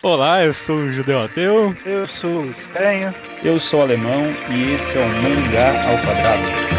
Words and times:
Olá, 0.00 0.44
eu 0.44 0.54
sou 0.54 0.76
o 0.76 0.92
Judeu 0.92 1.20
Ateu. 1.20 1.74
Eu 1.84 2.06
sou 2.20 2.42
o 2.42 2.50
Estranho. 2.50 3.12
Eu 3.42 3.58
sou 3.58 3.80
o 3.80 3.82
Alemão 3.82 4.26
e 4.48 4.72
esse 4.72 4.96
é 4.96 5.00
o 5.00 5.08
Mangá 5.08 5.72
ao 5.90 5.98
Quadrado. 6.04 6.77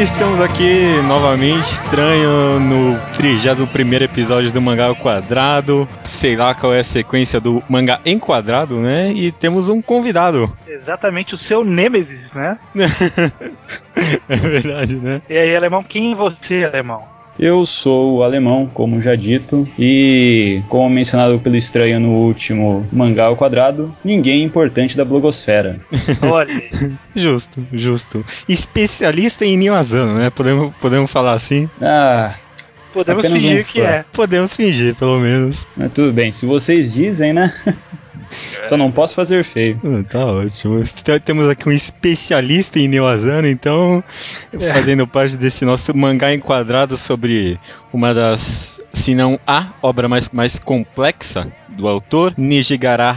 Estamos 0.00 0.40
aqui 0.40 1.02
novamente, 1.08 1.66
estranho, 1.66 2.60
no 2.60 2.96
31 3.14 3.64
episódio 4.04 4.52
do 4.52 4.62
Mangá 4.62 4.86
ao 4.86 4.94
Quadrado. 4.94 5.88
Sei 6.04 6.36
lá 6.36 6.54
qual 6.54 6.72
é 6.72 6.78
a 6.78 6.84
sequência 6.84 7.40
do 7.40 7.60
mangá 7.68 8.00
enquadrado, 8.06 8.76
né? 8.76 9.12
E 9.12 9.32
temos 9.32 9.68
um 9.68 9.82
convidado. 9.82 10.56
Exatamente 10.68 11.34
o 11.34 11.38
seu 11.38 11.64
Nemesis, 11.64 12.32
né? 12.32 12.56
é 14.28 14.36
verdade, 14.36 14.94
né? 14.94 15.20
E 15.28 15.36
aí, 15.36 15.56
alemão, 15.56 15.82
quem 15.82 16.12
é 16.12 16.14
você, 16.14 16.64
alemão? 16.64 17.17
Eu 17.38 17.64
sou 17.64 18.16
o 18.16 18.22
alemão, 18.22 18.66
como 18.66 19.00
já 19.00 19.14
dito, 19.14 19.68
e 19.78 20.62
como 20.68 20.90
mencionado 20.90 21.38
pelo 21.38 21.56
estranho 21.56 22.00
no 22.00 22.10
último 22.10 22.86
mangá 22.90 23.26
ao 23.26 23.36
quadrado, 23.36 23.94
ninguém 24.04 24.42
importante 24.42 24.96
da 24.96 25.04
blogosfera. 25.04 25.80
Olha. 26.22 26.98
justo, 27.14 27.64
justo. 27.72 28.24
Especialista 28.48 29.44
em 29.44 29.56
Niwazano, 29.56 30.18
né? 30.18 30.30
Podemos, 30.30 30.74
podemos 30.76 31.10
falar 31.10 31.34
assim? 31.34 31.68
Ah, 31.80 32.34
Podemos 32.92 33.24
apenas 33.24 33.42
fingir 33.42 33.60
um 33.60 33.64
que 33.64 33.80
é. 33.80 34.04
Podemos 34.12 34.54
fingir, 34.54 34.94
pelo 34.94 35.18
menos. 35.20 35.66
mas 35.76 35.92
tudo 35.92 36.12
bem, 36.12 36.32
se 36.32 36.46
vocês 36.46 36.92
dizem, 36.92 37.32
né? 37.32 37.52
Só 38.66 38.76
não 38.76 38.90
posso 38.90 39.14
fazer 39.14 39.42
feio. 39.42 39.80
Ah, 39.84 40.04
Tá 40.08 40.26
ótimo. 40.26 40.82
Temos 41.24 41.48
aqui 41.48 41.68
um 41.68 41.72
especialista 41.72 42.78
em 42.78 42.88
Neoazano, 42.88 43.48
então, 43.48 44.04
fazendo 44.72 45.06
parte 45.06 45.36
desse 45.36 45.64
nosso 45.64 45.96
mangá 45.96 46.32
enquadrado 46.34 46.96
sobre 46.96 47.58
uma 47.92 48.12
das, 48.12 48.80
se 48.92 49.14
não 49.14 49.40
a 49.46 49.68
obra 49.80 50.08
mais, 50.08 50.28
mais 50.30 50.58
complexa 50.58 51.50
do 51.68 51.88
autor, 51.88 52.34
Nijigahara 52.36 53.12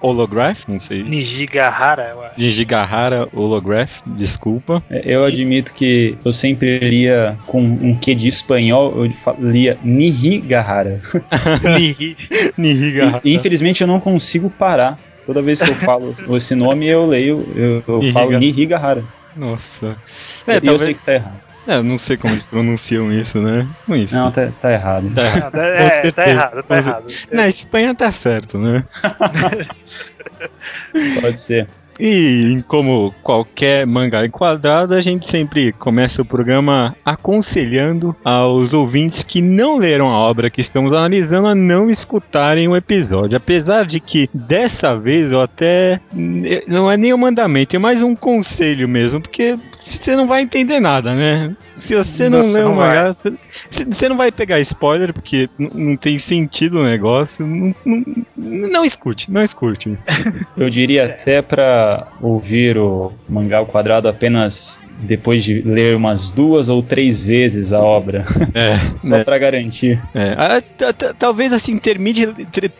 Holograph, 0.00 0.60
não 0.68 0.78
sei. 0.78 1.02
Nijigahara, 1.02 2.10
eu 2.14 2.22
acho. 2.22 2.34
Nijigahara 2.40 3.28
Holograph, 3.32 4.00
desculpa. 4.06 4.82
É, 4.90 5.02
Eu 5.04 5.24
admito 5.24 5.74
que 5.74 6.16
eu 6.24 6.32
sempre 6.32 6.78
lia 6.78 7.36
com 7.46 7.60
um 7.60 7.96
quê 7.96 8.14
de 8.14 8.28
espanhol, 8.28 8.94
eu 8.96 9.12
lia 9.50 9.76
Nihigahara. 9.82 11.00
Nihi. 11.78 12.16
Nijigahara. 12.56 13.20
E, 13.24 13.34
infelizmente 13.34 13.80
eu 13.80 13.86
não 13.88 14.00
consigo 14.00 14.50
parar. 14.50 14.98
Toda 15.26 15.42
vez 15.42 15.60
que 15.60 15.68
eu 15.70 15.76
falo 15.76 16.14
esse 16.36 16.54
nome, 16.54 16.86
eu 16.86 17.04
leio, 17.06 17.46
eu, 17.54 17.82
eu 17.86 18.02
falo 18.12 18.30
Nihiga- 18.30 18.38
Nihigahara. 18.38 19.04
Nossa. 19.36 19.96
e 20.46 20.50
É, 20.52 20.56
eu 20.56 20.60
talvez, 20.62 20.82
sei 20.82 20.94
que 20.94 21.00
está 21.00 21.14
errado. 21.14 21.47
É, 21.68 21.76
eu 21.76 21.84
não 21.84 21.98
sei 21.98 22.16
como 22.16 22.32
eles 22.32 22.46
pronunciam 22.46 23.12
isso, 23.12 23.38
né? 23.38 23.68
Enfim. 23.86 24.14
Não, 24.14 24.32
tá, 24.32 24.48
tá 24.60 24.72
errado. 24.72 25.12
Tá 25.14 25.22
errado. 25.22 25.52
Não, 25.58 25.62
é, 25.62 25.88
tá 25.88 26.00
certeza, 26.00 26.30
errado, 26.30 26.62
tá 26.62 26.76
errado. 26.76 27.06
Na 27.30 27.48
Espanha 27.48 27.94
tá 27.94 28.10
certo, 28.10 28.58
né? 28.58 28.84
Pode 31.20 31.38
ser. 31.38 31.68
E 32.00 32.62
como 32.68 33.12
qualquer 33.22 33.84
mangá 33.84 34.24
enquadrado, 34.24 34.94
a 34.94 35.00
gente 35.00 35.28
sempre 35.28 35.72
começa 35.72 36.22
o 36.22 36.24
programa 36.24 36.94
aconselhando 37.04 38.14
aos 38.24 38.72
ouvintes 38.72 39.24
que 39.24 39.42
não 39.42 39.78
leram 39.78 40.08
a 40.08 40.16
obra 40.16 40.48
que 40.48 40.60
estamos 40.60 40.92
analisando 40.92 41.48
a 41.48 41.54
não 41.54 41.90
escutarem 41.90 42.68
o 42.68 42.76
episódio. 42.76 43.36
Apesar 43.36 43.84
de 43.84 43.98
que 43.98 44.30
dessa 44.32 44.96
vez 44.96 45.32
eu 45.32 45.40
até 45.40 46.00
não 46.68 46.90
é 46.90 46.96
nem 46.96 47.12
um 47.12 47.18
mandamento, 47.18 47.74
é 47.74 47.80
mais 47.80 48.00
um 48.00 48.14
conselho 48.14 48.88
mesmo, 48.88 49.20
porque 49.20 49.58
você 49.76 50.14
não 50.14 50.28
vai 50.28 50.42
entender 50.42 50.78
nada, 50.78 51.16
né? 51.16 51.56
Se 51.78 51.94
você 51.94 52.28
não, 52.28 52.42
Não, 52.42 52.52
lê 52.52 52.62
o 52.62 52.74
mangá, 52.74 53.12
você- 53.70 54.08
não 54.08 54.16
vai 54.16 54.30
pegar 54.32 54.60
spoiler, 54.60 55.12
porque 55.12 55.48
não 55.58 55.96
tem 55.96 56.18
sentido 56.18 56.78
o 56.78 56.84
negócio. 56.84 57.46
Não, 57.46 57.74
não, 57.84 58.04
não 58.36 58.84
escute, 58.84 59.30
não 59.30 59.42
escute. 59.42 59.96
Eu 60.56 60.68
diria 60.68 61.06
até 61.06 61.40
pra 61.40 62.08
ouvir 62.20 62.76
o 62.78 63.12
mangá 63.28 63.58
ao 63.58 63.66
quadrado 63.66 64.08
apenas 64.08 64.80
depois 65.00 65.44
de 65.44 65.62
ler 65.62 65.94
umas 65.94 66.30
duas 66.32 66.68
ou 66.68 66.82
três 66.82 67.24
vezes 67.24 67.72
a 67.72 67.80
obra, 67.80 68.24
É. 68.54 68.74
só 68.98 69.22
pra 69.22 69.38
garantir. 69.38 70.00
É, 70.12 70.34
ah, 70.36 70.60
t- 70.60 70.92
t- 70.92 71.14
talvez 71.16 71.52
assim 71.52 71.78
termine 71.78 72.26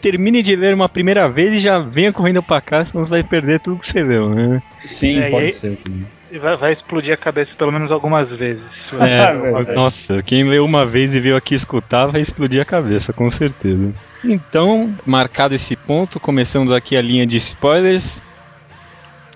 termine 0.00 0.42
de 0.42 0.56
ler 0.56 0.74
uma 0.74 0.88
primeira 0.88 1.28
vez 1.28 1.52
e 1.54 1.60
já 1.60 1.78
venha 1.78 2.12
correndo 2.12 2.42
pra 2.42 2.60
cá, 2.60 2.84
senão 2.84 3.04
você 3.04 3.10
vai 3.10 3.22
perder 3.22 3.60
tudo 3.60 3.78
que 3.78 3.86
você 3.86 4.02
leu, 4.02 4.28
né? 4.30 4.60
Sim, 4.84 5.20
É, 5.20 5.30
pode 5.30 5.52
ser 5.52 5.76
também. 5.76 6.04
Vai, 6.40 6.56
vai 6.56 6.72
explodir 6.72 7.12
a 7.12 7.16
cabeça 7.16 7.50
pelo 7.56 7.72
menos 7.72 7.90
algumas 7.90 8.28
vezes. 8.28 8.62
É, 9.00 9.74
nossa, 9.74 10.22
quem 10.22 10.44
leu 10.44 10.64
uma 10.64 10.84
vez 10.84 11.14
e 11.14 11.20
veio 11.20 11.36
aqui 11.36 11.54
escutar 11.54 12.06
vai 12.06 12.20
explodir 12.20 12.60
a 12.60 12.64
cabeça, 12.64 13.12
com 13.12 13.30
certeza. 13.30 13.92
Então, 14.24 14.94
marcado 15.06 15.54
esse 15.54 15.76
ponto, 15.76 16.18
começamos 16.18 16.72
aqui 16.72 16.96
a 16.96 17.02
linha 17.02 17.26
de 17.26 17.36
spoilers. 17.36 18.22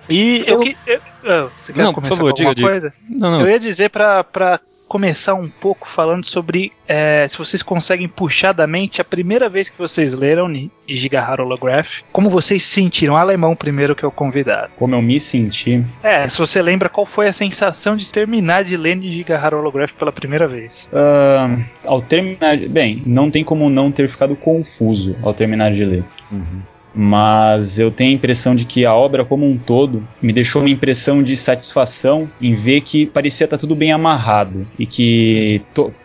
E 0.08 0.44
Eu, 0.47 0.56
eu. 0.56 0.60
que- 0.60 0.76
eu- 1.22 1.50
Não, 1.75 1.94
por 1.94 2.04
favor, 2.04 2.32
diga, 2.32 2.54
diga. 2.54 2.92
Não, 3.08 3.31
não. 3.31 3.41
Eu 3.42 3.48
ia 3.50 3.60
dizer 3.60 3.88
pra, 3.91 4.25
pra 4.25 4.58
começar 4.92 5.32
um 5.32 5.48
pouco 5.48 5.88
falando 5.97 6.26
sobre 6.26 6.70
é, 6.86 7.26
se 7.26 7.38
vocês 7.38 7.62
conseguem 7.62 8.06
puxar 8.06 8.53
da 8.53 8.66
mente 8.66 9.00
a 9.00 9.04
primeira 9.04 9.48
vez 9.48 9.70
que 9.70 9.78
vocês 9.78 10.12
leram 10.12 10.47
Nijigahara 10.86 11.42
Holograph, 11.42 11.88
como 12.12 12.28
vocês 12.28 12.62
se 12.62 12.75
sentiram? 12.75 13.16
Alemão 13.16 13.56
primeiro 13.56 13.97
que 13.97 14.04
o 14.04 14.10
convidado. 14.10 14.70
Como 14.76 14.94
eu 14.94 15.00
me 15.00 15.19
senti, 15.19 15.82
É, 16.02 16.28
se 16.28 16.36
você 16.36 16.60
lembra 16.60 16.91
qual 16.91 17.06
foi 17.06 17.26
a 17.26 17.32
sensação 17.32 17.97
de 17.97 18.12
terminar 18.12 18.64
de 18.64 18.76
ler 18.76 18.94
Nijigahara 18.97 19.56
Holograph 19.56 19.92
pela 19.92 20.12
primeira 20.12 20.47
vez. 20.47 20.86
ah, 20.92 21.56
ao 21.86 22.02
terminar. 22.02 22.58
Bem, 22.69 23.02
não 23.06 23.31
tem 23.31 23.42
como 23.42 23.70
não 23.70 23.91
ter 23.91 24.06
ficado 24.10 24.36
confuso 24.36 25.16
ao 25.22 25.32
terminar 25.32 25.72
de 25.72 25.86
ler. 25.86 26.04
Uhum. 26.31 26.60
Mas 26.94 27.78
eu 27.78 27.91
tenho 27.91 28.10
a 28.10 28.14
impressão 28.14 28.54
de 28.54 28.64
que 28.64 28.84
a 28.84 28.94
obra 28.94 29.25
como 29.25 29.47
um 29.47 29.56
todo 29.56 30.06
me 30.20 30.32
deixou 30.32 30.62
uma 30.62 30.70
impressão 30.70 31.22
de 31.22 31.36
satisfação 31.36 32.30
em 32.41 32.54
ver 32.54 32.82
que 32.82 33.06
parecia 33.06 33.44
estar 33.44 33.58
tudo 33.58 33.75
bem 33.75 33.92
amarrado 33.92 34.66
e 34.78 34.86
que 34.86 35.62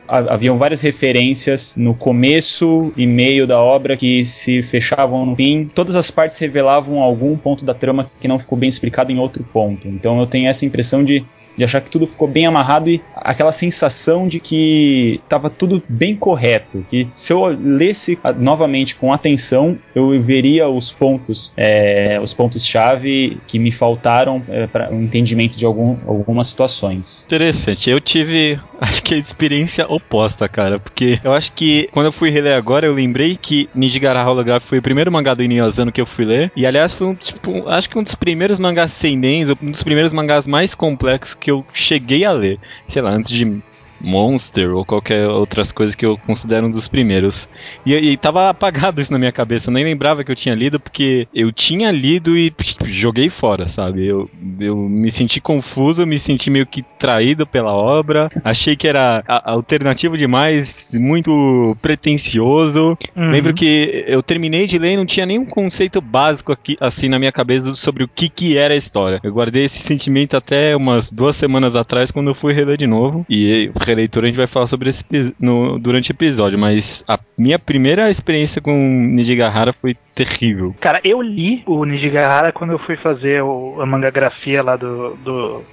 haviam 0.08 0.58
várias 0.58 0.80
referências 0.82 1.76
no 1.76 1.94
começo 1.94 2.94
e 2.96 3.06
meio 3.06 3.46
da 3.46 3.62
obra 3.62 3.98
que 3.98 4.26
se 4.26 4.62
fechavam 4.62 5.26
no 5.26 5.36
fim. 5.36 5.70
Todas 5.74 5.96
as 5.96 6.10
partes 6.10 6.38
revelavam 6.38 7.00
algum 7.00 7.36
ponto 7.36 7.66
da 7.66 7.74
trama 7.74 8.10
que 8.20 8.28
não 8.28 8.40
ficou 8.40 8.58
bem 8.58 8.70
explicado 8.70 9.12
em 9.12 9.20
outro 9.20 9.44
ponto. 9.52 9.88
Então 9.88 10.20
eu 10.20 10.26
tenho 10.26 10.48
essa 10.48 10.66
impressão 10.66 11.04
de 11.04 11.26
de 11.58 11.64
achar 11.64 11.82
que 11.82 11.90
tudo 11.90 12.06
ficou 12.06 12.28
bem 12.28 12.46
amarrado 12.46 12.88
e 12.88 13.02
aquela 13.28 13.52
sensação 13.52 14.26
de 14.26 14.40
que 14.40 15.20
estava 15.22 15.50
tudo 15.50 15.84
bem 15.90 16.16
correto. 16.16 16.86
Que 16.90 17.10
se 17.14 17.34
eu 17.34 17.46
lesse 17.46 18.18
ah, 18.24 18.32
novamente 18.32 18.96
com 18.96 19.12
atenção, 19.12 19.78
eu 19.94 20.20
veria 20.22 20.70
os 20.70 20.94
pontos, 20.94 21.54
é, 21.58 22.18
os 22.22 22.34
pontos 22.34 22.66
chave 22.66 23.38
que 23.46 23.60
me 23.60 23.72
faltaram 23.72 24.42
para 24.72 24.94
o 24.94 25.02
entendimento 25.02 25.58
de 25.58 25.66
algum, 25.66 25.98
algumas 26.08 26.48
situações. 26.48 27.26
Interessante. 27.26 27.90
Eu 27.90 28.00
tive, 28.00 28.58
acho 28.80 29.04
que 29.04 29.14
a 29.14 29.18
experiência 29.18 29.86
oposta, 29.92 30.48
cara. 30.48 30.80
Porque 30.80 31.20
eu 31.22 31.34
acho 31.34 31.52
que 31.52 31.90
quando 31.92 32.06
eu 32.06 32.12
fui 32.14 32.30
reler 32.30 32.56
agora, 32.56 32.86
eu 32.86 32.94
lembrei 32.94 33.36
que 33.36 33.70
Nijigahara 33.76 34.30
Holograph 34.30 34.64
foi 34.64 34.78
o 34.78 34.82
primeiro 34.82 35.12
mangá 35.12 35.34
do 35.34 35.44
Inuyasano 35.44 35.92
que 35.92 36.00
eu 36.00 36.06
fui 36.06 36.24
ler. 36.24 36.50
E 36.56 36.66
aliás, 36.66 36.94
foi 36.94 37.08
um, 37.08 37.16
tipo, 37.16 37.68
acho 37.68 37.90
que 37.90 38.00
um 38.00 38.04
dos 38.04 38.16
primeiros 38.16 38.58
mangás 38.58 38.94
seinens, 38.94 39.50
um 39.50 39.72
dos 39.72 39.84
primeiros 39.84 40.14
mangás 40.14 40.48
mais 40.48 40.74
complexos 40.74 41.36
que 41.36 41.52
eu 41.52 41.66
cheguei 41.74 42.24
a 42.24 42.32
ler. 42.32 42.58
Sei 42.88 43.02
lá, 43.02 43.17
antes 43.18 43.32
de 43.32 43.62
Monster 44.00 44.76
ou 44.76 44.86
qualquer 44.86 45.28
outras 45.28 45.72
coisas 45.72 45.96
que 45.96 46.06
eu 46.06 46.18
considero 46.18 46.68
um 46.68 46.72
dos 46.72 46.88
primeiros. 46.88 47.50
E, 47.86 47.94
e 47.94 48.18
tava 48.18 48.50
apagado 48.50 49.00
isso 49.02 49.12
na 49.12 49.20
minha 49.20 49.32
cabeça, 49.32 49.70
eu 49.70 49.74
nem 49.74 49.84
lembrava 49.84 50.24
que 50.24 50.32
eu 50.32 50.36
tinha 50.36 50.56
lido, 50.56 50.80
porque 50.80 51.28
eu 51.34 51.52
tinha 51.52 51.92
lido 51.92 52.38
e 52.38 52.52
psh, 52.52 52.78
joguei 52.86 53.30
fora, 53.30 53.68
sabe? 53.68 54.06
Eu, 54.06 54.30
eu 54.60 54.76
me 54.76 55.12
senti 55.12 55.40
confuso, 55.40 56.06
me 56.06 56.20
senti 56.20 56.50
meio 56.50 56.66
que 56.66 56.84
traído 56.98 57.46
pela 57.46 57.74
obra, 57.74 58.30
achei 58.44 58.76
que 58.76 58.88
era 58.88 59.24
alternativo 59.28 60.18
demais, 60.18 60.92
muito 61.00 61.76
pretencioso. 61.82 62.98
Uhum. 63.16 63.32
Lembro 63.32 63.54
que 63.54 64.06
eu 64.08 64.22
terminei 64.24 64.68
de 64.68 64.78
ler 64.78 64.94
e 64.94 64.98
não 64.98 65.06
tinha 65.06 65.26
nenhum 65.26 65.46
conceito 65.46 66.02
básico 66.02 66.52
aqui, 66.52 66.78
assim, 66.80 67.10
na 67.10 67.20
minha 67.20 67.32
cabeça 67.32 67.76
sobre 67.76 68.04
o 68.04 68.08
que, 68.08 68.30
que 68.30 68.58
era 68.58 68.74
a 68.74 68.78
história. 68.78 69.20
Eu 69.24 69.32
guardei 69.32 69.66
esse 69.66 69.80
sentimento 69.80 70.36
até 70.36 70.76
umas 70.76 71.12
duas 71.12 71.36
semanas 71.36 71.76
atrás, 71.76 72.12
quando 72.12 72.30
eu 72.30 72.36
fui 72.36 72.54
reler 72.54 72.78
de 72.78 72.88
novo. 72.88 73.26
E 73.30 73.72
releitura 73.88 74.26
a 74.26 74.28
gente 74.28 74.38
vai 74.38 74.48
falar 74.48 74.68
sobre 74.68 74.90
esse 74.90 75.04
no, 75.40 75.80
durante 75.80 76.12
o 76.12 76.14
episódio, 76.14 76.58
mas 76.60 77.04
a 77.08 77.18
minha 77.38 77.58
primeira 77.58 78.10
experiência 78.10 78.62
com 78.62 78.72
Nijigahara 78.72 79.74
foi 79.74 79.96
terrível. 80.14 80.76
Cara, 80.80 81.00
eu 81.04 81.22
li 81.22 81.64
o 81.66 81.84
Nijigahara 81.86 82.52
quando 82.52 82.72
eu 82.72 82.80
fui 82.80 82.96
fazer 82.98 83.42
o- 83.44 83.82
a 83.82 83.86
mangagrafia 83.86 84.62
lá 84.62 84.76
do, 84.76 85.16
do, 85.18 85.64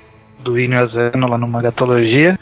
do 0.43 0.59
Inuyasano, 0.59 1.29
lá 1.29 1.37
no 1.39 1.49
Mangatologia. 1.49 2.39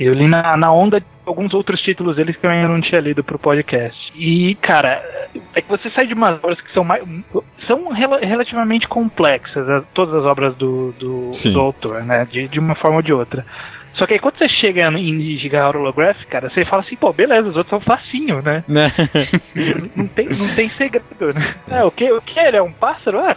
Eu 0.00 0.14
li 0.14 0.28
na, 0.28 0.56
na 0.56 0.70
onda 0.72 1.00
de 1.00 1.06
alguns 1.26 1.52
outros 1.52 1.80
títulos 1.82 2.14
deles 2.14 2.36
que 2.36 2.46
eu 2.46 2.50
ainda 2.50 2.68
não 2.68 2.80
tinha 2.80 3.00
lido 3.00 3.24
pro 3.24 3.36
podcast. 3.36 3.98
E, 4.14 4.54
cara, 4.62 5.02
é 5.56 5.60
que 5.60 5.68
você 5.68 5.90
sai 5.90 6.06
de 6.06 6.14
umas 6.14 6.38
obras 6.42 6.60
que 6.60 6.72
são 6.72 6.84
mais. 6.84 7.02
são 7.66 7.88
rel 7.88 8.16
relativamente 8.20 8.86
complexas, 8.86 9.82
todas 9.94 10.14
as 10.14 10.24
obras 10.24 10.54
do, 10.54 10.92
do, 10.92 11.32
do 11.52 11.60
autor, 11.60 12.04
né? 12.04 12.24
De, 12.30 12.46
de 12.46 12.60
uma 12.60 12.76
forma 12.76 12.98
ou 12.98 13.02
de 13.02 13.12
outra. 13.12 13.44
Só 13.98 14.06
que 14.06 14.14
aí 14.14 14.20
quando 14.20 14.38
você 14.38 14.48
chega 14.48 14.88
em 14.88 15.38
Giga 15.38 15.68
Holograph, 15.68 16.24
cara, 16.30 16.48
você 16.48 16.64
fala 16.64 16.82
assim, 16.82 16.96
pô, 16.96 17.12
beleza, 17.12 17.48
os 17.48 17.56
outros 17.56 17.70
são 17.70 17.80
facinho, 17.80 18.40
né? 18.42 18.62
né? 18.68 18.86
não, 19.96 20.06
tem, 20.06 20.26
não 20.26 20.54
tem 20.54 20.70
segredo, 20.76 21.34
né? 21.34 21.54
É, 21.68 21.84
o 21.84 21.90
que, 21.90 22.10
o 22.12 22.20
que 22.22 22.38
ele 22.38 22.56
é 22.56 22.62
um 22.62 22.72
pássaro? 22.72 23.18
Ah, 23.18 23.36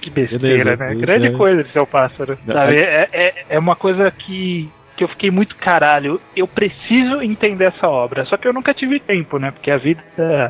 que 0.00 0.10
besteira, 0.10 0.38
beleza, 0.38 0.76
né? 0.76 0.94
Grande 0.94 1.26
é. 1.26 1.30
coisa 1.32 1.62
de 1.62 1.72
ser 1.72 1.82
um 1.82 1.86
pássaro. 1.86 2.36
Sabe? 2.46 2.76
É, 2.76 3.08
é, 3.12 3.34
é 3.50 3.58
uma 3.58 3.76
coisa 3.76 4.10
que 4.10 4.70
que 4.96 5.04
eu 5.04 5.08
fiquei 5.08 5.30
muito 5.30 5.54
caralho. 5.54 6.20
Eu 6.36 6.48
preciso 6.48 7.22
entender 7.22 7.68
essa 7.68 7.88
obra. 7.88 8.24
Só 8.26 8.36
que 8.36 8.48
eu 8.48 8.52
nunca 8.52 8.74
tive 8.74 8.98
tempo, 8.98 9.38
né? 9.38 9.52
Porque 9.52 9.70
a 9.70 9.78
vida. 9.78 10.02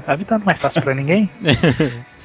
A 0.07 0.17
vida 0.17 0.39
não 0.39 0.47
é 0.51 0.55
fácil 0.55 0.83
pra 0.83 0.95
ninguém. 0.95 1.29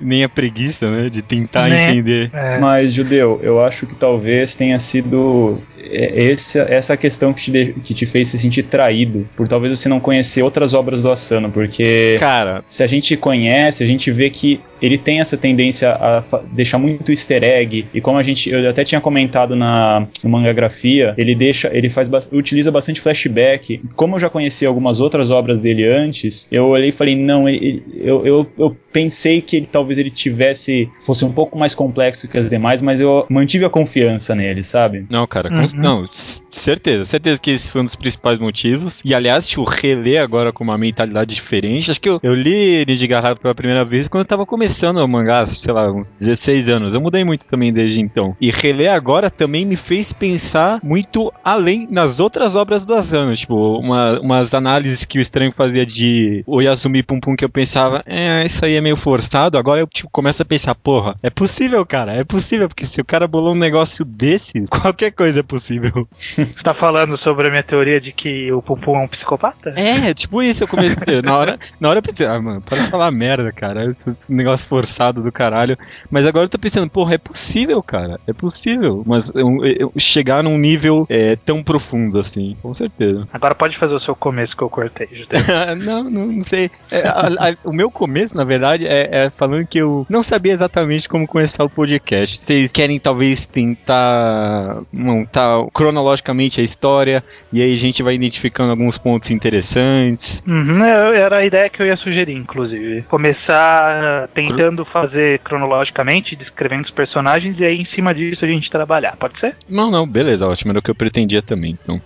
Nem 0.00 0.24
a 0.24 0.28
preguiça, 0.28 0.90
né? 0.90 1.08
De 1.08 1.22
tentar 1.22 1.68
né? 1.68 1.90
entender. 1.90 2.30
É. 2.32 2.58
Mas, 2.58 2.92
Judeu, 2.92 3.40
eu 3.42 3.64
acho 3.64 3.86
que 3.86 3.94
talvez 3.94 4.54
tenha 4.54 4.78
sido 4.78 5.62
é, 5.78 6.22
esse, 6.24 6.58
essa 6.58 6.96
questão 6.96 7.32
que 7.32 7.42
te, 7.42 7.50
de, 7.50 7.72
que 7.74 7.94
te 7.94 8.06
fez 8.06 8.28
se 8.28 8.38
sentir 8.38 8.64
traído, 8.64 9.28
por 9.36 9.46
talvez 9.46 9.78
você 9.78 9.88
não 9.88 10.00
conhecer 10.00 10.42
outras 10.42 10.74
obras 10.74 11.02
do 11.02 11.10
Asano, 11.10 11.50
porque 11.50 12.16
Cara. 12.18 12.62
se 12.66 12.82
a 12.82 12.86
gente 12.86 13.16
conhece, 13.16 13.84
a 13.84 13.86
gente 13.86 14.10
vê 14.10 14.30
que 14.30 14.60
ele 14.80 14.98
tem 14.98 15.20
essa 15.20 15.36
tendência 15.36 15.90
a 15.90 16.24
deixar 16.50 16.78
muito 16.78 17.12
easter 17.12 17.44
egg, 17.44 17.86
e 17.92 18.00
como 18.00 18.18
a 18.18 18.22
gente, 18.22 18.50
eu 18.50 18.68
até 18.68 18.84
tinha 18.84 19.00
comentado 19.00 19.54
na 19.54 20.06
no 20.24 20.30
mangagrafia, 20.30 21.14
ele 21.16 21.34
deixa, 21.34 21.70
ele 21.72 21.88
faz, 21.88 22.08
utiliza 22.32 22.70
bastante 22.70 23.00
flashback. 23.00 23.80
Como 23.94 24.16
eu 24.16 24.20
já 24.20 24.30
conheci 24.30 24.66
algumas 24.66 24.98
outras 24.98 25.30
obras 25.30 25.60
dele 25.60 25.86
antes, 25.86 26.48
eu 26.50 26.66
olhei 26.66 26.88
e 26.88 26.92
falei, 26.92 27.16
não, 27.16 27.48
ele, 27.48 27.82
eu, 27.96 28.26
eu, 28.26 28.46
eu 28.58 28.76
pensei 28.92 29.40
que 29.40 29.51
ele 29.56 29.66
talvez 29.66 29.98
ele 29.98 30.10
tivesse, 30.10 30.90
fosse 31.00 31.24
um 31.24 31.32
pouco 31.32 31.58
mais 31.58 31.74
complexo 31.74 32.28
que 32.28 32.38
as 32.38 32.50
demais, 32.50 32.80
mas 32.82 33.00
eu 33.00 33.26
mantive 33.28 33.64
a 33.64 33.70
confiança 33.70 34.34
nele, 34.34 34.62
sabe? 34.62 35.06
Não, 35.08 35.26
cara, 35.26 35.50
uhum. 35.50 35.66
não, 35.74 36.08
certeza, 36.50 37.04
certeza 37.04 37.40
que 37.40 37.50
esse 37.50 37.70
foi 37.70 37.80
um 37.80 37.84
dos 37.84 37.96
principais 37.96 38.38
motivos. 38.38 39.00
E 39.04 39.14
aliás, 39.14 39.48
tipo, 39.48 39.64
reler 39.64 40.22
agora 40.22 40.52
com 40.52 40.64
uma 40.64 40.78
mentalidade 40.78 41.34
diferente. 41.34 41.90
Acho 41.90 42.00
que 42.00 42.08
eu, 42.08 42.20
eu 42.22 42.34
li 42.34 42.84
Nijigarra 42.86 43.36
pela 43.36 43.54
primeira 43.54 43.84
vez 43.84 44.08
quando 44.08 44.22
eu 44.22 44.28
tava 44.28 44.46
começando 44.46 44.98
o 44.98 45.08
mangá, 45.08 45.46
sei 45.46 45.72
lá, 45.72 45.90
uns 45.90 46.06
16 46.20 46.68
anos. 46.68 46.94
Eu 46.94 47.00
mudei 47.00 47.24
muito 47.24 47.44
também 47.46 47.72
desde 47.72 48.00
então. 48.00 48.36
E 48.40 48.50
reler 48.50 48.92
agora 48.92 49.30
também 49.30 49.64
me 49.64 49.76
fez 49.76 50.12
pensar 50.12 50.80
muito 50.82 51.32
além 51.44 51.88
nas 51.90 52.20
outras 52.20 52.54
obras 52.54 52.84
do 52.84 52.94
Asano. 52.94 53.34
Tipo, 53.34 53.78
uma, 53.78 54.20
umas 54.20 54.54
análises 54.54 55.04
que 55.04 55.18
o 55.18 55.20
estranho 55.20 55.52
fazia 55.56 55.84
de 55.84 56.42
Oyasumi 56.46 57.02
Pum 57.02 57.18
Pum 57.18 57.36
que 57.36 57.44
eu 57.44 57.48
pensava, 57.48 58.02
é, 58.06 58.44
isso 58.44 58.64
aí 58.64 58.74
é 58.74 58.80
meio 58.80 58.96
forçado. 58.96 59.41
Agora 59.46 59.80
eu 59.80 59.86
tipo, 59.86 60.08
começo 60.10 60.42
a 60.42 60.44
pensar, 60.44 60.74
porra, 60.74 61.16
é 61.22 61.30
possível, 61.30 61.84
cara, 61.84 62.14
é 62.14 62.24
possível, 62.24 62.68
porque 62.68 62.86
se 62.86 63.00
o 63.00 63.04
cara 63.04 63.26
bolou 63.26 63.54
um 63.54 63.58
negócio 63.58 64.04
desse, 64.04 64.66
qualquer 64.68 65.10
coisa 65.12 65.40
é 65.40 65.42
possível. 65.42 66.06
Você 66.18 66.46
tá 66.62 66.74
falando 66.74 67.18
sobre 67.18 67.48
a 67.48 67.50
minha 67.50 67.62
teoria 67.62 68.00
de 68.00 68.12
que 68.12 68.52
o 68.52 68.62
Pum 68.62 68.76
Pum 68.76 68.96
é 68.96 69.04
um 69.04 69.08
psicopata? 69.08 69.74
É, 69.76 70.12
tipo 70.14 70.42
isso, 70.42 70.64
eu 70.64 70.68
comecei. 70.68 71.22
na 71.22 71.36
hora, 71.36 71.58
na 71.80 71.88
hora 71.88 71.98
eu 71.98 72.02
pensei, 72.02 72.26
ah, 72.26 72.40
mano, 72.40 72.60
para 72.60 72.78
de 72.78 72.90
falar 72.90 73.10
merda, 73.10 73.52
cara. 73.52 73.90
É 73.90 74.12
negócio 74.28 74.66
forçado 74.66 75.22
do 75.22 75.32
caralho. 75.32 75.76
Mas 76.10 76.26
agora 76.26 76.46
eu 76.46 76.50
tô 76.50 76.58
pensando, 76.58 76.88
porra, 76.88 77.14
é 77.14 77.18
possível, 77.18 77.82
cara. 77.82 78.18
É 78.26 78.32
possível. 78.32 79.02
Mas 79.06 79.28
eu, 79.34 79.64
eu 79.64 79.92
chegar 79.98 80.42
num 80.42 80.58
nível 80.58 81.06
é, 81.08 81.36
tão 81.36 81.62
profundo 81.62 82.18
assim, 82.18 82.56
com 82.62 82.72
certeza. 82.74 83.28
Agora 83.32 83.54
pode 83.54 83.78
fazer 83.78 83.94
o 83.94 84.00
seu 84.00 84.14
começo 84.14 84.56
que 84.56 84.62
eu 84.62 84.70
cortei, 84.70 85.08
não, 85.78 86.04
não, 86.04 86.26
não 86.26 86.42
sei. 86.42 86.70
É, 86.90 87.06
a, 87.06 87.26
a, 87.26 87.56
o 87.64 87.72
meu 87.72 87.90
começo, 87.90 88.36
na 88.36 88.44
verdade, 88.44 88.86
é, 88.86 89.24
é 89.24 89.31
falando 89.36 89.66
que 89.66 89.78
eu 89.78 90.06
não 90.08 90.22
sabia 90.22 90.52
exatamente 90.52 91.08
como 91.08 91.26
começar 91.26 91.64
o 91.64 91.70
podcast. 91.70 92.38
Vocês 92.38 92.72
querem 92.72 92.98
talvez 92.98 93.46
tentar 93.46 94.82
montar 94.92 95.64
cronologicamente 95.72 96.60
a 96.60 96.64
história 96.64 97.22
e 97.52 97.62
aí 97.62 97.72
a 97.72 97.76
gente 97.76 98.02
vai 98.02 98.14
identificando 98.14 98.70
alguns 98.70 98.98
pontos 98.98 99.30
interessantes. 99.30 100.42
Uhum, 100.46 100.84
é, 100.84 101.20
era 101.20 101.38
a 101.38 101.44
ideia 101.44 101.68
que 101.68 101.82
eu 101.82 101.86
ia 101.86 101.96
sugerir, 101.96 102.36
inclusive. 102.36 103.02
Começar 103.02 104.28
tentando 104.34 104.84
fazer 104.84 105.38
cronologicamente, 105.40 106.36
descrevendo 106.36 106.84
os 106.84 106.90
personagens 106.90 107.58
e 107.58 107.64
aí 107.64 107.80
em 107.80 107.86
cima 107.94 108.14
disso 108.14 108.44
a 108.44 108.48
gente 108.48 108.70
trabalhar, 108.70 109.16
pode 109.16 109.38
ser? 109.38 109.54
Não, 109.68 109.90
não, 109.90 110.06
beleza, 110.06 110.46
ótimo, 110.48 110.72
era 110.72 110.78
o 110.78 110.82
que 110.82 110.90
eu 110.90 110.94
pretendia 110.94 111.42
também. 111.42 111.76
Então, 111.82 112.00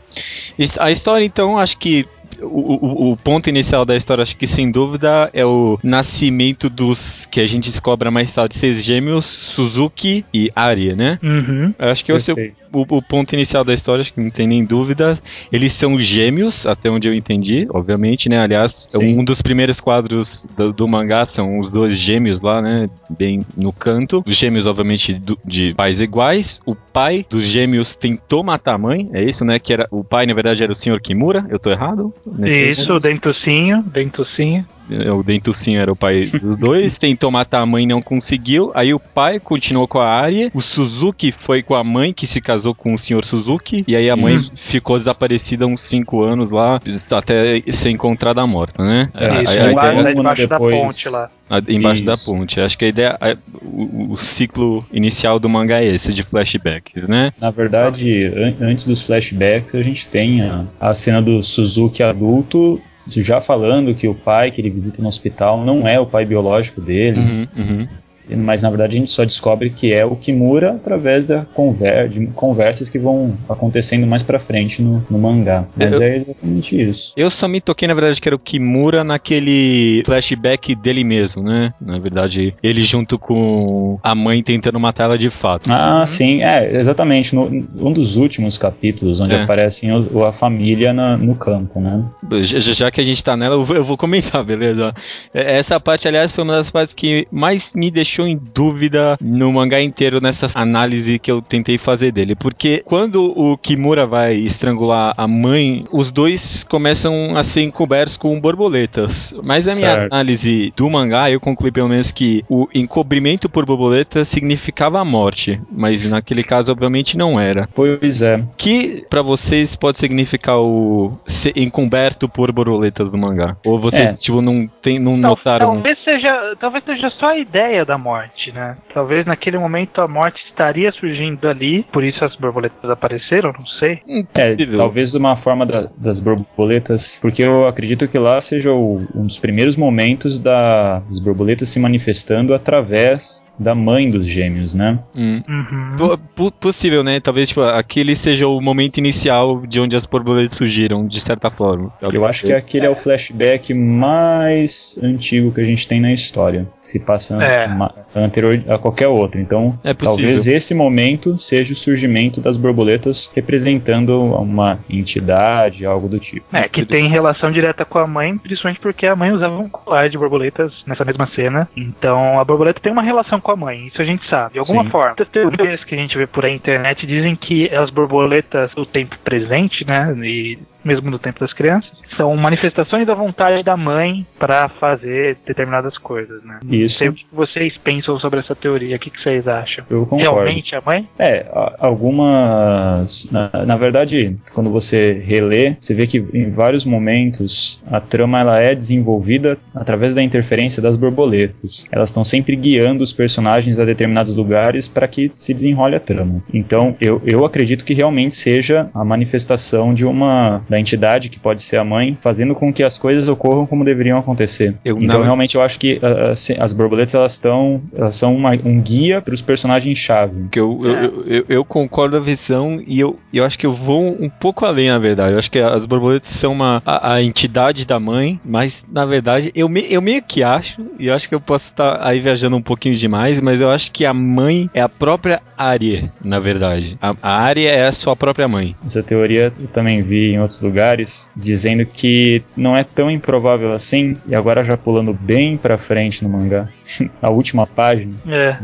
a 0.78 0.90
história, 0.90 1.24
então, 1.24 1.58
acho 1.58 1.78
que 1.78 2.06
o, 2.42 3.10
o, 3.10 3.16
ponto 3.16 3.48
inicial 3.48 3.84
da 3.84 3.96
história, 3.96 4.22
acho 4.22 4.36
que 4.36 4.46
sem 4.46 4.70
dúvida, 4.70 5.30
é 5.32 5.44
o 5.44 5.78
nascimento 5.82 6.68
dos 6.68 7.26
que 7.26 7.40
a 7.40 7.46
gente 7.46 7.70
descobre 7.70 8.10
mais 8.10 8.32
tarde, 8.32 8.54
seis 8.54 8.82
gêmeos, 8.82 9.24
Suzuki 9.24 10.24
e 10.32 10.50
Arya, 10.54 10.94
né? 10.94 11.18
Uhum. 11.22 11.74
Acho 11.78 12.04
que 12.04 12.12
é 12.12 12.14
o 12.14 12.20
seu 12.20 12.36
o, 12.80 12.96
o, 12.96 13.02
ponto 13.02 13.32
inicial 13.34 13.64
da 13.64 13.72
história, 13.72 14.02
acho 14.02 14.12
que 14.12 14.20
não 14.20 14.30
tem 14.30 14.46
nem 14.46 14.64
dúvida. 14.64 15.18
Eles 15.50 15.72
são 15.72 15.98
gêmeos, 15.98 16.66
até 16.66 16.90
onde 16.90 17.08
eu 17.08 17.14
entendi, 17.14 17.66
obviamente, 17.70 18.28
né? 18.28 18.38
Aliás, 18.38 18.86
Sim. 18.90 19.18
um 19.18 19.24
dos 19.24 19.40
primeiros 19.40 19.80
quadros 19.80 20.46
do, 20.56 20.72
do, 20.72 20.88
mangá 20.88 21.24
são 21.24 21.58
os 21.58 21.70
dois 21.70 21.96
gêmeos 21.96 22.40
lá, 22.40 22.60
né? 22.60 22.90
Bem 23.08 23.44
no 23.56 23.72
canto. 23.72 24.22
Os 24.26 24.36
gêmeos, 24.36 24.66
obviamente, 24.66 25.14
do, 25.14 25.38
de 25.44 25.74
pais 25.74 26.00
iguais. 26.00 26.60
O 26.66 26.74
pai 26.74 27.24
dos 27.28 27.44
gêmeos 27.44 27.94
tentou 27.94 28.42
matar 28.42 28.74
a 28.74 28.78
mãe, 28.78 29.08
é 29.12 29.22
isso, 29.22 29.44
né? 29.44 29.58
Que 29.58 29.72
era 29.72 29.88
o 29.90 30.04
pai, 30.04 30.26
na 30.26 30.34
verdade, 30.34 30.62
era 30.62 30.72
o 30.72 30.74
Sr. 30.74 31.00
Kimura. 31.00 31.46
Eu 31.48 31.58
tô 31.58 31.70
errado? 31.70 32.12
Isso, 32.44 32.86
Dentucinho, 32.98 33.82
Dentucinho. 33.82 34.66
É, 34.90 35.10
o 35.10 35.22
Dentucinho 35.22 35.80
era 35.80 35.92
o 35.92 35.96
pai 35.96 36.26
dos 36.26 36.56
dois, 36.56 36.96
tentou 36.98 37.30
matar 37.30 37.62
a 37.62 37.66
mãe 37.66 37.84
e 37.84 37.86
não 37.86 38.00
conseguiu. 38.00 38.70
Aí 38.74 38.94
o 38.94 39.00
pai 39.00 39.40
continuou 39.40 39.88
com 39.88 39.98
a 39.98 40.08
Arya, 40.08 40.50
o 40.54 40.60
Suzuki 40.60 41.32
foi 41.32 41.62
com 41.62 41.74
a 41.74 41.82
mãe 41.82 42.12
que 42.12 42.26
se 42.26 42.40
casou 42.40 42.74
com 42.74 42.94
o 42.94 42.98
Sr. 42.98 43.24
Suzuki, 43.24 43.84
e 43.86 43.96
aí 43.96 44.08
a 44.08 44.16
mãe 44.16 44.36
uhum. 44.36 44.50
ficou 44.54 44.98
desaparecida 44.98 45.66
uns 45.66 45.82
5 45.82 46.22
anos 46.22 46.50
lá, 46.50 46.78
até 47.10 47.62
ser 47.72 47.90
encontrada 47.90 48.46
morta, 48.46 48.82
né? 48.82 49.10
É, 49.14 49.26
a, 49.26 49.32
a, 49.32 49.36
a 49.36 49.72
ideia... 49.72 50.14
debaixo 50.14 50.36
depois... 50.36 50.48
da 50.48 50.58
ponte 50.58 51.08
lá. 51.08 51.30
embaixo 51.68 51.96
Isso. 51.96 52.06
da 52.06 52.16
ponte. 52.16 52.60
Acho 52.60 52.78
que 52.78 52.84
a 52.84 52.88
ideia. 52.88 53.18
A, 53.20 53.36
o, 53.62 54.12
o, 54.12 54.16
ciclo 54.16 54.84
inicial 54.92 55.38
do 55.38 55.48
mangá 55.48 55.82
é 55.82 55.86
esse, 55.86 56.12
de 56.12 56.22
flashbacks, 56.22 57.06
né? 57.06 57.32
Na 57.40 57.50
verdade, 57.50 58.26
an 58.26 58.54
antes 58.60 58.86
dos 58.86 59.02
flashbacks, 59.02 59.74
a 59.74 59.82
gente 59.82 60.06
tem 60.08 60.42
a, 60.42 60.64
a 60.80 60.94
cena 60.94 61.20
do 61.20 61.42
Suzuki 61.42 62.02
adulto 62.02 62.80
já 63.08 63.40
falando 63.40 63.94
que 63.94 64.08
o 64.08 64.14
pai 64.14 64.50
que 64.50 64.60
ele 64.60 64.70
visita 64.70 65.00
no 65.00 65.08
hospital 65.08 65.62
não 65.64 65.86
é 65.86 65.98
o 65.98 66.06
pai 66.06 66.24
biológico 66.24 66.80
dele. 66.80 67.20
Uhum, 67.20 67.48
uhum 67.56 67.88
mas 68.30 68.62
na 68.62 68.70
verdade 68.70 68.96
a 68.96 68.98
gente 68.98 69.10
só 69.10 69.24
descobre 69.24 69.70
que 69.70 69.92
é 69.92 70.04
o 70.04 70.16
Kimura 70.16 70.72
através 70.72 71.26
da 71.26 71.44
conver 71.44 72.08
de 72.08 72.26
conversas 72.28 72.88
que 72.88 72.98
vão 72.98 73.36
acontecendo 73.48 74.06
mais 74.06 74.22
pra 74.22 74.38
frente 74.38 74.82
no, 74.82 75.04
no 75.10 75.18
mangá. 75.18 75.64
Mas 75.76 75.92
eu, 75.92 76.02
é 76.02 76.16
exatamente 76.16 76.80
isso. 76.80 77.12
Eu 77.16 77.30
só 77.30 77.46
me 77.46 77.60
toquei, 77.60 77.86
na 77.86 77.94
verdade, 77.94 78.20
que 78.20 78.28
era 78.28 78.36
o 78.36 78.38
Kimura 78.38 79.04
naquele 79.04 80.02
flashback 80.04 80.74
dele 80.74 81.04
mesmo, 81.04 81.42
né? 81.42 81.72
Na 81.80 81.98
verdade, 81.98 82.54
ele 82.62 82.82
junto 82.82 83.18
com 83.18 83.98
a 84.02 84.14
mãe 84.14 84.42
tentando 84.42 84.78
matar 84.80 85.04
ela 85.04 85.18
de 85.18 85.30
fato. 85.30 85.70
Ah, 85.70 86.00
uhum. 86.00 86.06
sim, 86.06 86.42
é, 86.42 86.76
exatamente. 86.76 87.34
No, 87.34 87.46
um 87.46 87.92
dos 87.92 88.16
últimos 88.16 88.56
capítulos, 88.58 89.20
onde 89.20 89.34
é. 89.34 89.42
aparecem 89.42 89.92
o, 89.92 90.24
a 90.24 90.32
família 90.32 90.92
na, 90.92 91.16
no 91.16 91.34
campo, 91.34 91.80
né? 91.80 92.04
Já, 92.42 92.72
já, 92.72 92.90
que 92.90 93.00
a 93.00 93.04
gente 93.04 93.22
tá 93.22 93.36
nela, 93.36 93.56
eu 93.56 93.64
vou, 93.64 93.76
eu 93.76 93.84
vou 93.84 93.96
comentar, 93.96 94.42
beleza? 94.44 94.94
É, 95.32 95.58
essa 95.58 95.78
parte, 95.78 96.08
aliás, 96.08 96.32
foi 96.32 96.44
uma 96.44 96.54
das 96.54 96.70
partes 96.70 96.94
que 96.94 97.26
mais 97.30 97.74
me 97.74 97.90
deixou 97.90 98.15
deixou 98.16 98.26
em 98.26 98.40
dúvida 98.54 99.18
no 99.20 99.52
mangá 99.52 99.80
inteiro 99.80 100.20
nessa 100.20 100.48
análise 100.54 101.18
que 101.18 101.30
eu 101.30 101.42
tentei 101.42 101.76
fazer 101.76 102.12
dele. 102.12 102.34
Porque 102.34 102.82
quando 102.84 103.32
o 103.36 103.58
Kimura 103.58 104.06
vai 104.06 104.34
estrangular 104.34 105.14
a 105.16 105.28
mãe, 105.28 105.84
os 105.92 106.10
dois 106.10 106.64
começam 106.64 107.36
a 107.36 107.42
ser 107.42 107.62
encobertos 107.62 108.16
com 108.16 108.40
borboletas. 108.40 109.34
Mas 109.42 109.68
a 109.68 109.74
minha 109.74 109.92
certo. 109.92 110.12
análise 110.12 110.72
do 110.76 110.88
mangá, 110.88 111.30
eu 111.30 111.40
concluí 111.40 111.70
pelo 111.70 111.88
menos 111.88 112.10
que 112.10 112.44
o 112.48 112.66
encobrimento 112.74 113.48
por 113.48 113.66
borboleta 113.66 114.24
significava 114.24 115.00
a 115.00 115.04
morte. 115.04 115.60
Mas 115.70 116.08
naquele 116.08 116.42
caso, 116.42 116.72
obviamente, 116.72 117.18
não 117.18 117.38
era. 117.38 117.68
Pois 117.74 118.22
é. 118.22 118.42
Que 118.56 119.04
para 119.10 119.22
vocês 119.22 119.76
pode 119.76 119.98
significar 119.98 120.58
o 120.58 121.18
ser 121.26 121.52
encoberto 121.56 122.28
por 122.28 122.50
borboletas 122.52 123.10
do 123.10 123.18
mangá? 123.18 123.56
Ou 123.64 123.78
vocês, 123.78 124.20
é. 124.20 124.22
tipo, 124.22 124.40
não, 124.40 124.66
tem, 124.80 124.98
não, 124.98 125.16
não 125.16 125.30
notaram. 125.30 125.74
Talvez 125.74 125.98
seja, 126.02 126.56
talvez 126.58 126.84
seja 126.84 127.10
só 127.10 127.26
a 127.26 127.38
ideia 127.38 127.84
da 127.84 127.98
morte, 128.06 128.52
né? 128.52 128.76
Talvez 128.94 129.26
naquele 129.26 129.58
momento 129.58 130.00
a 130.00 130.06
morte 130.06 130.40
estaria 130.46 130.92
surgindo 130.92 131.48
ali, 131.48 131.82
por 131.92 132.04
isso 132.04 132.24
as 132.24 132.36
borboletas 132.36 132.88
apareceram, 132.88 133.52
não 133.58 133.66
sei. 133.66 134.00
É, 134.34 134.54
talvez 134.76 135.14
uma 135.14 135.34
forma 135.34 135.66
da, 135.66 135.88
das 135.96 136.20
borboletas, 136.20 137.18
porque 137.20 137.42
eu 137.42 137.66
acredito 137.66 138.06
que 138.06 138.18
lá 138.18 138.40
seja 138.40 138.72
o, 138.72 138.98
um 139.14 139.24
dos 139.24 139.38
primeiros 139.38 139.76
momentos 139.76 140.38
da, 140.38 141.00
das 141.00 141.18
borboletas 141.18 141.68
se 141.68 141.80
manifestando 141.80 142.54
através 142.54 143.44
da 143.58 143.74
mãe 143.74 144.10
dos 144.10 144.26
gêmeos, 144.26 144.74
né? 144.74 144.98
Hum. 145.14 145.42
Uhum. 145.48 146.16
P- 146.34 146.50
possível, 146.60 147.02
né? 147.02 147.20
Talvez 147.20 147.48
tipo, 147.48 147.60
aquele 147.62 148.14
seja 148.16 148.46
o 148.46 148.60
momento 148.60 148.98
inicial 148.98 149.62
de 149.66 149.80
onde 149.80 149.96
as 149.96 150.04
borboletas 150.06 150.52
surgiram, 150.52 151.06
de 151.06 151.20
certa 151.20 151.50
forma. 151.50 151.92
Eu 152.00 152.24
acho 152.26 152.46
que 152.46 152.52
aquele 152.52 152.86
é 152.86 152.90
o 152.90 152.94
flashback 152.96 153.72
mais 153.74 154.98
antigo 155.02 155.52
que 155.52 155.60
a 155.60 155.64
gente 155.64 155.86
tem 155.88 156.00
na 156.00 156.12
história. 156.12 156.66
Se 156.80 157.00
passa 157.04 157.38
É. 157.42 157.68
anterior 158.14 158.62
a 158.68 158.78
qualquer 158.78 159.08
outro. 159.08 159.40
Então, 159.40 159.78
É 159.84 159.92
talvez 159.94 160.46
esse 160.46 160.74
momento 160.74 161.38
seja 161.38 161.72
o 161.72 161.76
surgimento 161.76 162.40
das 162.40 162.56
borboletas 162.56 163.30
representando 163.34 164.22
uma 164.22 164.78
entidade, 164.88 165.84
algo 165.86 166.08
do 166.08 166.18
tipo. 166.18 166.44
É, 166.52 166.68
que 166.68 166.84
tem 166.84 167.08
relação 167.08 167.50
direta 167.50 167.84
com 167.84 167.98
a 167.98 168.06
mãe, 168.06 168.36
principalmente 168.38 168.80
porque 168.80 169.06
a 169.06 169.16
mãe 169.16 169.32
usava 169.32 169.56
um 169.58 169.68
colar 169.68 170.08
de 170.08 170.18
borboletas 170.18 170.72
nessa 170.86 171.04
mesma 171.04 171.28
cena. 171.34 171.68
Então 171.76 172.38
a 172.38 172.44
borboleta 172.44 172.80
tem 172.80 172.92
uma 172.92 173.02
relação 173.02 173.40
com 173.46 173.52
a 173.52 173.56
mãe, 173.56 173.86
isso 173.86 174.02
a 174.02 174.04
gente 174.04 174.28
sabe, 174.28 174.54
de 174.54 174.58
alguma 174.58 174.82
Sim. 174.82 174.90
forma. 174.90 175.14
As 175.16 175.28
teorias 175.28 175.84
que 175.84 175.94
a 175.94 175.98
gente 175.98 176.18
vê 176.18 176.26
por 176.26 176.44
aí 176.44 176.50
na 176.50 176.56
internet 176.56 177.06
dizem 177.06 177.36
que 177.36 177.72
as 177.72 177.90
borboletas 177.90 178.72
do 178.74 178.84
tempo 178.84 179.16
presente, 179.22 179.86
né, 179.86 180.12
e 180.26 180.58
mesmo 180.84 181.08
no 181.12 181.18
tempo 181.18 181.38
das 181.38 181.52
crianças, 181.52 181.92
são 182.16 182.34
manifestações 182.36 183.06
da 183.06 183.14
vontade 183.14 183.62
da 183.62 183.76
mãe 183.76 184.26
para 184.38 184.68
fazer 184.68 185.36
determinadas 185.46 185.96
coisas, 185.98 186.42
né? 186.44 186.60
Não 186.64 186.74
Isso. 186.74 186.98
sei 186.98 187.08
o 187.08 187.12
que 187.12 187.26
vocês 187.32 187.76
pensam 187.78 188.18
sobre 188.18 188.40
essa 188.40 188.54
teoria, 188.54 188.96
o 188.96 188.98
que 188.98 189.10
que 189.10 189.22
vocês 189.22 189.46
acham? 189.46 189.84
Eu 189.88 190.06
concordo. 190.06 190.22
Realmente 190.22 190.74
a 190.74 190.80
mãe? 190.80 191.08
É, 191.18 191.46
algumas. 191.78 193.30
Na, 193.30 193.50
na 193.66 193.76
verdade, 193.76 194.36
quando 194.54 194.70
você 194.70 195.22
relê, 195.24 195.76
você 195.78 195.94
vê 195.94 196.06
que 196.06 196.18
em 196.32 196.50
vários 196.50 196.84
momentos 196.84 197.84
a 197.90 198.00
trama 198.00 198.40
ela 198.40 198.58
é 198.58 198.74
desenvolvida 198.74 199.58
através 199.74 200.14
da 200.14 200.22
interferência 200.22 200.82
das 200.82 200.96
borboletas. 200.96 201.86
Elas 201.90 202.10
estão 202.10 202.24
sempre 202.24 202.56
guiando 202.56 203.02
os 203.02 203.12
personagens 203.12 203.78
a 203.78 203.84
determinados 203.84 204.34
lugares 204.36 204.88
para 204.88 205.08
que 205.08 205.30
se 205.34 205.54
desenrole 205.54 205.96
a 205.96 206.00
trama. 206.00 206.42
Então, 206.52 206.96
eu, 207.00 207.20
eu 207.24 207.44
acredito 207.44 207.84
que 207.84 207.94
realmente 207.94 208.34
seja 208.34 208.90
a 208.94 209.04
manifestação 209.04 209.94
de 209.94 210.04
uma 210.04 210.62
da 210.68 210.78
entidade 210.78 211.28
que 211.28 211.38
pode 211.38 211.62
ser 211.62 211.78
a 211.78 211.84
mãe, 211.84 212.05
fazendo 212.20 212.54
com 212.54 212.72
que 212.72 212.82
as 212.82 212.98
coisas 212.98 213.28
ocorram 213.28 213.66
como 213.66 213.84
deveriam 213.84 214.18
acontecer. 214.18 214.74
Eu- 214.84 214.98
então, 215.00 215.18
na- 215.20 215.24
realmente, 215.24 215.54
eu 215.56 215.62
acho 215.62 215.78
que 215.78 215.98
ah, 216.02 216.32
ah, 216.32 216.64
as 216.64 216.72
borboletas 216.72 217.14
elas 217.14 217.32
estão, 217.32 217.80
elas 217.96 218.14
são 218.16 218.34
uma- 218.34 218.52
um 218.64 218.80
guia 218.80 219.20
para 219.20 219.34
os 219.34 219.42
personagens 219.42 219.98
chave. 219.98 220.48
Que 220.50 220.60
eu, 220.60 220.80
eu, 220.84 220.92
eu, 220.92 221.24
eu- 221.26 221.44
eu 221.48 221.64
concordo 221.64 222.16
com 222.16 222.22
a 222.22 222.24
visão 222.24 222.82
e 222.86 223.00
eu, 223.00 223.18
eu 223.32 223.44
acho 223.44 223.58
que 223.58 223.66
eu 223.66 223.72
vou 223.72 224.16
um 224.20 224.28
pouco 224.28 224.64
além, 224.64 224.88
na 224.90 224.98
verdade. 224.98 225.32
Eu 225.32 225.38
acho 225.38 225.50
que 225.50 225.58
as 225.58 225.86
borboletas 225.86 226.30
são 226.32 226.52
uma, 226.52 226.82
a, 226.84 227.14
a 227.14 227.22
entidade 227.22 227.86
da 227.86 227.98
mãe, 227.98 228.38
mas 228.44 228.84
na 228.90 229.04
verdade 229.04 229.50
eu, 229.54 229.68
me, 229.68 229.86
eu 229.90 230.00
meio 230.00 230.22
que 230.22 230.42
acho, 230.42 230.80
e 230.98 231.06
eu 231.08 231.14
acho 231.14 231.28
que 231.28 231.34
eu 231.34 231.40
posso 231.40 231.70
estar 231.70 231.98
aí 232.06 232.20
viajando 232.20 232.56
um 232.56 232.62
pouquinho 232.62 232.94
demais, 232.94 233.40
mas 233.40 233.60
eu 233.60 233.70
acho 233.70 233.90
que 233.92 234.04
a 234.04 234.12
mãe 234.14 234.70
é 234.74 234.80
a 234.80 234.88
própria 234.88 235.40
Arya, 235.56 236.10
na 236.22 236.38
verdade. 236.38 236.98
A, 237.00 237.14
a 237.22 237.36
Arya 237.42 237.70
é 237.70 237.86
a 237.86 237.92
sua 237.92 238.14
própria 238.16 238.46
mãe. 238.48 238.74
Essa 238.84 239.02
teoria 239.02 239.52
eu 239.58 239.66
também 239.68 240.02
vi 240.02 240.32
em 240.32 240.38
outros 240.40 240.60
lugares, 240.62 241.30
dizendo 241.36 241.84
que 241.96 242.42
não 242.56 242.76
é 242.76 242.84
tão 242.84 243.10
improvável 243.10 243.72
assim, 243.72 244.16
e 244.26 244.34
agora 244.34 244.62
já 244.62 244.76
pulando 244.76 245.12
bem 245.14 245.56
pra 245.56 245.78
frente 245.78 246.22
no 246.22 246.28
mangá, 246.28 246.68
a 247.20 247.30
última 247.30 247.66
página, 247.66 248.14
É. 248.26 248.58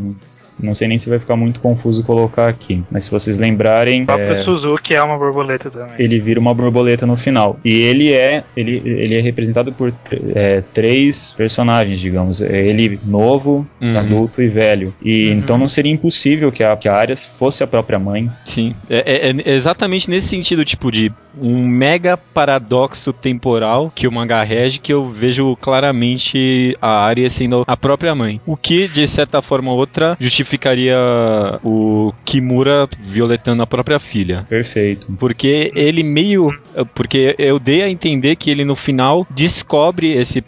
não 0.62 0.74
sei 0.74 0.88
nem 0.88 0.98
se 0.98 1.08
vai 1.08 1.18
ficar 1.18 1.36
muito 1.36 1.60
confuso 1.60 2.04
colocar 2.04 2.48
aqui, 2.48 2.82
mas 2.90 3.04
se 3.04 3.10
vocês 3.10 3.38
lembrarem, 3.38 4.02
O 4.02 4.06
próprio 4.06 4.34
é, 4.34 4.44
Suzuki 4.44 4.94
é 4.94 5.02
uma 5.02 5.16
borboleta 5.18 5.70
também. 5.70 5.94
ele 5.98 6.18
vira 6.18 6.38
uma 6.40 6.52
borboleta 6.54 7.06
no 7.06 7.16
final. 7.16 7.58
E 7.64 7.72
ele 7.82 8.12
é 8.12 8.44
ele, 8.56 8.82
ele 8.84 9.14
é 9.16 9.20
representado 9.20 9.72
por 9.72 9.92
é, 10.34 10.62
três 10.72 11.32
personagens, 11.36 12.00
digamos. 12.00 12.40
É 12.40 12.62
Ele 12.66 12.98
novo, 13.04 13.66
Uhum. 13.80 13.98
adulto 13.98 14.40
e 14.42 14.48
velho. 14.48 14.94
E 15.02 15.26
Uhum. 15.30 15.38
então 15.38 15.58
não 15.58 15.68
seria 15.68 15.92
impossível 15.92 16.50
que 16.52 16.62
a, 16.64 16.76
que 16.76 16.88
a 16.88 16.94
Arias 16.94 17.24
fosse 17.26 17.62
a 17.62 17.66
própria 17.66 17.98
mãe. 17.98 18.30
Sim. 18.44 18.74
É, 18.88 19.28
é- 19.30 19.50
é 19.52 19.54
exatamente 19.54 20.08
nesse 20.08 20.28
sentido, 20.28 20.64
tipo, 20.64 20.90
de 20.90 21.12
um 21.40 21.66
mega 21.66 22.16
paradoxo 22.16 23.12
temporal 23.12 23.90
que 23.94 24.06
o 24.06 24.12
mangá 24.12 24.42
rege, 24.42 24.78
que 24.78 24.92
eu 24.92 25.04
vejo 25.10 25.56
claramente 26.02 26.76
a 26.80 27.06
Arya 27.06 27.28
sendo 27.30 27.62
a 27.66 27.76
própria 27.76 28.14
mãe. 28.14 28.40
O 28.46 28.56
que, 28.56 28.88
de 28.88 29.06
certa 29.06 29.40
forma 29.42 29.70
ou 29.70 29.78
outra, 29.78 30.16
justificaria 30.32 30.96
o 31.62 32.12
Kimura 32.24 32.88
violetando 32.98 33.62
a 33.62 33.66
própria 33.66 33.98
filha. 33.98 34.46
Perfeito. 34.48 35.06
Porque 35.18 35.70
ele 35.74 36.02
meio. 36.02 36.50
Porque 36.94 37.34
eu 37.38 37.58
dei 37.58 37.82
a 37.82 37.90
entender 37.90 38.36
que 38.36 38.50
ele 38.50 38.64
no 38.64 38.74
final 38.74 39.26
descobre 39.30 40.12
esse. 40.12 40.42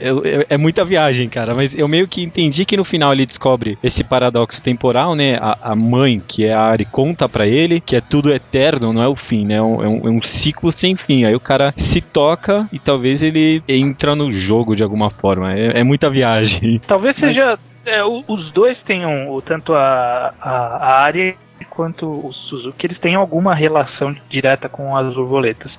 eu- 0.00 0.22
eu- 0.24 0.42
É 0.50 0.56
muita 0.56 0.84
viagem, 0.84 1.28
cara, 1.28 1.54
mas 1.54 1.76
eu 1.76 1.88
meio 1.88 2.06
que 2.06 2.22
entendi 2.22 2.64
que 2.64 2.76
no 2.76 2.84
final 2.84 3.12
ele 3.12 3.24
descobre 3.26 3.78
esse 3.82 4.04
paradoxo 4.04 4.62
temporal, 4.62 5.14
né? 5.14 5.36
A, 5.40 5.72
a 5.72 5.76
mãe, 5.76 6.20
que 6.26 6.44
é 6.44 6.52
a 6.52 6.60
Ari, 6.62 6.84
conta 6.84 7.28
pra 7.28 7.46
ele 7.46 7.80
que 7.80 7.96
é 7.96 8.00
tudo 8.00 8.32
eterno, 8.32 8.92
não 8.92 9.02
é 9.02 9.08
o 9.08 9.16
fim, 9.16 9.46
né? 9.46 9.54
É 9.54 9.62
um, 9.62 9.82
é 9.82 9.88
um- 9.88 10.08
é 10.08 10.10
um 10.10 10.22
ciclo 10.22 10.70
sem 10.70 10.96
fim. 10.96 11.24
Aí 11.24 11.34
o 11.34 11.40
cara 11.40 11.72
se 11.76 12.00
toca 12.00 12.68
e 12.72 12.78
talvez 12.78 13.22
ele 13.22 13.62
entra 13.68 14.14
no 14.14 14.30
jogo 14.30 14.74
de 14.76 14.82
alguma 14.82 15.10
forma. 15.10 15.52
É, 15.54 15.80
é 15.80 15.84
muita 15.84 16.10
viagem. 16.10 16.80
Talvez 16.86 17.16
Mas- 17.20 17.36
seja. 17.36 17.58
É, 17.84 18.02
o- 18.04 18.24
os 18.28 18.50
dois 18.52 18.78
tenham, 18.82 19.30
o- 19.30 19.42
tanto 19.42 19.72
a, 19.74 20.34
a, 20.40 20.50
a 20.50 21.02
Arya 21.04 21.34
quanto 21.70 22.06
o 22.06 22.32
Suzuki, 22.32 22.86
eles 22.86 22.98
têm 22.98 23.14
alguma 23.14 23.54
relação 23.54 24.14
direta 24.28 24.68
com 24.68 24.96
as 24.96 25.14
borboletas. 25.14 25.72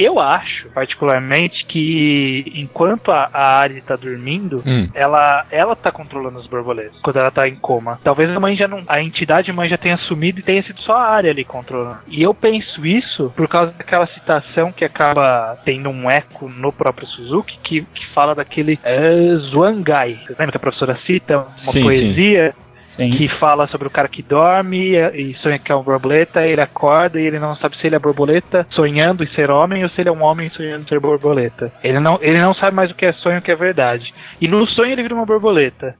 Eu 0.00 0.20
acho, 0.20 0.68
particularmente, 0.68 1.64
que 1.66 2.52
enquanto 2.54 3.10
a, 3.10 3.28
a 3.32 3.58
Arya 3.58 3.82
tá 3.84 3.96
dormindo, 3.96 4.62
Hum. 4.64 4.88
ela 4.94 5.44
ela 5.50 5.74
tá 5.74 5.90
controlando 5.90 6.38
as 6.38 6.46
borboletas 6.46 6.94
quando 7.02 7.16
ela 7.16 7.30
tá 7.30 7.48
em 7.48 7.56
coma. 7.56 7.98
Talvez 8.04 8.30
a 8.30 8.38
mãe 8.38 8.56
já 8.56 8.68
não, 8.68 8.82
a 8.86 9.00
entidade 9.00 9.52
mãe 9.52 9.68
já 9.68 9.76
tenha 9.76 9.96
sumido 9.98 10.38
e 10.38 10.42
tenha 10.42 10.62
sido 10.62 10.80
só 10.80 10.96
a 10.96 11.08
área 11.08 11.30
ali 11.32 11.44
controlando. 11.44 11.98
E 12.06 12.22
eu 12.22 12.32
penso 12.32 12.86
isso 12.86 13.32
por 13.36 13.48
causa 13.48 13.72
daquela 13.72 14.06
citação 14.06 14.70
que 14.70 14.84
acaba 14.84 15.58
tendo 15.64 15.88
um 15.88 16.08
eco 16.08 16.48
no 16.48 16.72
próprio 16.72 17.06
Suzuki 17.08 17.58
que, 17.62 17.84
que 17.84 18.06
fala 18.08 18.34
daquele 18.34 18.78
é, 18.84 19.34
Zwangai. 19.50 20.20
Você 20.26 20.32
lembra 20.38 20.52
que 20.52 20.56
a 20.56 20.60
professora 20.60 20.96
cita 21.04 21.38
uma 21.38 21.72
sim. 21.72 21.82
poesia 21.82 22.52
Sim. 22.52 22.67
Que 22.96 23.28
fala 23.38 23.66
sobre 23.68 23.86
o 23.86 23.90
cara 23.90 24.08
que 24.08 24.22
dorme 24.22 24.96
e 25.14 25.34
sonha 25.34 25.58
que 25.58 25.70
é 25.70 25.74
uma 25.74 25.84
borboleta, 25.84 26.46
ele 26.46 26.62
acorda 26.62 27.20
e 27.20 27.26
ele 27.26 27.38
não 27.38 27.54
sabe 27.56 27.76
se 27.76 27.86
ele 27.86 27.96
é 27.96 27.98
borboleta 27.98 28.66
sonhando 28.70 29.22
em 29.22 29.34
ser 29.34 29.50
homem 29.50 29.84
ou 29.84 29.90
se 29.90 30.00
ele 30.00 30.08
é 30.08 30.12
um 30.12 30.22
homem 30.22 30.50
sonhando 30.50 30.84
em 30.84 30.88
ser 30.88 30.98
borboleta. 30.98 31.72
Ele 31.82 32.00
não, 32.00 32.18
ele 32.22 32.38
não 32.38 32.54
sabe 32.54 32.74
mais 32.74 32.90
o 32.90 32.94
que 32.94 33.06
é 33.06 33.12
sonho 33.12 33.36
e 33.36 33.38
o 33.38 33.42
que 33.42 33.52
é 33.52 33.56
verdade. 33.56 34.12
E 34.40 34.48
no 34.48 34.66
sonho 34.66 34.92
ele 34.92 35.02
vira 35.02 35.14
uma 35.14 35.26
borboleta. 35.26 35.94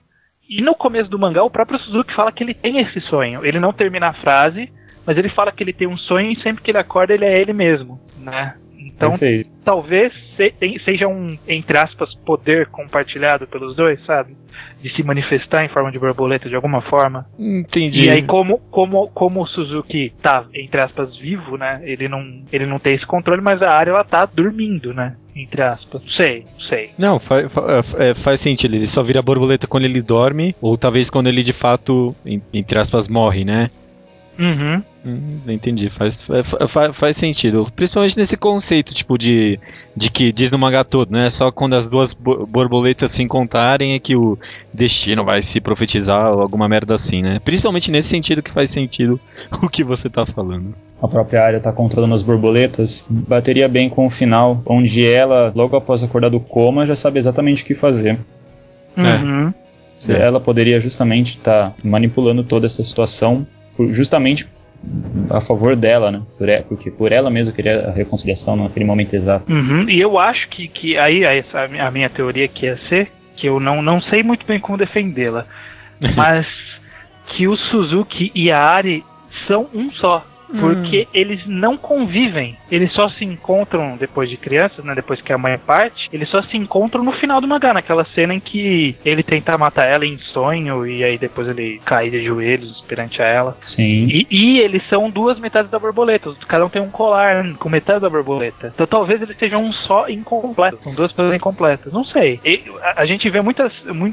E 0.49 0.62
no 0.62 0.75
começo 0.75 1.11
do 1.11 1.18
mangá, 1.18 1.42
o 1.42 1.50
próprio 1.50 1.78
Suzuki 1.78 2.14
fala 2.14 2.33
que 2.33 2.42
ele 2.42 2.54
tem 2.54 2.78
esse 2.78 3.00
sonho. 3.02 3.45
Ele 3.45 3.61
não 3.61 3.73
termina 3.73 4.09
a 4.09 4.14
frase, 4.14 4.73
mas 5.07 5.18
ele 5.18 5.28
fala 5.28 5.52
que 5.52 5.62
ele 5.62 5.75
tem 5.75 5.87
um 5.87 5.99
sonho 5.99 6.30
e 6.30 6.42
sempre 6.42 6.62
que 6.62 6.71
ele 6.71 6.78
acorda 6.78 7.12
ele 7.12 7.26
é 7.26 7.38
ele 7.38 7.52
mesmo, 7.52 8.00
né? 8.18 8.54
Então 8.97 9.11
Perfeito. 9.18 9.50
talvez 9.64 10.12
seja 10.88 11.09
um, 11.09 11.37
entre 11.49 11.76
aspas, 11.78 12.14
poder 12.25 12.66
compartilhado 12.68 13.47
pelos 13.47 13.75
dois, 13.76 14.04
sabe? 14.07 14.37
De 14.83 14.88
se 14.95 15.02
manifestar 15.02 15.64
em 15.64 15.68
forma 15.68 15.90
de 15.90 15.99
borboleta 15.99 16.49
de 16.49 16.54
alguma 16.54 16.80
forma. 16.83 17.26
Entendi. 17.38 18.07
E 18.07 18.11
aí, 18.11 18.23
como, 18.23 18.59
como, 18.71 19.09
como 19.09 19.42
o 19.42 19.47
Suzuki 19.47 20.12
tá, 20.23 20.45
entre 20.54 20.85
aspas, 20.85 21.16
vivo, 21.18 21.57
né? 21.57 21.80
Ele 21.85 22.09
não, 22.09 22.42
ele 22.52 22.66
não 22.66 22.78
tem 22.78 22.95
esse 22.95 23.07
controle, 23.07 23.40
mas 23.42 23.61
a 23.62 23.71
área 23.71 23.90
ela 23.90 24.04
tá 24.04 24.25
dormindo, 24.26 24.95
né? 24.95 25.16
Entre 25.35 25.62
aspas. 25.62 26.02
Não 26.02 26.11
sei, 26.11 26.45
não 26.52 26.61
sei. 26.61 26.90
Não, 26.99 27.21
fa- 27.21 27.49
fa- 27.49 27.85
é, 27.99 28.14
faz 28.14 28.40
sentido. 28.40 28.75
Ele 28.75 28.87
só 28.87 29.02
vira 29.02 29.23
borboleta 29.23 29.66
quando 29.66 29.85
ele 29.85 30.00
dorme, 30.02 30.54
ou 30.61 30.76
talvez 30.76 31.11
quando 31.11 31.28
ele 31.28 31.42
de 31.42 31.52
fato, 31.52 32.14
entre 32.52 32.78
aspas, 32.78 33.09
morre, 33.09 33.45
né? 33.45 33.71
Uhum. 34.38 34.83
Hum, 35.04 35.40
entendi, 35.49 35.90
faz, 35.90 36.23
fa- 36.23 36.68
fa- 36.68 36.92
faz 36.92 37.16
sentido. 37.16 37.66
Principalmente 37.75 38.16
nesse 38.16 38.37
conceito, 38.37 38.95
tipo, 38.95 39.18
de, 39.18 39.59
de 39.97 40.11
que 40.11 40.33
diz 40.33 40.49
no 40.50 40.59
mangá 40.59 40.85
todo, 40.85 41.11
né? 41.11 41.28
Só 41.28 41.50
quando 41.50 41.75
as 41.75 41.88
duas 41.88 42.14
bo- 42.14 42.47
borboletas 42.47 43.11
se 43.11 43.23
encontrarem 43.23 43.95
é 43.95 43.99
que 43.99 44.14
o 44.14 44.38
destino 44.73 45.25
vai 45.25 45.42
se 45.42 45.61
profetizar 45.61 46.33
ou 46.33 46.40
alguma 46.40 46.68
merda 46.68 46.95
assim, 46.95 47.21
né? 47.21 47.40
Principalmente 47.45 47.90
nesse 47.90 48.09
sentido 48.11 48.42
que 48.42 48.52
faz 48.52 48.71
sentido 48.71 49.18
o 49.61 49.68
que 49.68 49.83
você 49.83 50.09
tá 50.09 50.25
falando. 50.25 50.73
A 51.02 51.09
própria 51.09 51.42
área 51.42 51.59
tá 51.61 51.73
controlando 51.73 52.14
as 52.14 52.23
borboletas. 52.23 53.07
Bateria 53.11 53.68
bem 53.68 53.88
com 53.88 54.07
o 54.07 54.11
final, 54.11 54.62
onde 54.66 55.04
ela, 55.04 55.52
logo 55.54 55.76
após 55.76 56.04
acordar 56.04 56.28
do 56.30 56.38
coma, 56.38 56.87
já 56.87 56.95
sabe 56.95 57.18
exatamente 57.18 57.62
o 57.64 57.66
que 57.66 57.75
fazer. 57.75 58.18
É. 58.97 59.16
Uhum. 59.16 59.54
Se 59.97 60.12
É. 60.12 60.21
Ela 60.23 60.38
poderia 60.38 60.80
justamente 60.80 61.38
estar 61.38 61.75
manipulando 61.83 62.45
toda 62.45 62.66
essa 62.66 62.85
situação, 62.85 63.45
justamente 63.88 64.47
a 65.30 65.40
favor 65.40 65.75
dela, 65.75 66.11
né? 66.11 66.23
Por 66.37 66.49
porque 66.68 66.90
por 66.90 67.12
ela 67.12 67.30
mesma 67.30 67.52
queria 67.52 67.88
a 67.88 67.90
reconciliação 67.90 68.56
naquele 68.56 68.85
momento 68.85 69.14
exato. 69.14 69.50
Uhum. 69.52 69.88
E 69.88 70.00
eu 70.00 70.18
acho 70.18 70.49
que, 70.49 70.68
que 70.68 70.97
aí 70.97 71.23
a, 71.25 71.87
a 71.87 71.90
minha 71.90 72.08
teoria 72.08 72.49
que 72.49 72.66
ia 72.66 72.78
ser, 72.88 73.11
que 73.37 73.49
eu 73.49 73.61
não, 73.61 73.82
não 73.82 74.00
sei 74.02 74.23
muito 74.23 74.47
bem 74.47 74.61
como 74.61 74.78
defendê-la, 74.78 75.47
mas 76.16 76.47
que 77.28 77.47
o 77.47 77.56
Suzuki 77.56 78.30
e 78.35 78.50
a 78.50 78.61
Ari 78.61 79.04
são 79.47 79.68
um 79.75 79.90
só. 79.92 80.25
Porque 80.49 81.02
hum. 81.02 81.11
eles 81.12 81.47
não 81.47 81.76
convivem. 81.76 82.57
Eles 82.71 82.93
só 82.93 83.09
se 83.11 83.25
encontram 83.25 83.97
depois 83.97 84.28
de 84.28 84.37
crianças, 84.37 84.85
né? 84.85 84.95
Depois 84.95 85.21
que 85.21 85.33
a 85.33 85.38
mãe 85.38 85.59
parte, 85.59 86.09
eles 86.12 86.28
só 86.28 86.43
se 86.43 86.57
encontram 86.57 87.02
no 87.02 87.12
final 87.12 87.40
do 87.40 87.49
mangá, 87.49 87.73
naquela 87.73 88.05
cena 88.07 88.35
em 88.35 88.40
que 88.40 88.97
ele 89.05 89.23
tenta 89.23 89.59
matar 89.59 89.87
ela 89.87 90.07
em 90.07 90.19
sonho 90.19 90.87
e 90.87 91.05
aí 91.05 91.19
depois 91.19 91.49
ele 91.49 91.81
cai 91.85 92.11
de 92.11 92.23
joelhos 92.25 92.81
perante 92.88 93.23
a 93.23 93.26
ela. 93.26 93.57
Sim. 93.62 94.07
E, 94.09 94.26
e 94.31 94.61
eles 94.61 94.83
são 94.88 95.11
duas 95.11 95.38
metades 95.38 95.71
da 95.71 95.78
borboleta. 95.78 96.33
Cada 96.47 96.64
um 96.64 96.69
tem 96.69 96.81
um 96.81 96.90
colar 96.90 97.55
com 97.57 97.69
metade 97.69 98.00
da 98.00 98.11
borboleta. 98.11 98.73
Então 98.75 98.87
talvez 98.87 99.21
eles 99.21 99.37
sejam 99.37 99.62
um 99.62 99.73
só 99.73 100.09
incompleto. 100.09 100.78
São 100.83 100.95
duas 100.95 101.12
pessoas 101.12 101.35
incompletas. 101.35 101.93
Não 101.93 102.05
sei. 102.05 102.40
E, 102.45 102.62
a, 102.83 103.02
a, 103.02 103.07
gente 103.07 103.28
vê 103.28 103.40
muitas, 103.40 103.73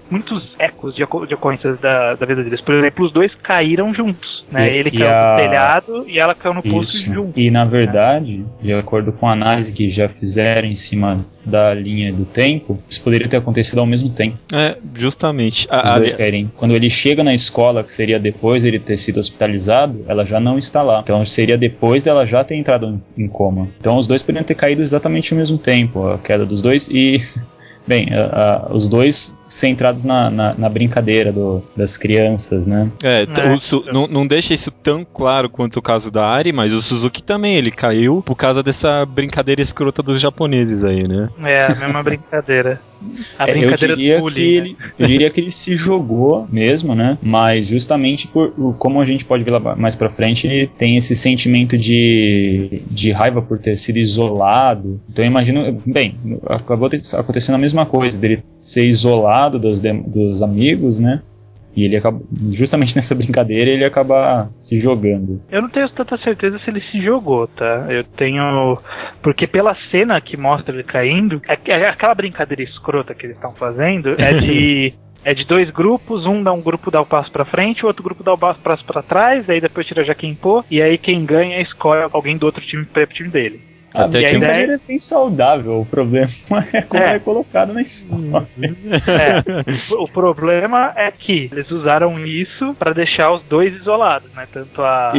muitos 0.09 0.55
ecos 0.59 0.95
de, 0.95 1.03
de 1.27 1.33
ocorrências 1.33 1.79
da, 1.79 2.15
da 2.15 2.25
vida 2.25 2.43
deles. 2.43 2.61
Por 2.61 2.75
exemplo, 2.75 3.05
os 3.05 3.11
dois 3.11 3.33
caíram 3.35 3.93
juntos. 3.93 4.44
Né? 4.51 4.71
E, 4.71 4.77
ele 4.77 4.91
caiu 4.91 5.11
a... 5.11 5.35
no 5.35 5.41
telhado 5.41 6.05
e 6.07 6.19
ela 6.19 6.35
caiu 6.35 6.53
no 6.53 6.63
poço 6.63 6.97
junto. 6.97 7.39
E 7.39 7.49
na 7.49 7.65
verdade, 7.65 8.37
né? 8.37 8.45
de 8.61 8.73
acordo 8.73 9.11
com 9.11 9.27
a 9.27 9.31
análise 9.31 9.73
que 9.73 9.89
já 9.89 10.07
fizeram 10.07 10.67
em 10.67 10.75
cima 10.75 11.23
da 11.43 11.73
linha 11.73 12.11
do 12.11 12.25
tempo, 12.25 12.79
isso 12.89 13.01
poderia 13.01 13.27
ter 13.27 13.37
acontecido 13.37 13.79
ao 13.79 13.85
mesmo 13.85 14.09
tempo. 14.09 14.37
É, 14.53 14.77
justamente. 14.95 15.65
Os 15.65 15.71
a, 15.71 15.99
dois 15.99 16.13
a... 16.13 16.17
querem. 16.17 16.51
Quando 16.57 16.75
ele 16.75 16.89
chega 16.89 17.23
na 17.23 17.33
escola, 17.33 17.83
que 17.83 17.93
seria 17.93 18.19
depois 18.19 18.63
ele 18.63 18.79
ter 18.79 18.97
sido 18.97 19.19
hospitalizado, 19.19 20.03
ela 20.07 20.25
já 20.25 20.39
não 20.39 20.57
está 20.57 20.81
lá. 20.81 21.01
Então 21.03 21.23
seria 21.25 21.57
depois 21.57 22.03
dela 22.03 22.25
já 22.25 22.43
ter 22.43 22.55
entrado 22.55 23.01
em 23.17 23.27
coma. 23.27 23.67
Então 23.79 23.97
os 23.97 24.07
dois 24.07 24.21
poderiam 24.21 24.45
ter 24.45 24.55
caído 24.55 24.81
exatamente 24.81 25.33
ao 25.33 25.39
mesmo 25.39 25.57
tempo, 25.57 26.07
a 26.07 26.17
queda 26.17 26.45
dos 26.45 26.61
dois. 26.61 26.87
E 26.89 27.21
Bem, 27.87 28.07
uh, 28.07 28.71
uh, 28.71 28.75
os 28.75 28.89
dois 28.89 29.37
centrados 29.47 30.03
na, 30.03 30.29
na, 30.29 30.53
na 30.55 30.69
brincadeira 30.69 31.31
do, 31.31 31.63
das 31.75 31.97
crianças, 31.97 32.67
né? 32.67 32.89
É, 33.03 33.23
é. 33.23 33.91
não, 33.93 34.07
não 34.07 34.27
deixa 34.27 34.53
isso 34.53 34.71
tão 34.71 35.05
claro 35.05 35.49
quanto 35.49 35.77
o 35.77 35.81
caso 35.81 36.11
da 36.11 36.25
Ari, 36.27 36.51
mas 36.51 36.73
o 36.73 36.81
Suzuki 36.81 37.21
também, 37.21 37.55
ele 37.55 37.71
caiu 37.71 38.21
por 38.25 38.35
causa 38.35 38.63
dessa 38.63 39.05
brincadeira 39.05 39.61
escrota 39.61 40.01
dos 40.01 40.19
japoneses 40.19 40.83
aí, 40.83 41.07
né? 41.07 41.29
É, 41.43 41.65
a 41.65 41.75
mesma 41.75 42.03
brincadeira. 42.03 42.81
A 43.37 43.45
brincadeira 43.45 43.93
é, 43.93 43.95
eu 43.95 43.97
diria 43.97 44.15
do 44.17 44.21
bullying, 44.21 44.35
que 44.35 44.61
né? 44.61 44.67
ele, 44.67 44.77
Eu 44.97 45.07
diria 45.07 45.29
que 45.29 45.39
ele 45.39 45.51
se 45.51 45.75
jogou 45.75 46.47
mesmo, 46.51 46.95
né? 46.95 47.17
Mas 47.21 47.67
justamente 47.67 48.27
por 48.27 48.51
como 48.77 49.01
a 49.01 49.05
gente 49.05 49.25
pode 49.25 49.43
ver 49.43 49.51
lá 49.51 49.75
mais 49.75 49.95
pra 49.95 50.09
frente, 50.09 50.47
ele 50.47 50.67
tem 50.67 50.97
esse 50.97 51.15
sentimento 51.15 51.77
de, 51.77 52.81
de 52.89 53.11
raiva 53.11 53.41
por 53.41 53.59
ter 53.59 53.77
sido 53.77 53.97
isolado. 53.97 54.99
Então 55.09 55.23
eu 55.23 55.29
imagino, 55.29 55.81
bem, 55.85 56.15
acabou 56.47 56.89
acontecendo 57.17 57.55
a 57.55 57.59
mesma 57.59 57.85
coisa, 57.85 58.17
dele 58.17 58.43
ser 58.59 58.85
isolado 58.85 59.34
isolado 59.35 59.59
dos, 59.59 59.81
dos 59.81 60.41
amigos, 60.41 60.99
né? 60.99 61.21
E 61.75 61.83
ele 61.83 61.97
acaba, 61.97 62.21
justamente 62.51 62.95
nessa 62.95 63.13
brincadeira, 63.13 63.69
ele 63.69 63.83
acaba 63.83 64.49
se 64.55 64.79
jogando. 64.79 65.41
Eu 65.51 65.61
não 65.61 65.69
tenho 65.69 65.89
tanta 65.89 66.17
certeza 66.19 66.57
se 66.59 66.69
ele 66.69 66.79
se 66.89 67.03
jogou, 67.03 67.47
tá? 67.47 67.87
Eu 67.89 68.05
tenho. 68.05 68.77
Porque 69.21 69.45
pela 69.45 69.75
cena 69.91 70.21
que 70.21 70.37
mostra 70.37 70.73
ele 70.73 70.83
caindo, 70.83 71.41
é, 71.49 71.71
é 71.71 71.89
aquela 71.89 72.15
brincadeira 72.15 72.63
escrota 72.63 73.13
que 73.13 73.25
eles 73.25 73.35
estão 73.35 73.53
fazendo 73.53 74.15
é 74.17 74.33
de. 74.33 74.93
é 75.25 75.33
de 75.33 75.43
dois 75.43 75.69
grupos, 75.71 76.25
um 76.25 76.41
dá 76.43 76.53
um 76.53 76.61
grupo 76.61 76.91
dá 76.91 77.01
o 77.01 77.05
passo 77.05 77.31
para 77.31 77.43
frente, 77.45 77.83
o 77.83 77.87
outro 77.87 78.03
grupo 78.03 78.23
dá 78.23 78.31
o 78.31 78.37
passo 78.37 78.59
para 78.61 79.01
trás, 79.01 79.49
aí 79.49 79.59
depois 79.59 79.87
tira 79.87 80.03
já 80.03 80.13
quem 80.13 80.35
pô, 80.35 80.63
e 80.69 80.81
aí 80.81 80.99
quem 80.99 81.25
ganha 81.25 81.59
escolhe 81.59 82.07
alguém 82.13 82.37
do 82.37 82.45
outro 82.45 82.63
time 82.63 82.85
para 82.85 83.03
o 83.03 83.07
time 83.07 83.29
dele. 83.29 83.74
Até 83.95 84.19
que 84.19 84.25
a 84.25 84.31
ideia 84.33 84.73
é 84.73 84.79
bem 84.87 84.99
saudável. 84.99 85.81
O 85.81 85.85
problema 85.85 86.27
é 86.73 86.81
como 86.81 87.03
é, 87.03 87.15
é 87.15 87.19
colocado 87.19 87.73
na 87.73 87.81
história. 87.81 88.47
É. 88.61 89.95
O 89.95 90.07
problema 90.07 90.93
é 90.95 91.11
que 91.11 91.49
eles 91.51 91.69
usaram 91.71 92.25
isso 92.25 92.73
para 92.75 92.93
deixar 92.93 93.31
os 93.33 93.43
dois 93.43 93.73
isolados, 93.73 94.31
né? 94.33 94.47
Tanto 94.51 94.81
a, 94.81 95.13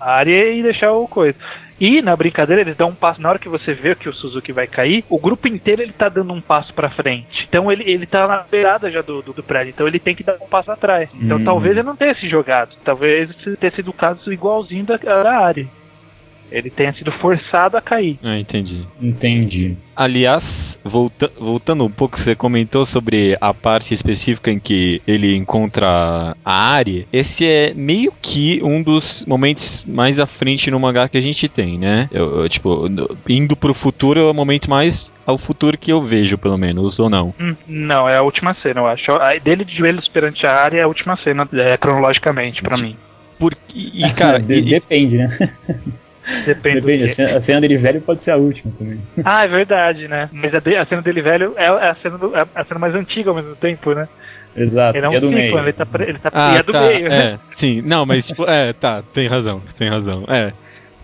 a, 0.00 0.14
área 0.14 0.52
e 0.52 0.62
deixar 0.62 0.92
o 0.92 1.08
coisa. 1.08 1.36
E 1.80 2.00
na 2.00 2.14
brincadeira 2.14 2.62
eles 2.62 2.76
dão 2.76 2.90
um 2.90 2.94
passo. 2.94 3.20
Na 3.20 3.30
hora 3.30 3.38
que 3.38 3.48
você 3.48 3.72
vê 3.72 3.94
que 3.94 4.08
o 4.08 4.12
Suzuki 4.12 4.52
vai 4.52 4.66
cair, 4.66 5.04
o 5.08 5.18
grupo 5.18 5.48
inteiro 5.48 5.82
ele 5.82 5.92
tá 5.92 6.08
dando 6.08 6.32
um 6.32 6.40
passo 6.40 6.72
para 6.74 6.90
frente. 6.90 7.46
Então 7.48 7.72
ele, 7.72 7.90
ele 7.90 8.06
tá 8.06 8.28
na 8.28 8.44
beirada 8.48 8.90
já 8.90 9.02
do, 9.02 9.22
do, 9.22 9.32
do, 9.32 9.42
prédio. 9.42 9.70
Então 9.70 9.88
ele 9.88 9.98
tem 9.98 10.14
que 10.14 10.22
dar 10.22 10.36
um 10.40 10.46
passo 10.46 10.70
atrás. 10.70 11.08
Então 11.14 11.38
hum. 11.38 11.44
talvez 11.44 11.76
ele 11.76 11.86
não 11.86 11.96
tenha 11.96 12.14
se 12.14 12.28
jogado. 12.28 12.76
Talvez 12.84 13.30
tenha 13.58 13.72
sido 13.72 13.88
o 13.88 13.94
caso 13.94 14.32
igualzinho 14.32 14.84
da, 14.84 14.96
da 14.96 15.38
área 15.38 15.66
ele 16.52 16.70
tenha 16.70 16.92
sido 16.92 17.10
forçado 17.12 17.76
a 17.76 17.80
cair. 17.80 18.18
Ah, 18.22 18.38
entendi. 18.38 18.86
Entendi. 19.00 19.76
Aliás, 19.94 20.78
volta 20.82 21.30
voltando 21.38 21.84
um 21.84 21.90
pouco, 21.90 22.18
você 22.18 22.34
comentou 22.34 22.86
sobre 22.86 23.36
a 23.40 23.52
parte 23.52 23.92
específica 23.92 24.50
em 24.50 24.58
que 24.58 25.02
ele 25.06 25.36
encontra 25.36 26.36
a 26.44 26.74
Ari. 26.74 27.06
Esse 27.12 27.46
é 27.46 27.74
meio 27.74 28.12
que 28.20 28.60
um 28.62 28.82
dos 28.82 29.24
momentos 29.26 29.84
mais 29.86 30.18
à 30.18 30.26
frente 30.26 30.70
no 30.70 30.80
mangá 30.80 31.08
que 31.08 31.18
a 31.18 31.20
gente 31.20 31.48
tem, 31.48 31.78
né? 31.78 32.08
Eu, 32.10 32.42
eu, 32.42 32.48
tipo, 32.48 32.88
indo 33.28 33.54
pro 33.54 33.74
futuro 33.74 34.20
é 34.20 34.30
o 34.30 34.34
momento 34.34 34.70
mais 34.70 35.12
ao 35.26 35.38
futuro 35.38 35.76
que 35.78 35.92
eu 35.92 36.02
vejo, 36.02 36.38
pelo 36.38 36.56
menos, 36.56 36.98
ou 36.98 37.10
não? 37.10 37.34
Hum, 37.38 37.54
não, 37.68 38.08
é 38.08 38.16
a 38.16 38.22
última 38.22 38.54
cena, 38.54 38.80
eu 38.80 38.86
acho. 38.86 39.12
A 39.12 39.34
dele 39.36 39.64
de 39.64 39.76
joelhos 39.76 40.08
perante 40.08 40.46
a 40.46 40.62
Ari 40.62 40.78
é 40.78 40.82
a 40.82 40.88
última 40.88 41.16
cena, 41.18 41.46
é, 41.52 41.76
cronologicamente, 41.76 42.62
para 42.62 42.76
mim. 42.78 42.96
Porque, 43.38 43.90
e, 43.94 44.10
cara, 44.12 44.38
e, 44.48 44.62
depende, 44.62 45.18
né? 45.18 45.56
Depende. 46.46 46.80
Depende. 46.80 47.04
A 47.04 47.08
cena, 47.08 47.36
a 47.36 47.40
cena, 47.40 47.60
dele 47.60 47.76
velho 47.76 48.00
pode 48.00 48.22
ser 48.22 48.30
a 48.30 48.36
última 48.36 48.72
também. 48.78 49.00
Ah, 49.24 49.44
é 49.44 49.48
verdade, 49.48 50.06
né? 50.06 50.28
Mas 50.32 50.54
a, 50.54 50.58
de, 50.58 50.76
a 50.76 50.86
cena 50.86 51.02
dele 51.02 51.22
velho 51.22 51.54
é 51.56 51.66
a 51.66 51.96
cena, 52.00 52.16
do, 52.16 52.36
é 52.36 52.46
a 52.54 52.64
cena 52.64 52.78
mais 52.78 52.94
antiga 52.94 53.30
ao 53.30 53.36
mesmo 53.36 53.56
tempo, 53.56 53.92
né? 53.92 54.08
Exato. 54.56 54.96
Ele 54.96 55.06
é 55.06 55.08
um 55.08 55.14
é 55.14 55.20
do 55.20 55.30
meio. 55.30 55.58
ele 55.58 55.72
tá, 55.72 55.86
ele 56.00 56.18
tá 56.18 56.30
ah, 56.32 56.56
é 56.56 56.62
do 56.62 56.72
tá, 56.72 56.82
meio, 56.82 57.08
né? 57.08 57.32
É, 57.32 57.38
sim. 57.52 57.82
Não, 57.82 58.06
mas 58.06 58.26
tipo, 58.26 58.44
é, 58.48 58.72
tá, 58.72 59.02
tem 59.14 59.26
razão, 59.26 59.60
tem 59.76 59.88
razão. 59.88 60.24
É. 60.28 60.52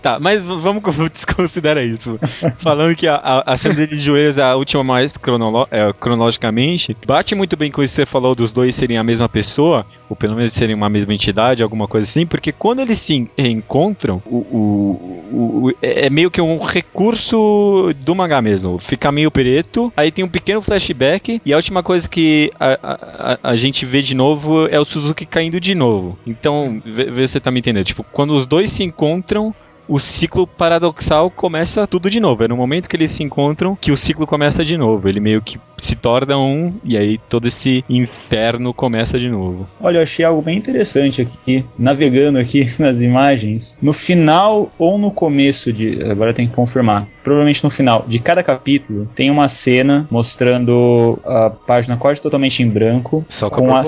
Tá, 0.02 0.18
mas 0.20 0.40
vamos 0.42 0.82
desconsiderar 1.12 1.84
isso. 1.84 2.18
Falando 2.58 2.94
que 2.94 3.06
a, 3.06 3.16
a, 3.16 3.54
a, 3.54 3.56
cena 3.56 3.86
de 3.86 3.96
joelhos 3.96 4.38
é 4.38 4.42
a 4.42 4.54
última 4.54 4.84
mais 4.84 5.16
cronolo 5.16 5.66
é, 5.70 5.92
cronologicamente, 5.92 6.96
bate 7.06 7.34
muito 7.34 7.56
bem 7.56 7.70
com 7.70 7.82
isso 7.82 7.92
que 7.92 7.96
você 7.96 8.06
falou 8.06 8.34
dos 8.34 8.52
dois 8.52 8.74
serem 8.74 8.96
a 8.96 9.04
mesma 9.04 9.28
pessoa, 9.28 9.84
ou 10.08 10.16
pelo 10.16 10.36
menos 10.36 10.52
serem 10.52 10.74
uma 10.74 10.88
mesma 10.88 11.12
entidade, 11.12 11.62
alguma 11.62 11.88
coisa 11.88 12.08
assim, 12.08 12.26
porque 12.26 12.52
quando 12.52 12.80
eles 12.80 12.98
se 12.98 13.28
reencontram, 13.36 14.22
o, 14.24 14.36
o, 14.36 15.64
o, 15.66 15.70
é, 15.82 16.06
é 16.06 16.10
meio 16.10 16.30
que 16.30 16.40
um 16.40 16.58
recurso 16.58 17.92
do 17.98 18.14
mangá 18.14 18.40
mesmo. 18.40 18.78
Fica 18.78 19.10
meio 19.10 19.30
preto, 19.30 19.92
aí 19.96 20.10
tem 20.10 20.24
um 20.24 20.28
pequeno 20.28 20.62
flashback, 20.62 21.40
e 21.44 21.52
a 21.52 21.56
última 21.56 21.82
coisa 21.82 22.08
que 22.08 22.52
a, 22.58 22.78
a, 22.82 23.50
a 23.50 23.56
gente 23.56 23.84
vê 23.84 24.00
de 24.00 24.14
novo 24.14 24.66
é 24.68 24.78
o 24.78 24.84
Suzuki 24.84 25.26
caindo 25.26 25.60
de 25.60 25.74
novo. 25.74 26.18
Então, 26.26 26.80
vê, 26.84 27.04
vê 27.04 27.26
se 27.26 27.32
você 27.32 27.40
tá 27.40 27.50
me 27.50 27.58
entendendo. 27.60 27.84
Tipo, 27.84 28.04
quando 28.04 28.34
os 28.34 28.46
dois 28.46 28.70
se 28.70 28.84
encontram, 28.84 29.54
o 29.88 29.98
ciclo 29.98 30.46
paradoxal 30.46 31.30
começa 31.30 31.86
tudo 31.86 32.10
de 32.10 32.20
novo. 32.20 32.44
É 32.44 32.48
no 32.48 32.56
momento 32.56 32.88
que 32.88 32.96
eles 32.96 33.10
se 33.10 33.22
encontram 33.22 33.74
que 33.74 33.90
o 33.90 33.96
ciclo 33.96 34.26
começa 34.26 34.64
de 34.64 34.76
novo. 34.76 35.08
Ele 35.08 35.18
meio 35.18 35.40
que 35.40 35.58
se 35.78 35.96
torna 35.96 36.38
um 36.38 36.74
e 36.84 36.96
aí 36.96 37.18
todo 37.28 37.46
esse 37.46 37.84
inferno 37.88 38.74
começa 38.74 39.18
de 39.18 39.28
novo. 39.28 39.66
Olha, 39.80 39.98
eu 39.98 40.02
achei 40.02 40.24
algo 40.24 40.42
bem 40.42 40.58
interessante 40.58 41.22
aqui, 41.22 41.64
navegando 41.78 42.38
aqui 42.38 42.68
nas 42.78 43.00
imagens. 43.00 43.78
No 43.80 43.92
final 43.92 44.70
ou 44.78 44.98
no 44.98 45.10
começo 45.10 45.72
de, 45.72 46.02
agora 46.02 46.34
tem 46.34 46.46
que 46.46 46.54
confirmar. 46.54 47.08
Provavelmente 47.24 47.64
no 47.64 47.70
final 47.70 48.04
de 48.06 48.18
cada 48.18 48.42
capítulo 48.42 49.08
tem 49.14 49.30
uma 49.30 49.48
cena 49.48 50.06
mostrando 50.10 51.18
a 51.24 51.50
página 51.50 51.96
quase 51.96 52.20
totalmente 52.20 52.62
em 52.62 52.68
branco 52.68 53.24
Só 53.28 53.48
com, 53.48 53.66
com 53.66 53.76
a 53.76 53.84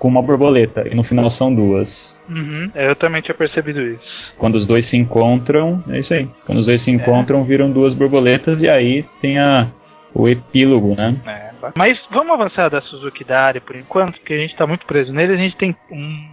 com 0.00 0.08
uma 0.08 0.22
borboleta, 0.22 0.88
e 0.90 0.94
no 0.94 1.04
final 1.04 1.28
são 1.28 1.54
duas. 1.54 2.20
Uhum, 2.28 2.70
eu 2.74 2.96
também 2.96 3.20
tinha 3.20 3.34
percebido 3.34 3.80
isso. 3.82 4.32
Quando 4.38 4.54
os 4.54 4.66
dois 4.66 4.86
se 4.86 4.96
encontram, 4.96 5.84
é 5.90 5.98
isso 5.98 6.14
aí. 6.14 6.26
Quando 6.46 6.58
os 6.58 6.66
dois 6.66 6.80
se 6.80 6.90
encontram, 6.90 7.42
é. 7.42 7.44
viram 7.44 7.70
duas 7.70 7.92
borboletas, 7.92 8.62
e 8.62 8.68
aí 8.68 9.04
tem 9.20 9.38
a, 9.38 9.68
o 10.14 10.26
epílogo, 10.26 10.94
né? 10.96 11.14
É. 11.26 11.50
Mas 11.76 12.00
vamos 12.10 12.32
avançar 12.32 12.70
da 12.70 12.80
Suzuki 12.80 13.22
Dari 13.22 13.60
por 13.60 13.76
enquanto, 13.76 14.18
porque 14.18 14.32
a 14.32 14.38
gente 14.38 14.52
está 14.52 14.66
muito 14.66 14.86
preso 14.86 15.12
nele. 15.12 15.34
A 15.34 15.36
gente 15.36 15.58
tem 15.58 15.76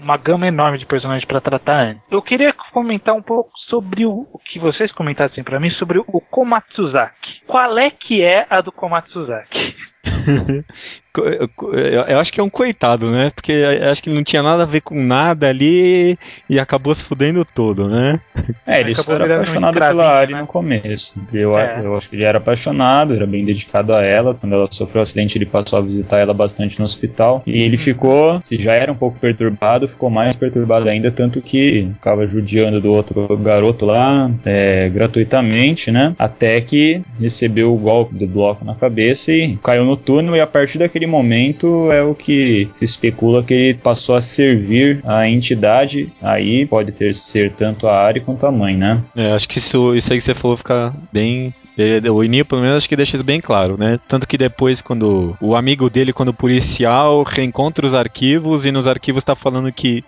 uma 0.02 0.16
gama 0.16 0.48
enorme 0.48 0.78
de 0.78 0.86
personagens 0.86 1.26
para 1.26 1.42
tratar 1.42 1.86
antes. 1.86 2.02
Eu 2.10 2.22
queria 2.22 2.54
comentar 2.72 3.14
um 3.14 3.22
pouco 3.22 3.52
sobre 3.68 4.06
o, 4.06 4.26
o 4.32 4.40
que 4.40 4.60
vocês 4.60 4.90
comentassem 4.94 5.44
para 5.44 5.60
mim 5.60 5.70
sobre 5.72 6.00
o 6.00 6.22
Komatsuzaki. 6.22 7.42
Qual 7.46 7.78
é 7.78 7.90
que 7.90 8.24
é 8.24 8.48
a 8.50 8.62
do 8.62 8.72
Komatsuzaki? 8.72 9.76
eu 11.24 12.20
acho 12.20 12.32
que 12.32 12.40
é 12.40 12.44
um 12.44 12.50
coitado, 12.50 13.10
né? 13.10 13.32
Porque 13.34 13.54
acho 13.92 14.02
que 14.02 14.10
ele 14.10 14.18
não 14.18 14.24
tinha 14.24 14.44
nada 14.44 14.64
a 14.64 14.66
ver 14.66 14.82
com 14.82 15.02
nada 15.02 15.50
ali 15.50 16.18
e 16.50 16.60
acabou 16.60 16.94
se 16.94 17.04
fudendo 17.04 17.46
todo, 17.46 17.88
né? 17.88 18.20
É, 18.66 18.82
ele 18.82 18.94
só 18.94 19.14
era 19.14 19.36
apaixonado 19.36 19.80
pela 19.80 20.20
Ari 20.20 20.34
né? 20.34 20.42
no 20.42 20.48
começo. 20.48 21.14
Eu, 21.34 21.58
é. 21.58 21.82
eu 21.84 21.96
acho 21.96 22.10
que 22.10 22.16
ele 22.16 22.24
era 22.24 22.38
apaixonado, 22.38 23.14
era 23.14 23.26
bem 23.26 23.46
dedicado 23.46 23.94
a 23.94 24.04
ela. 24.04 24.34
Quando 24.34 24.54
ela 24.54 24.68
sofreu 24.70 25.00
um 25.00 25.04
acidente, 25.04 25.38
ele 25.38 25.46
passou 25.46 25.80
a 25.80 25.82
visitar 25.82 26.20
ela 26.20 26.34
bastante 26.34 26.78
no 26.80 26.86
hospital. 26.86 27.42
E 27.46 27.64
ele 27.64 27.78
uhum. 27.78 27.82
ficou, 27.82 28.42
se 28.42 28.62
já 28.62 28.74
era 28.74 28.92
um 28.92 28.96
pouco 28.96 29.20
perturbado, 29.20 29.88
ficou 29.88 30.10
mais 30.10 30.36
perturbado 30.36 30.88
ainda, 30.90 31.12
tanto 31.12 31.42
que 31.42 31.90
ficava 31.94 32.28
judiando 32.28 32.80
do 32.82 32.92
outro 32.92 33.28
garoto 33.38 33.86
lá 33.86 34.30
é, 34.46 34.90
gratuitamente, 34.90 35.92
né? 35.92 36.14
Até 36.20 36.62
que 36.62 37.02
recebeu 37.20 37.74
o 37.74 37.78
golpe 37.78 38.16
do 38.16 38.28
bloco 38.28 38.64
na 38.64 38.76
cabeça 38.76 39.32
e 39.32 39.58
caiu 39.58 39.86
no 39.86 39.98
túnel. 39.98 40.36
E 40.36 40.42
a 40.42 40.48
partir 40.48 40.78
daquele 40.78 41.07
naquele 41.08 41.10
momento 41.10 41.92
é 41.92 42.04
o 42.04 42.14
que 42.14 42.70
se 42.74 42.86
especula 42.86 43.44
que 43.44 43.54
ele 43.54 43.74
passou 43.76 44.16
a 44.16 44.22
servir 44.22 45.02
a 45.06 45.28
entidade. 45.28 46.12
Aí 46.22 46.66
pode 46.66 46.92
ter 46.92 47.16
ser 47.16 47.54
tanto 47.54 47.88
a 47.88 47.98
Ari 47.98 48.20
quanto 48.20 48.46
a 48.46 48.52
mãe, 48.52 48.76
né? 48.76 49.02
É, 49.16 49.32
acho 49.32 49.48
que 49.48 49.58
isso, 49.58 49.96
isso 49.96 50.12
aí 50.12 50.20
que 50.20 50.26
você 50.26 50.36
falou 50.36 50.58
fica 50.58 50.94
bem 51.12 51.54
o 52.12 52.24
Ininho, 52.24 52.44
pelo 52.44 52.62
menos, 52.62 52.78
acho 52.78 52.90
que 52.90 52.96
deixa 52.96 53.16
isso 53.16 53.24
bem 53.24 53.40
claro, 53.40 53.78
né? 53.78 54.00
Tanto 54.08 54.28
que 54.28 54.36
depois, 54.36 54.82
quando 54.82 55.38
o 55.40 55.56
amigo 55.56 55.92
dele, 55.92 56.12
quando 56.12 56.34
policial, 56.34 57.22
reencontra 57.22 57.86
os 57.86 57.94
arquivos 57.94 58.66
e 58.66 58.72
nos 58.72 58.88
arquivos 58.88 59.24
tá 59.24 59.36
falando 59.36 59.72
que 59.72 60.04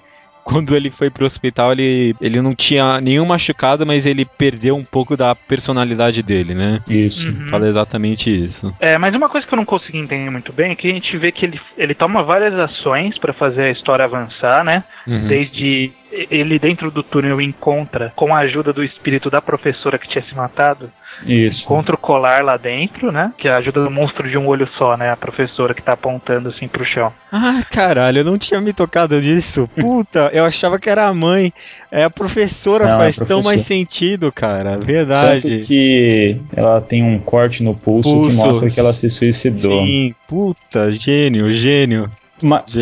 quando 0.50 0.76
ele 0.76 0.90
foi 0.90 1.12
pro 1.12 1.28
hospital, 1.28 1.74
ele, 1.74 2.16
ele 2.20 2.42
não 2.42 2.56
tinha 2.56 3.00
nenhum 3.00 3.24
machucado, 3.24 3.86
mas 3.86 4.08
ele 4.08 4.26
perdeu 4.26 4.76
um 4.76 4.84
pouco 4.84 5.16
da 5.16 5.36
personalidade 5.36 6.24
dele, 6.24 6.56
né? 6.56 6.82
Isso. 6.88 7.30
Uhum. 7.30 7.48
Fala 7.50 7.68
exatamente 7.68 8.32
isso. 8.32 8.76
É, 8.80 8.98
mas 8.98 9.14
uma 9.14 9.30
coisa 9.30 9.46
que 9.46 9.54
eu 9.54 9.58
não 9.58 9.66
consegui 9.66 10.00
entender 10.00 10.32
muito 10.32 10.52
bem 10.52 10.72
é 10.72 10.76
que 10.76 10.88
a 10.88 10.94
gente 10.94 11.16
vê 11.20 11.32
que 11.32 11.46
ele, 11.46 11.62
ele 11.78 11.94
toma 11.94 12.24
várias 12.24 12.56
ações 12.56 13.16
para 13.20 13.32
fazer 13.32 13.62
a 13.62 13.72
história 13.72 14.06
avançar, 14.06 14.64
né? 14.64 14.84
Uhum. 15.06 15.28
Desde 15.28 15.92
ele 16.12 16.58
dentro 16.58 16.90
do 16.90 17.04
túnel 17.04 17.40
encontra, 17.40 18.12
com 18.16 18.34
a 18.34 18.40
ajuda 18.40 18.74
do 18.74 18.84
espírito 18.84 19.30
da 19.30 19.40
professora 19.40 20.00
que 20.00 20.10
tinha 20.10 20.24
se 20.24 20.34
matado, 20.34 20.90
isso. 21.26 21.66
Encontra 21.66 21.96
o 21.96 21.98
colar 21.98 22.44
lá 22.44 22.58
dentro, 22.58 23.12
né? 23.12 23.32
Que 23.38 23.48
é 23.48 23.54
ajuda 23.54 23.84
do 23.84 23.92
monstro 23.92 24.30
de 24.30 24.38
um 24.38 24.48
olho 24.48 24.68
só, 24.78 24.96
né? 24.96 25.12
A 25.12 25.18
professora 25.18 25.74
que 25.74 25.82
tá 25.82 25.94
apontando 25.94 26.50
assim 26.50 26.68
pro 26.68 26.86
chão. 26.86 27.12
Ah, 27.32 27.64
caralho, 27.70 28.20
eu 28.20 28.26
não 28.26 28.38
tinha 28.38 28.60
me 28.62 28.74
tocado 28.74 29.20
disso. 29.22 29.70
Puta, 29.80 30.30
eu 30.34 30.46
achava 30.46 30.80
que 30.80 30.90
era 30.90 31.08
a 31.08 31.14
mãe. 31.14 31.54
É 31.92 32.04
a 32.04 32.10
professora, 32.10 32.88
não, 32.88 32.98
faz 32.98 33.16
a 33.16 33.20
professora. 33.20 33.28
tão 33.28 33.44
mais 33.44 33.66
sentido, 33.66 34.32
cara. 34.32 34.78
Verdade. 34.78 35.50
Tanto 35.50 35.68
que 35.68 36.40
ela 36.56 36.82
tem 36.82 37.04
um 37.04 37.20
corte 37.20 37.64
no 37.64 37.76
pulso, 37.76 38.10
pulso. 38.10 38.30
que 38.30 38.36
mostra 38.36 38.70
que 38.70 38.80
ela 38.80 38.94
se 38.94 39.10
suicidou. 39.10 39.86
Sim, 39.86 40.14
puta, 40.28 40.92
gênio, 40.92 41.54
gênio. 41.54 42.10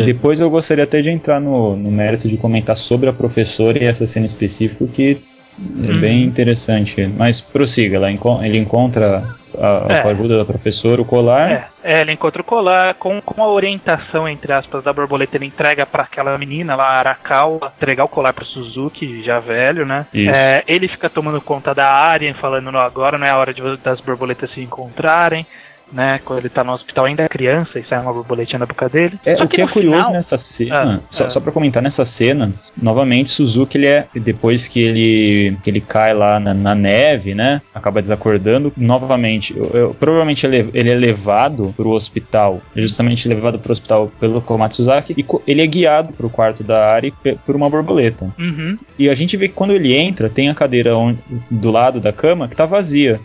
depois 0.06 0.39
eu 0.39 0.50
gostaria 0.50 0.84
até 0.84 1.02
de 1.02 1.10
entrar 1.10 1.39
no, 1.39 1.76
no 1.76 1.91
mérito 1.91 2.28
de 2.28 2.38
comentar 2.38 2.76
sobre 2.76 3.10
a 3.10 3.13
professora 3.13 3.84
e 3.84 3.88
essa 3.88 4.06
cena 4.06 4.26
específica 4.26 4.86
que 4.88 5.17
é 5.60 5.91
hum. 5.91 6.00
bem 6.00 6.24
interessante. 6.24 7.10
Mas 7.15 7.41
prossiga, 7.41 7.98
ela 7.98 8.12
enco 8.12 8.39
ele 8.43 8.58
encontra 8.58 9.36
a, 9.58 9.86
é. 9.89 10.02
com 10.02 10.08
a 10.08 10.12
ajuda 10.12 10.38
da 10.38 10.46
professora 10.46 11.02
o 11.02 11.06
colar. 11.06 11.52
É, 11.52 11.67
é, 11.84 12.02
ele 12.02 12.13
encontra 12.13 12.41
o 12.41 12.46
colar 12.46 12.93
com, 12.96 13.20
com 13.22 13.43
a 13.43 13.48
orientação, 13.48 14.28
entre 14.28 14.54
aspas, 14.54 14.84
da 14.84 14.93
borboleta. 14.93 15.38
Ele 15.38 15.46
entrega 15.46 15.86
para 15.86 16.04
aquela 16.04 16.38
menina 16.38 16.76
lá, 16.76 16.89
Arakawa, 16.89 17.74
entregar 17.76 18.04
o 18.04 18.10
colar 18.10 18.34
pro 18.34 18.46
Suzuki, 18.46 19.24
já 19.24 19.39
velho, 19.39 19.86
né? 19.86 20.06
É, 20.13 20.63
ele 20.67 20.88
fica 20.88 21.10
tomando 21.10 21.41
conta 21.41 21.74
da 21.74 21.91
área, 21.91 22.34
falando: 22.36 22.76
agora 22.78 23.17
não 23.17 23.26
é 23.26 23.32
a 23.32 23.38
hora 23.38 23.54
de, 23.54 23.62
das 23.78 24.00
borboletas 24.02 24.54
se 24.54 24.62
encontrarem 24.62 25.46
né? 25.91 26.19
Quando 26.23 26.39
ele 26.39 26.50
tá 26.50 26.63
no 26.63 26.73
hospital 26.73 27.06
ainda 27.06 27.23
é 27.23 27.30
criança 27.30 27.80
e 27.80 27.86
sai 27.86 28.00
uma 28.00 28.13
borboletinha 28.13 28.60
da 28.60 28.65
boca 28.65 28.89
dele. 28.89 29.19
É, 29.26 29.36
o 29.36 29.47
que, 29.47 29.56
que 29.56 29.62
é 29.62 29.67
curioso 29.67 29.97
final... 29.97 30.12
nessa 30.13 30.38
cena, 30.38 31.02
ah, 31.04 31.08
só, 31.10 31.26
é. 31.26 31.30
só 31.30 31.39
pra 31.39 31.52
comentar 31.52 31.82
nessa 31.82 32.06
cena, 32.06 32.52
novamente 32.76 33.32
Suzuki 33.32 33.78
ele 33.78 33.88
é, 33.88 34.08
depois 34.15 34.67
que 34.67 34.82
ele, 34.82 35.58
que 35.63 35.69
ele 35.69 35.82
cai 35.82 36.13
lá 36.13 36.39
na, 36.39 36.54
na 36.54 36.76
neve, 36.76 37.34
né? 37.34 37.62
Acaba 37.73 38.02
desacordando, 38.02 38.71
novamente, 38.76 39.56
eu, 39.56 39.65
eu, 39.73 39.93
provavelmente 39.93 40.45
ele, 40.45 40.69
ele, 40.73 40.89
é 40.89 40.95
levado 40.95 41.73
pro 41.76 41.91
hospital, 41.91 42.62
justamente 42.76 43.28
levado 43.28 43.60
pro 43.60 43.71
hospital 43.71 44.12
pelo 44.19 44.41
Komatsuzaki, 44.41 45.13
e 45.17 45.26
ele 45.45 45.62
é 45.62 45.67
guiado 45.67 46.13
pro 46.13 46.30
quarto 46.30 46.63
da 46.63 46.93
Ari 46.93 47.13
por 47.45 47.56
uma 47.56 47.69
borboleta. 47.69 48.30
Uhum. 48.38 48.78
E 48.97 49.10
a 49.10 49.13
gente 49.13 49.38
vê 49.38 49.47
que 49.47 49.54
quando 49.54 49.73
ele 49.73 49.93
entra, 49.93 50.30
tem 50.30 50.50
a 50.50 50.56
cadeira 50.56 50.95
onde, 50.97 51.19
do 51.50 51.71
lado 51.71 52.00
da 52.00 52.12
cama 52.12 52.47
que 52.47 52.56
tá 52.56 52.65
vazia. 52.65 53.19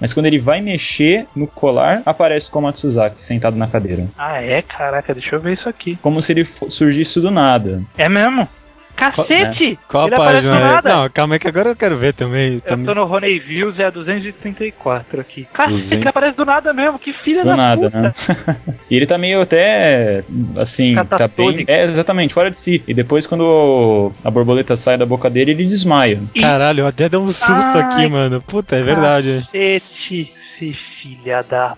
Mas 0.00 0.12
quando 0.12 0.26
ele 0.26 0.38
vai 0.38 0.60
mexer 0.60 1.26
no 1.34 1.46
colar, 1.46 2.02
aparece 2.04 2.48
o 2.48 2.52
Komatsuzaki 2.52 3.22
sentado 3.24 3.56
na 3.56 3.68
cadeira. 3.68 4.06
Ah, 4.18 4.42
é? 4.42 4.60
Caraca, 4.62 5.14
deixa 5.14 5.36
eu 5.36 5.40
ver 5.40 5.54
isso 5.54 5.68
aqui. 5.68 5.96
Como 5.96 6.20
se 6.20 6.32
ele 6.32 6.44
surgisse 6.44 7.20
do 7.20 7.30
nada. 7.30 7.82
É 7.96 8.08
mesmo? 8.08 8.48
Cacete! 8.96 9.70
Né? 9.70 9.78
Qual 9.88 10.06
ele 10.06 10.14
a 10.14 10.18
página? 10.18 10.60
Nada. 10.60 10.96
Não, 10.96 11.10
calma 11.10 11.34
aí 11.34 11.38
que 11.38 11.48
agora 11.48 11.70
eu 11.70 11.76
quero 11.76 11.96
ver 11.96 12.14
também. 12.14 12.62
Eu 12.64 12.84
tô 12.84 12.94
no 12.94 13.04
Rony 13.04 13.38
Views, 13.38 13.78
é 13.78 13.86
a 13.86 13.90
234 13.90 15.20
aqui. 15.20 15.44
Cacete, 15.52 15.72
200... 15.72 15.92
ele 15.92 16.08
aparece 16.08 16.36
do 16.36 16.44
nada 16.44 16.72
mesmo, 16.72 16.98
que 16.98 17.12
filha 17.12 17.42
do 17.42 17.48
da 17.48 17.56
nada, 17.56 17.90
puta. 17.90 18.00
né? 18.00 18.12
e 18.90 18.96
ele 18.96 19.06
tá 19.06 19.18
meio 19.18 19.40
até, 19.40 20.24
assim, 20.56 20.94
tá 20.94 21.28
bem... 21.28 21.64
É, 21.66 21.84
exatamente, 21.84 22.34
fora 22.34 22.50
de 22.50 22.58
si. 22.58 22.82
E 22.86 22.94
depois 22.94 23.26
quando 23.26 24.12
a 24.24 24.30
borboleta 24.30 24.76
sai 24.76 24.96
da 24.96 25.06
boca 25.06 25.28
dele, 25.28 25.52
ele 25.52 25.64
desmaia. 25.64 26.22
E... 26.34 26.40
Caralho, 26.40 26.80
eu 26.80 26.86
até 26.86 27.08
deu 27.08 27.20
um 27.20 27.28
susto 27.28 27.52
Ai, 27.52 27.80
aqui, 27.80 28.08
mano. 28.08 28.40
Puta, 28.42 28.76
é 28.76 28.82
verdade. 28.82 29.46
Cacete, 29.52 30.32
filha 30.58 31.42
da 31.42 31.76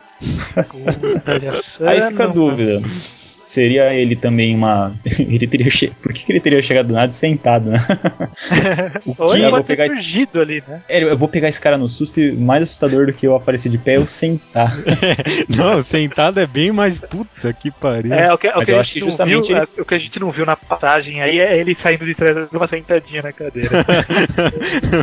puta. 0.55 0.67
Aí 1.91 2.03
fica 2.09 2.25
a 2.25 2.29
dúvida 2.29 2.83
seria 3.47 3.95
ele 3.95 4.17
também 4.17 4.55
uma. 4.55 4.93
ele 5.19 5.47
teria 5.47 5.71
che... 5.71 5.89
Por 6.03 6.13
que, 6.13 6.25
que, 6.25 6.33
ele 6.33 6.41
teria 6.41 6.63
chegado 6.63 6.89
do 6.89 6.95
nada 6.95 7.13
sentado, 7.13 7.71
né? 7.71 7.79
o 9.07 9.15
que? 9.15 9.23
Ou 9.23 9.35
ele 9.35 9.47
eu 9.47 9.51
vou 9.53 9.65
pegar 9.65 9.87
esse... 9.87 10.29
ali, 10.35 10.63
né? 10.67 10.83
É, 10.89 11.03
eu 11.03 11.17
vou 11.17 11.29
pegar 11.29 11.49
esse 11.49 11.61
cara 11.61 11.79
no 11.79 11.89
susto 11.89 12.21
e 12.21 12.33
mais 12.33 12.63
assustador 12.63 13.07
do 13.07 13.13
que 13.13 13.27
eu 13.27 13.35
aparecer 13.35 13.71
de 13.71 13.79
pé 13.79 13.95
é 13.95 13.97
eu 13.97 14.07
sentar. 14.07 14.73
não, 15.49 15.83
sentado 15.83 16.41
é 16.41 16.47
bem 16.47 16.73
mais 16.73 16.99
puta 17.01 17.53
que 17.53 17.71
pariu. 17.71 18.13
É, 18.13 18.33
o 18.33 18.37
que, 18.37 18.49
o 18.49 18.61
que 18.61 18.73
eu 18.73 18.81
acho 18.81 18.93
que 18.93 19.01
justamente. 19.01 19.49
Viu, 19.49 19.57
ele... 19.57 19.69
É, 19.77 19.83
o 19.83 19.85
que 19.85 19.95
a 19.95 19.99
gente 19.99 20.19
não 20.19 20.31
viu 20.31 20.45
na 20.45 20.57
passagem 20.57 21.23
aí 21.23 21.39
é 21.39 21.59
ele 21.59 21.77
saindo 21.81 22.05
de 22.05 22.15
trás 22.15 22.51
de 22.51 22.57
uma 22.57 22.67
sentadinha 22.67 23.23
na 23.23 23.33
cadeira. 23.33 23.71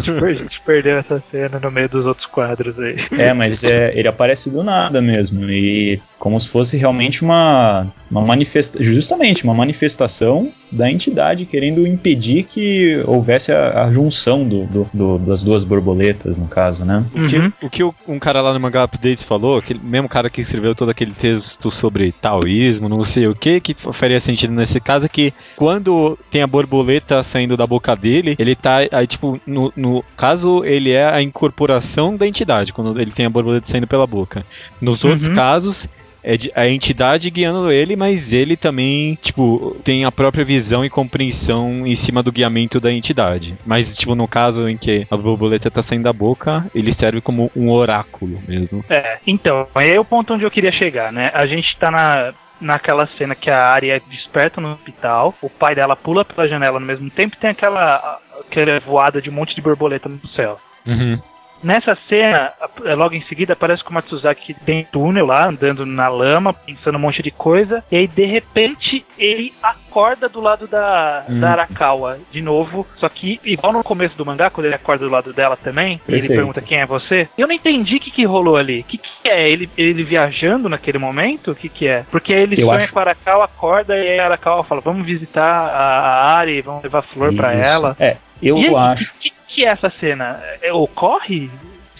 tipo, 0.03 0.25
a 0.25 0.33
gente 0.33 0.61
perdeu 0.65 0.97
essa 0.97 1.23
cena 1.31 1.59
no 1.59 1.71
meio 1.71 1.87
dos 1.87 2.05
outros 2.05 2.27
quadros 2.27 2.77
aí. 2.79 3.07
É, 3.17 3.33
mas 3.33 3.63
é, 3.63 3.97
ele 3.97 4.07
aparece 4.07 4.49
do 4.49 4.63
nada 4.63 5.01
mesmo. 5.01 5.49
E 5.49 6.01
como 6.19 6.39
se 6.39 6.49
fosse 6.49 6.77
realmente 6.77 7.23
uma, 7.23 7.87
uma 8.09 8.21
manifesta 8.33 8.81
justamente 8.83 9.43
uma 9.43 9.53
manifestação 9.53 10.51
da 10.71 10.91
entidade 10.91 11.45
querendo 11.45 11.85
impedir 11.85 12.43
que 12.43 13.01
houvesse 13.05 13.51
a, 13.51 13.83
a 13.83 13.93
junção 13.93 14.47
do, 14.47 14.65
do, 14.65 14.89
do, 14.93 15.17
das 15.19 15.43
duas 15.43 15.63
borboletas, 15.63 16.37
no 16.37 16.47
caso, 16.47 16.83
né? 16.83 17.05
O 17.13 17.27
que, 17.27 17.37
uhum. 17.37 17.51
o 17.61 17.69
que 17.69 17.83
um 18.07 18.19
cara 18.19 18.41
lá 18.41 18.53
no 18.53 18.59
Manga 18.59 18.83
Updates 18.83 19.23
falou, 19.23 19.57
aquele 19.57 19.79
mesmo 19.83 20.09
cara 20.09 20.29
que 20.29 20.41
escreveu 20.41 20.73
todo 20.73 20.89
aquele 20.89 21.11
texto 21.11 21.69
sobre 21.69 22.11
taoísmo, 22.11 22.89
não 22.89 23.03
sei 23.03 23.27
o 23.27 23.35
que, 23.35 23.59
que 23.59 23.75
faria 23.93 24.19
sentido 24.19 24.53
nesse 24.53 24.79
caso, 24.79 25.05
é 25.05 25.09
que 25.09 25.33
quando 25.55 26.17
tem 26.31 26.41
a 26.41 26.47
borboleta 26.47 27.23
saindo 27.23 27.55
da 27.55 27.67
boca 27.67 27.95
dele, 27.95 28.35
ele 28.39 28.55
tá, 28.55 28.77
aí, 28.91 29.05
tipo, 29.05 29.39
no, 29.45 29.71
no 29.75 30.03
caso, 30.17 30.63
ele 30.65 30.91
é 30.91 31.05
a 31.05 31.21
incorporação 31.21 32.15
da 32.15 32.27
entidade, 32.27 32.73
quando 32.73 32.99
ele 32.99 33.11
tem 33.11 33.25
a 33.25 33.29
borboleta 33.29 33.67
saindo 33.67 33.87
pela 33.87 34.07
boca. 34.07 34.45
Nos 34.81 35.03
uhum. 35.03 35.11
outros 35.11 35.29
casos, 35.29 35.87
é 36.23 36.37
a 36.55 36.67
entidade 36.67 37.29
guiando 37.29 37.71
ele, 37.71 37.95
mas 37.95 38.31
ele 38.31 38.55
também, 38.55 39.15
tipo, 39.21 39.77
tem 39.83 40.05
a 40.05 40.11
própria 40.11 40.45
visão 40.45 40.85
e 40.85 40.89
compreensão 40.89 41.85
em 41.85 41.95
cima 41.95 42.23
do 42.23 42.31
guiamento 42.31 42.79
da 42.79 42.91
entidade. 42.91 43.55
Mas, 43.65 43.95
tipo, 43.97 44.15
no 44.15 44.27
caso 44.27 44.69
em 44.69 44.77
que 44.77 45.05
a 45.09 45.17
borboleta 45.17 45.69
tá 45.69 45.81
saindo 45.81 46.03
da 46.03 46.13
boca, 46.13 46.65
ele 46.73 46.93
serve 46.93 47.21
como 47.21 47.51
um 47.55 47.69
oráculo 47.69 48.41
mesmo. 48.47 48.83
É, 48.89 49.19
então, 49.27 49.67
aí 49.75 49.91
é 49.91 49.99
o 49.99 50.05
ponto 50.05 50.33
onde 50.33 50.43
eu 50.43 50.51
queria 50.51 50.71
chegar, 50.71 51.11
né? 51.11 51.29
A 51.33 51.45
gente 51.45 51.77
tá 51.77 51.91
na, 51.91 52.33
naquela 52.61 53.07
cena 53.07 53.35
que 53.35 53.49
a 53.49 53.69
Arya 53.71 53.97
é 53.97 54.01
desperta 54.09 54.61
no 54.61 54.73
hospital, 54.73 55.33
o 55.41 55.49
pai 55.49 55.75
dela 55.75 55.95
pula 55.95 56.23
pela 56.23 56.47
janela 56.47 56.79
no 56.79 56.85
mesmo 56.85 57.09
tempo 57.09 57.35
e 57.35 57.39
tem 57.39 57.49
aquela, 57.49 58.19
aquela 58.39 58.79
voada 58.79 59.21
de 59.21 59.29
um 59.29 59.33
monte 59.33 59.55
de 59.55 59.61
borboleta 59.61 60.09
no 60.09 60.27
céu. 60.27 60.57
Uhum. 60.85 61.19
Nessa 61.63 61.97
cena, 62.09 62.51
logo 62.97 63.15
em 63.15 63.23
seguida, 63.23 63.53
aparece 63.53 63.83
com 63.83 63.91
o 63.91 63.93
Matsuzaki 63.93 64.53
que 64.53 64.53
tem 64.53 64.85
túnel 64.91 65.25
lá, 65.25 65.47
andando 65.47 65.85
na 65.85 66.07
lama, 66.09 66.53
pensando 66.53 66.97
um 66.97 67.01
monte 67.01 67.23
de 67.23 67.31
coisa. 67.31 67.83
E 67.91 67.97
aí, 67.97 68.07
de 68.07 68.25
repente, 68.25 69.05
ele 69.17 69.53
acorda 69.61 70.27
do 70.27 70.41
lado 70.41 70.67
da, 70.67 71.25
hum. 71.29 71.39
da 71.39 71.51
Arakawa 71.51 72.19
de 72.31 72.41
novo. 72.41 72.85
Só 72.99 73.07
que, 73.07 73.39
igual 73.43 73.71
no 73.71 73.83
começo 73.83 74.17
do 74.17 74.25
mangá, 74.25 74.49
quando 74.49 74.65
ele 74.65 74.75
acorda 74.75 75.05
do 75.05 75.11
lado 75.11 75.33
dela 75.33 75.55
também, 75.55 76.01
ele 76.07 76.27
pergunta 76.27 76.61
quem 76.61 76.79
é 76.79 76.85
você. 76.85 77.27
Eu 77.37 77.47
não 77.47 77.55
entendi 77.55 77.95
o 77.95 77.99
que, 77.99 78.11
que 78.11 78.25
rolou 78.25 78.57
ali. 78.57 78.81
O 78.81 78.83
que, 78.83 78.97
que 78.97 79.29
é? 79.29 79.49
Ele, 79.49 79.69
ele 79.77 80.03
viajando 80.03 80.67
naquele 80.67 80.97
momento? 80.97 81.51
O 81.51 81.55
que, 81.55 81.69
que 81.69 81.87
é? 81.87 82.05
Porque 82.11 82.33
ele 82.33 82.61
eu 82.61 82.67
sonha 82.67 82.77
acho... 82.77 82.93
com 82.93 82.99
a 82.99 83.03
Arakawa, 83.03 83.45
acorda 83.45 83.97
e 83.97 84.19
a 84.19 84.25
Arakawa 84.25 84.63
fala: 84.63 84.81
Vamos 84.81 85.05
visitar 85.05 85.43
a, 85.43 85.99
a 85.99 86.37
Ari, 86.37 86.61
vamos 86.61 86.83
levar 86.83 87.01
flor 87.01 87.33
pra 87.33 87.53
ela. 87.53 87.95
É, 87.99 88.17
eu 88.41 88.57
e 88.57 88.75
acho. 88.75 89.15
Que, 89.19 89.32
que 89.53 89.63
é 89.65 89.69
essa 89.69 89.91
cena? 89.99 90.41
É, 90.61 90.73
ocorre? 90.73 91.49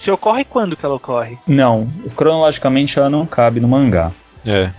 Se 0.04 0.12
ocorre, 0.12 0.44
quando 0.44 0.76
que 0.76 0.86
ela 0.86 0.96
ocorre? 0.96 1.38
Não, 1.48 1.88
cronologicamente 2.16 3.00
ela 3.00 3.10
não 3.10 3.26
cabe 3.26 3.60
no 3.60 3.68
mangá. 3.68 4.12
É. 4.46 4.70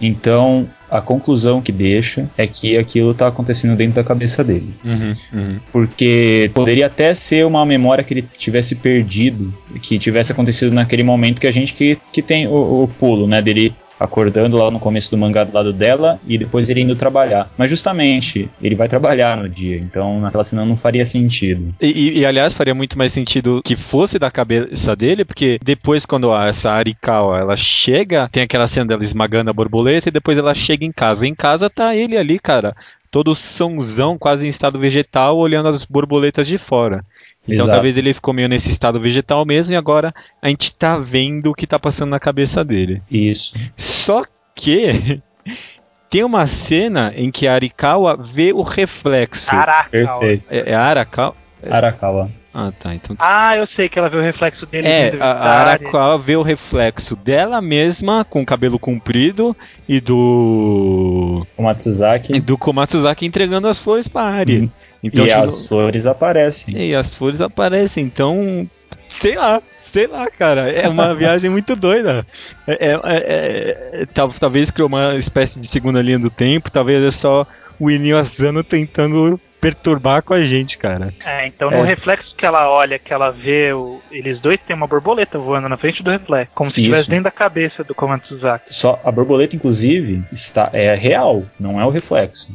Então, 0.00 0.68
a 0.90 1.00
conclusão 1.00 1.62
que 1.62 1.72
deixa 1.72 2.28
é 2.36 2.46
que 2.46 2.76
aquilo 2.76 3.12
está 3.12 3.28
acontecendo 3.28 3.76
dentro 3.76 3.94
da 3.94 4.04
cabeça 4.04 4.44
dele. 4.44 4.74
Uhum, 4.84 5.12
uhum. 5.32 5.60
Porque 5.72 6.50
poderia 6.52 6.86
até 6.86 7.14
ser 7.14 7.46
uma 7.46 7.64
memória 7.64 8.04
que 8.04 8.12
ele 8.12 8.22
tivesse 8.22 8.74
perdido, 8.76 9.54
que 9.80 9.98
tivesse 9.98 10.32
acontecido 10.32 10.74
naquele 10.74 11.02
momento 11.02 11.40
que 11.40 11.46
a 11.46 11.52
gente 11.52 11.72
que, 11.72 11.96
que 12.12 12.20
tem 12.20 12.46
o, 12.46 12.82
o 12.82 12.88
pulo, 12.98 13.26
né? 13.26 13.40
Dele 13.40 13.74
acordando 13.98 14.56
lá 14.56 14.70
no 14.70 14.80
começo 14.80 15.10
do 15.10 15.18
mangá 15.18 15.44
do 15.44 15.52
lado 15.52 15.72
dela 15.72 16.18
e 16.26 16.38
depois 16.38 16.68
ele 16.68 16.80
indo 16.80 16.96
trabalhar. 16.96 17.48
Mas 17.56 17.70
justamente, 17.70 18.48
ele 18.62 18.74
vai 18.74 18.88
trabalhar 18.88 19.36
no 19.36 19.48
dia, 19.48 19.76
então 19.78 20.20
naquela 20.20 20.44
cena 20.44 20.64
não 20.64 20.76
faria 20.76 21.04
sentido. 21.06 21.74
E, 21.80 21.86
e, 21.86 22.18
e, 22.18 22.26
aliás, 22.26 22.54
faria 22.54 22.74
muito 22.74 22.98
mais 22.98 23.12
sentido 23.12 23.62
que 23.64 23.76
fosse 23.76 24.18
da 24.18 24.30
cabeça 24.30 24.94
dele, 24.96 25.24
porque 25.24 25.58
depois, 25.62 26.06
quando 26.06 26.34
essa 26.34 26.72
Arikawa 26.72 27.38
ela 27.38 27.56
chega, 27.56 28.28
tem 28.30 28.42
aquela 28.42 28.68
cena 28.68 28.86
dela 28.86 29.02
esmagando 29.02 29.50
a 29.50 29.52
borboleta 29.52 30.08
e 30.08 30.12
depois 30.12 30.38
ela 30.38 30.54
chega 30.54 30.84
em 30.84 30.92
casa. 30.92 31.26
Em 31.26 31.34
casa 31.34 31.70
tá 31.70 31.94
ele 31.94 32.16
ali, 32.16 32.38
cara, 32.38 32.74
todo 33.14 33.34
sãozão, 33.36 34.18
quase 34.18 34.44
em 34.44 34.48
estado 34.48 34.76
vegetal, 34.76 35.38
olhando 35.38 35.68
as 35.68 35.84
borboletas 35.84 36.48
de 36.48 36.58
fora. 36.58 37.04
Então 37.44 37.66
Exato. 37.66 37.72
talvez 37.72 37.96
ele 37.96 38.14
ficou 38.14 38.32
meio 38.32 38.48
nesse 38.48 38.70
estado 38.70 38.98
vegetal 38.98 39.44
mesmo 39.44 39.72
e 39.72 39.76
agora 39.76 40.14
a 40.40 40.48
gente 40.48 40.74
tá 40.74 40.98
vendo 40.98 41.50
o 41.50 41.54
que 41.54 41.66
tá 41.66 41.78
passando 41.78 42.10
na 42.10 42.18
cabeça 42.18 42.64
dele. 42.64 43.02
Isso. 43.10 43.54
Só 43.76 44.22
que 44.54 45.20
tem 46.08 46.24
uma 46.24 46.46
cena 46.46 47.12
em 47.14 47.30
que 47.30 47.46
a 47.46 47.54
Arikawa 47.54 48.16
vê 48.16 48.52
o 48.52 48.62
reflexo. 48.62 49.54
Arakawa. 49.54 49.90
Perfeito. 49.90 50.44
É, 50.50 50.70
é 50.70 50.74
Arakawa? 50.74 51.36
Arakawa. 51.70 52.30
Ah, 52.52 52.72
tá. 52.78 52.94
Então... 52.94 53.16
Ah, 53.18 53.56
eu 53.56 53.66
sei 53.66 53.88
que 53.88 53.98
ela 53.98 54.08
vê 54.08 54.16
o 54.16 54.20
reflexo 54.20 54.64
dele. 54.64 54.86
É, 54.86 55.16
a, 55.18 55.32
a 55.32 55.60
Arakawa 55.60 56.16
vê 56.16 56.36
o 56.36 56.42
reflexo 56.42 57.16
dela 57.16 57.60
mesma 57.60 58.24
com 58.24 58.42
o 58.42 58.46
cabelo 58.46 58.78
comprido 58.78 59.56
e 59.88 60.00
do. 60.00 61.44
Komatsuzaki. 61.56 62.36
E 62.36 62.40
do 62.40 62.56
Komatsuzaki 62.56 63.26
entregando 63.26 63.66
as 63.66 63.78
flores 63.78 64.06
pra 64.06 64.22
Ari. 64.22 64.58
Uhum. 64.58 64.70
Então, 65.04 65.24
e 65.24 65.28
tipo, 65.28 65.40
as 65.40 65.66
flores 65.66 66.06
aparecem. 66.06 66.74
E 66.76 66.94
as 66.94 67.14
flores 67.14 67.42
aparecem, 67.42 68.04
então. 68.04 68.66
Sei 69.10 69.36
lá, 69.36 69.62
sei 69.78 70.06
lá, 70.06 70.28
cara. 70.30 70.70
É 70.70 70.88
uma 70.88 71.12
viagem 71.14 71.50
muito 71.50 71.76
doida. 71.76 72.26
É, 72.66 72.72
é, 72.72 73.00
é, 73.04 74.02
é 74.02 74.06
talvez 74.40 74.70
criou 74.70 74.88
uma 74.88 75.14
espécie 75.16 75.60
de 75.60 75.66
segunda 75.66 76.00
linha 76.00 76.18
do 76.18 76.30
tempo, 76.30 76.70
talvez 76.70 77.04
é 77.04 77.10
só 77.10 77.46
o 77.78 77.90
Inio 77.90 78.16
Asano 78.16 78.64
tentando 78.64 79.38
perturbar 79.60 80.22
com 80.22 80.34
a 80.34 80.44
gente, 80.44 80.78
cara. 80.78 81.12
É, 81.24 81.46
então 81.46 81.70
no 81.70 81.78
é. 81.78 81.88
reflexo 81.88 82.34
que 82.36 82.44
ela 82.44 82.70
olha, 82.70 82.98
que 82.98 83.12
ela 83.12 83.30
vê, 83.30 83.72
o, 83.72 84.00
eles 84.10 84.38
dois 84.40 84.58
tem 84.66 84.76
uma 84.76 84.86
borboleta 84.86 85.38
voando 85.38 85.68
na 85.68 85.76
frente 85.76 86.02
do 86.02 86.10
reflexo, 86.10 86.52
como 86.54 86.70
se 86.70 86.80
estivesse 86.80 87.08
dentro 87.08 87.24
da 87.24 87.30
cabeça 87.30 87.82
do 87.82 87.94
Comando 87.94 88.26
Suzaki. 88.26 88.74
Só 88.74 89.00
a 89.04 89.10
borboleta, 89.10 89.56
inclusive, 89.56 90.22
está 90.30 90.70
é 90.72 90.94
real, 90.94 91.42
não 91.58 91.80
é 91.80 91.84
o 91.84 91.90
reflexo. 91.90 92.52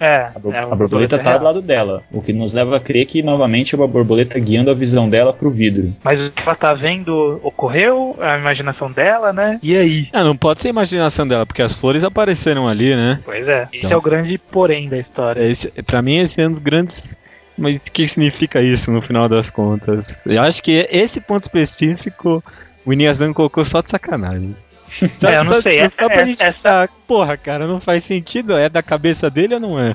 É, 0.00 0.14
a, 0.14 0.32
é 0.52 0.58
a 0.58 0.66
borboleta 0.66 1.16
está 1.16 1.36
do 1.36 1.44
lado 1.44 1.62
dela, 1.62 2.02
o 2.12 2.22
que 2.22 2.32
nos 2.32 2.52
leva 2.52 2.76
a 2.76 2.80
crer 2.80 3.06
que 3.06 3.22
novamente 3.22 3.74
é 3.74 3.78
uma 3.78 3.88
borboleta 3.88 4.38
guiando 4.38 4.70
a 4.70 4.74
visão 4.74 5.08
dela 5.08 5.32
pro 5.32 5.50
vidro. 5.50 5.92
Mas 6.02 6.18
o 6.18 6.30
que 6.30 6.40
ela 6.40 6.54
tá 6.54 6.74
vendo 6.74 7.40
ocorreu, 7.42 8.16
a 8.20 8.38
imaginação 8.38 8.90
dela, 8.90 9.32
né? 9.32 9.58
E 9.62 9.76
aí? 9.76 10.08
Ah, 10.12 10.24
não 10.24 10.36
pode 10.36 10.62
ser 10.62 10.68
a 10.68 10.70
imaginação 10.70 11.26
dela, 11.26 11.44
porque 11.44 11.62
as 11.62 11.74
flores 11.74 12.04
apareceram 12.04 12.68
ali, 12.68 12.94
né? 12.94 13.20
Pois 13.24 13.46
é. 13.46 13.68
Então, 13.72 13.90
esse 13.90 13.94
é 13.94 13.96
o 13.96 14.02
grande 14.02 14.38
porém 14.38 14.88
da 14.88 14.98
história. 14.98 15.42
Esse, 15.42 15.68
pra 15.82 16.00
mim, 16.00 16.18
esse 16.18 16.40
é 16.40 16.46
um 16.46 16.52
dos 16.52 16.60
grandes 16.60 17.16
mas 17.58 17.80
o 17.80 17.90
que 17.90 18.06
significa 18.06 18.62
isso 18.62 18.92
no 18.92 19.02
final 19.02 19.28
das 19.28 19.50
contas? 19.50 20.24
Eu 20.24 20.40
acho 20.40 20.62
que 20.62 20.86
esse 20.92 21.20
ponto 21.20 21.42
específico 21.42 22.42
o 22.86 22.92
Inazan 22.92 23.32
colocou 23.32 23.64
só 23.64 23.82
de 23.82 23.90
sacanagem. 23.90 24.54
Só, 24.88 25.28
é, 25.28 25.38
eu 25.38 25.44
não 25.44 25.54
só, 25.54 25.62
sei. 25.62 25.88
Só, 25.88 26.04
é, 26.04 26.08
pra 26.08 26.22
é, 26.22 26.26
gente 26.26 26.42
essa... 26.42 26.88
porra, 27.06 27.36
cara, 27.36 27.66
não 27.66 27.80
faz 27.80 28.04
sentido. 28.04 28.56
É 28.56 28.68
da 28.68 28.82
cabeça 28.82 29.30
dele 29.30 29.54
ou 29.54 29.60
não 29.60 29.78
é? 29.78 29.94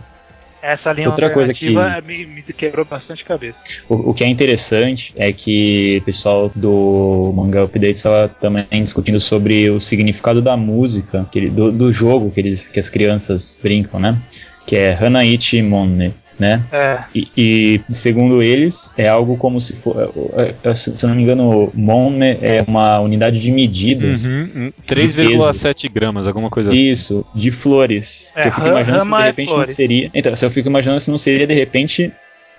Essa 0.61 0.93
linha 0.93 1.09
Outra 1.09 1.29
coisa 1.29 1.53
que 1.53 1.71
me, 2.05 2.25
me 2.25 2.41
quebrou 2.41 2.85
bastante 2.85 3.21
cabeça. 3.25 3.57
O, 3.89 4.11
o, 4.11 4.13
que 4.13 4.23
é 4.23 4.27
interessante 4.27 5.13
é 5.17 5.33
que 5.33 5.97
o 6.01 6.05
pessoal 6.05 6.49
do 6.55 7.33
Manga 7.35 7.65
Update 7.65 7.97
estava 7.97 8.29
também 8.29 8.65
discutindo 8.71 9.19
sobre 9.19 9.69
o 9.69 9.81
significado 9.81 10.41
da 10.41 10.55
música, 10.55 11.27
que, 11.29 11.49
do, 11.49 11.69
do 11.69 11.91
jogo 11.91 12.31
que, 12.31 12.39
eles, 12.39 12.65
que 12.65 12.79
as 12.79 12.89
crianças 12.89 13.59
brincam, 13.61 13.99
né? 13.99 14.17
Que 14.65 14.77
é 14.77 14.93
Hanaichi 14.93 15.61
Monne 15.61 16.13
né? 16.39 16.63
É. 16.71 16.99
E, 17.13 17.27
e, 17.37 17.81
segundo 17.93 18.41
eles, 18.41 18.97
é 18.97 19.07
algo 19.07 19.37
como 19.37 19.61
se 19.61 19.75
for. 19.75 20.11
É, 20.35 20.53
é, 20.63 20.75
se 20.75 21.05
não 21.05 21.15
me 21.15 21.23
engano, 21.23 21.71
MON 21.73 22.19
é 22.21 22.63
uma 22.67 22.99
unidade 22.99 23.39
de 23.39 23.51
medida. 23.51 24.05
Uhum, 24.05 24.71
3,7 24.87 25.85
uhum. 25.85 25.93
gramas, 25.93 26.27
alguma 26.27 26.49
coisa 26.49 26.71
assim. 26.71 26.89
Isso, 26.89 27.25
de 27.33 27.51
flores. 27.51 28.33
É, 28.35 28.47
eu 28.47 28.51
fico 28.51 28.67
imaginando 28.67 29.03
se 29.03 29.09
de 29.09 29.15
é 29.15 29.25
repente 29.25 29.55
não 29.55 29.65
seria. 29.69 30.11
Então, 30.13 30.35
se 30.35 30.45
eu 30.45 30.51
fico 30.51 30.69
imaginando 30.69 30.99
se 30.99 31.11
não 31.11 31.17
seria 31.17 31.47
de 31.47 31.53
repente 31.53 32.11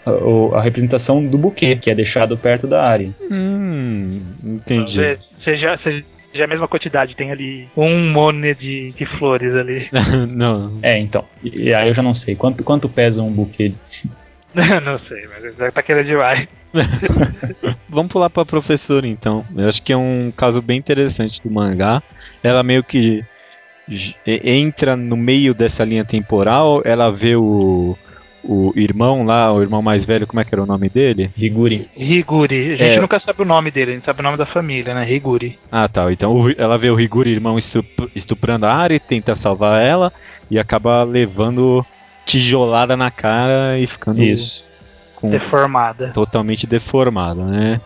a, 0.07 0.59
a, 0.59 0.61
representação 0.61 1.25
do 1.25 1.39
buquê, 1.39 1.77
que 1.77 1.91
é 1.91 1.95
deixado 1.95 2.37
perto 2.37 2.67
da 2.67 2.83
área. 2.83 3.11
Hum, 3.31 4.21
entendi. 4.45 5.19
Seja, 5.43 5.79
seja 6.35 6.39
já 6.39 6.45
a 6.45 6.49
mesma 6.49 6.69
quantidade, 6.69 7.15
tem 7.15 7.31
ali 7.31 7.69
um 7.77 8.11
mone 8.11 8.55
de, 8.55 8.91
de 8.93 9.07
flores 9.07 9.55
ali. 9.55 9.89
não. 10.29 10.79
É, 10.83 10.99
então. 10.99 11.25
E 11.43 11.73
aí 11.73 11.89
eu 11.89 11.95
já 11.95 12.03
não 12.03 12.13
sei. 12.13 12.35
Quanto, 12.35 12.65
quanto 12.65 12.89
pesa 12.89 13.23
um 13.23 13.31
buquê? 13.31 13.73
não 14.55 14.99
sei, 15.01 15.27
mas 15.29 15.57
já 15.57 15.71
tá 15.71 15.83
querendo 15.83 16.07
demais. 16.07 16.49
Vamos 17.89 18.13
pular 18.13 18.29
pra 18.29 18.45
professora 18.45 19.07
então. 19.07 19.45
Eu 19.57 19.69
acho 19.69 19.83
que 19.83 19.93
é 19.93 19.97
um 19.97 20.33
caso 20.37 20.61
bem 20.61 20.79
interessante 20.79 21.41
do 21.41 21.51
mangá. 21.51 22.03
Ela 22.43 22.63
meio 22.63 22.83
que 22.83 23.25
entra 24.27 24.97
no 24.97 25.17
meio 25.17 25.55
dessa 25.55 25.85
linha 25.85 26.05
temporal, 26.05 26.81
ela 26.85 27.11
vê 27.11 27.37
o, 27.37 27.97
o 28.47 28.73
irmão 28.77 29.25
lá, 29.25 29.53
o 29.53 29.63
irmão 29.63 29.81
mais 29.81 30.05
velho, 30.05 30.27
como 30.27 30.41
é 30.41 30.45
que 30.45 30.55
era 30.55 30.63
o 30.63 30.67
nome 30.67 30.89
dele? 30.89 31.31
Higuri. 31.37 31.83
Higuri. 31.97 32.75
A 32.75 32.77
gente 32.77 32.97
é. 32.97 33.01
nunca 33.01 33.21
sabe 33.21 33.43
o 33.43 33.45
nome 33.45 33.71
dele, 33.71 33.93
a 33.93 33.95
gente 33.95 34.05
sabe 34.05 34.21
o 34.21 34.23
nome 34.23 34.37
da 34.37 34.47
família, 34.47 34.95
né? 34.95 35.11
Higuri. 35.11 35.59
Ah, 35.71 35.89
tá. 35.89 36.13
Então 36.13 36.53
ela 36.57 36.77
vê 36.77 36.91
o 36.91 37.01
Higuri, 37.01 37.31
irmão, 37.31 37.57
estuprando 38.15 38.67
a 38.67 38.75
Ari, 38.75 39.01
tenta 39.01 39.35
salvar 39.35 39.85
ela 39.85 40.13
e 40.51 40.59
acaba 40.59 41.03
levando 41.03 41.85
tijolada 42.25 42.97
na 42.97 43.11
cara 43.11 43.79
e 43.79 43.87
ficando. 43.87 44.23
Isso. 44.23 44.67
deformada. 45.23 46.11
Totalmente 46.13 46.67
deformada, 46.67 47.43
né? 47.45 47.81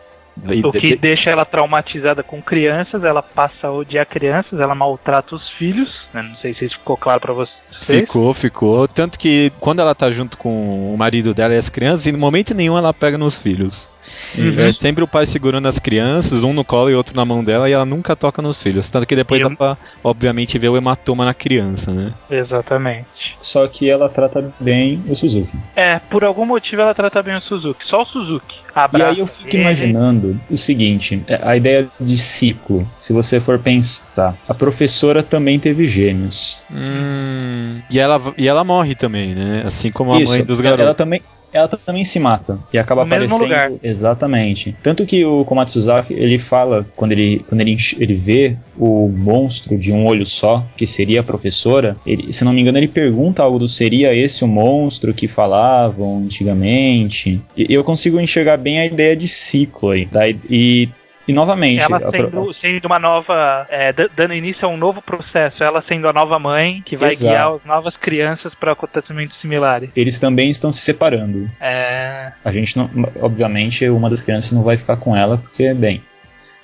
O 0.64 0.73
que 0.73 0.94
deixa 0.97 1.31
ela 1.31 1.44
traumatizada 1.44 2.23
com 2.23 2.40
crianças, 2.40 3.03
ela 3.03 3.23
passa 3.23 3.66
a 3.66 3.73
odiar 3.73 4.07
crianças, 4.07 4.61
ela 4.61 4.75
maltrata 4.75 5.35
os 5.35 5.49
filhos. 5.51 6.03
Né? 6.14 6.23
Não 6.23 6.37
sei 6.37 6.55
se 6.55 6.64
isso 6.64 6.79
ficou 6.79 6.97
claro 6.97 7.21
para 7.21 7.33
você. 7.33 7.53
Ficou, 7.96 8.35
ficou. 8.35 8.88
Tanto 8.88 9.18
que 9.18 9.53
quando 9.61 9.81
ela 9.81 9.94
tá 9.94 10.11
junto 10.11 10.37
com 10.37 10.94
o 10.94 10.96
marido 10.96 11.35
dela 11.35 11.55
e 11.55 11.57
as 11.57 11.68
crianças, 11.68 12.07
em 12.07 12.12
momento 12.12 12.55
nenhum 12.55 12.77
ela 12.77 12.92
pega 12.92 13.16
nos 13.16 13.37
filhos. 13.37 13.88
Uhum. 14.37 14.55
É 14.59 14.72
sempre 14.72 15.05
o 15.05 15.09
pai 15.09 15.27
segurando 15.27 15.66
as 15.66 15.79
crianças, 15.79 16.42
um 16.42 16.53
no 16.53 16.64
colo 16.64 16.90
e 16.90 16.94
outro 16.94 17.14
na 17.14 17.24
mão 17.24 17.44
dela, 17.44 17.68
e 17.68 17.72
ela 17.72 17.85
nunca 17.85 18.16
toca 18.16 18.40
nos 18.40 18.62
filhos. 18.62 18.90
Tanto 18.90 19.07
que 19.07 19.16
depois 19.16 19.40
Eu... 19.40 19.51
dá 19.51 19.57
pra, 19.57 19.77
obviamente, 20.03 20.59
ver 20.59 20.68
o 20.68 20.77
hematoma 20.77 21.24
na 21.24 21.35
criança, 21.35 21.92
né? 21.92 22.14
Exatamente. 22.31 23.07
Só 23.40 23.66
que 23.68 23.88
ela 23.88 24.09
trata 24.09 24.53
bem 24.59 25.03
o 25.07 25.14
Suzuki. 25.14 25.51
É, 25.77 25.98
por 25.98 26.24
algum 26.24 26.44
motivo 26.44 26.83
ela 26.83 26.94
trata 26.94 27.22
bem 27.22 27.37
o 27.37 27.40
Suzuki. 27.40 27.87
Só 27.87 28.03
o 28.03 28.07
Suzuki. 28.07 28.58
E 28.96 29.02
aí 29.02 29.18
eu 29.18 29.26
fico 29.26 29.57
imaginando 29.57 30.40
o 30.50 30.57
seguinte: 30.57 31.22
é, 31.26 31.40
a 31.42 31.57
ideia 31.57 31.88
de 32.00 32.16
ciclo. 32.16 32.88
Se 32.98 33.12
você 33.12 33.40
for 33.40 33.59
pensar, 33.59 34.37
a 34.48 34.54
professora 34.54 35.22
também 35.22 35.59
teve 35.59 35.88
gêmeos. 35.88 36.64
Hum, 36.70 37.81
e, 37.90 37.98
ela, 37.98 38.33
e 38.37 38.46
ela 38.46 38.62
morre 38.64 38.94
também, 38.94 39.35
né? 39.35 39.62
Assim 39.66 39.88
como 39.90 40.12
a 40.12 40.20
Isso, 40.20 40.33
mãe 40.33 40.44
dos 40.44 40.61
garotos. 40.61 40.85
Ela 40.85 40.94
também, 40.94 41.22
ela 41.52 41.68
também 41.68 42.04
se 42.04 42.18
mata 42.18 42.58
e 42.72 42.78
acaba 42.78 43.04
no 43.04 43.12
aparecendo 43.12 43.42
lugar. 43.42 43.72
exatamente. 43.82 44.76
Tanto 44.82 45.06
que 45.06 45.24
o 45.24 45.44
Komatsuzaki 45.44 46.12
ele 46.12 46.38
fala 46.38 46.87
quando 46.96 47.12
ele 47.12 47.44
quando 47.48 47.61
ele, 47.61 47.76
ele 47.98 48.14
vê 48.14 48.56
o 48.76 49.08
monstro 49.08 49.76
de 49.76 49.92
um 49.92 50.06
olho 50.06 50.26
só, 50.26 50.64
que 50.76 50.87
seria 50.87 51.20
a 51.20 51.24
professora, 51.24 51.96
ele, 52.06 52.32
se 52.32 52.44
não 52.44 52.52
me 52.52 52.61
engano 52.61 52.78
ele 52.78 52.88
pergunta 52.88 53.42
algo 53.42 53.58
do 53.58 53.68
seria 53.68 54.14
esse 54.14 54.44
o 54.44 54.48
monstro 54.48 55.14
que 55.14 55.26
falavam 55.26 56.18
antigamente. 56.18 57.40
E 57.56 57.72
eu 57.72 57.82
consigo 57.82 58.20
enxergar 58.20 58.56
bem 58.56 58.78
a 58.78 58.87
ideia 58.87 59.16
de 59.16 59.28
ciclo 59.28 59.90
aí, 59.90 60.06
tá? 60.06 60.28
E 60.28 60.58
e 60.58 60.88
novamente. 61.32 61.82
Ela 61.82 62.00
sendo, 62.10 62.54
sendo 62.54 62.84
uma 62.86 62.98
nova. 62.98 63.66
É, 63.70 63.92
dando 63.92 64.34
início 64.34 64.66
a 64.66 64.70
um 64.70 64.76
novo 64.76 65.02
processo. 65.02 65.62
Ela 65.62 65.82
sendo 65.90 66.08
a 66.08 66.12
nova 66.12 66.38
mãe 66.38 66.82
que 66.84 66.96
vai 66.96 67.10
Exato. 67.10 67.32
guiar 67.32 67.54
as 67.54 67.64
novas 67.64 67.96
crianças 67.96 68.54
para 68.54 68.72
acontecimentos 68.72 69.40
similares. 69.40 69.90
Eles 69.94 70.18
também 70.18 70.50
estão 70.50 70.72
se 70.72 70.80
separando. 70.80 71.50
É. 71.60 72.32
A 72.44 72.52
gente 72.52 72.76
não. 72.76 72.90
Obviamente, 73.20 73.88
uma 73.88 74.10
das 74.10 74.22
crianças 74.22 74.52
não 74.52 74.62
vai 74.62 74.76
ficar 74.76 74.96
com 74.96 75.16
ela, 75.16 75.38
porque, 75.38 75.72
bem. 75.74 76.02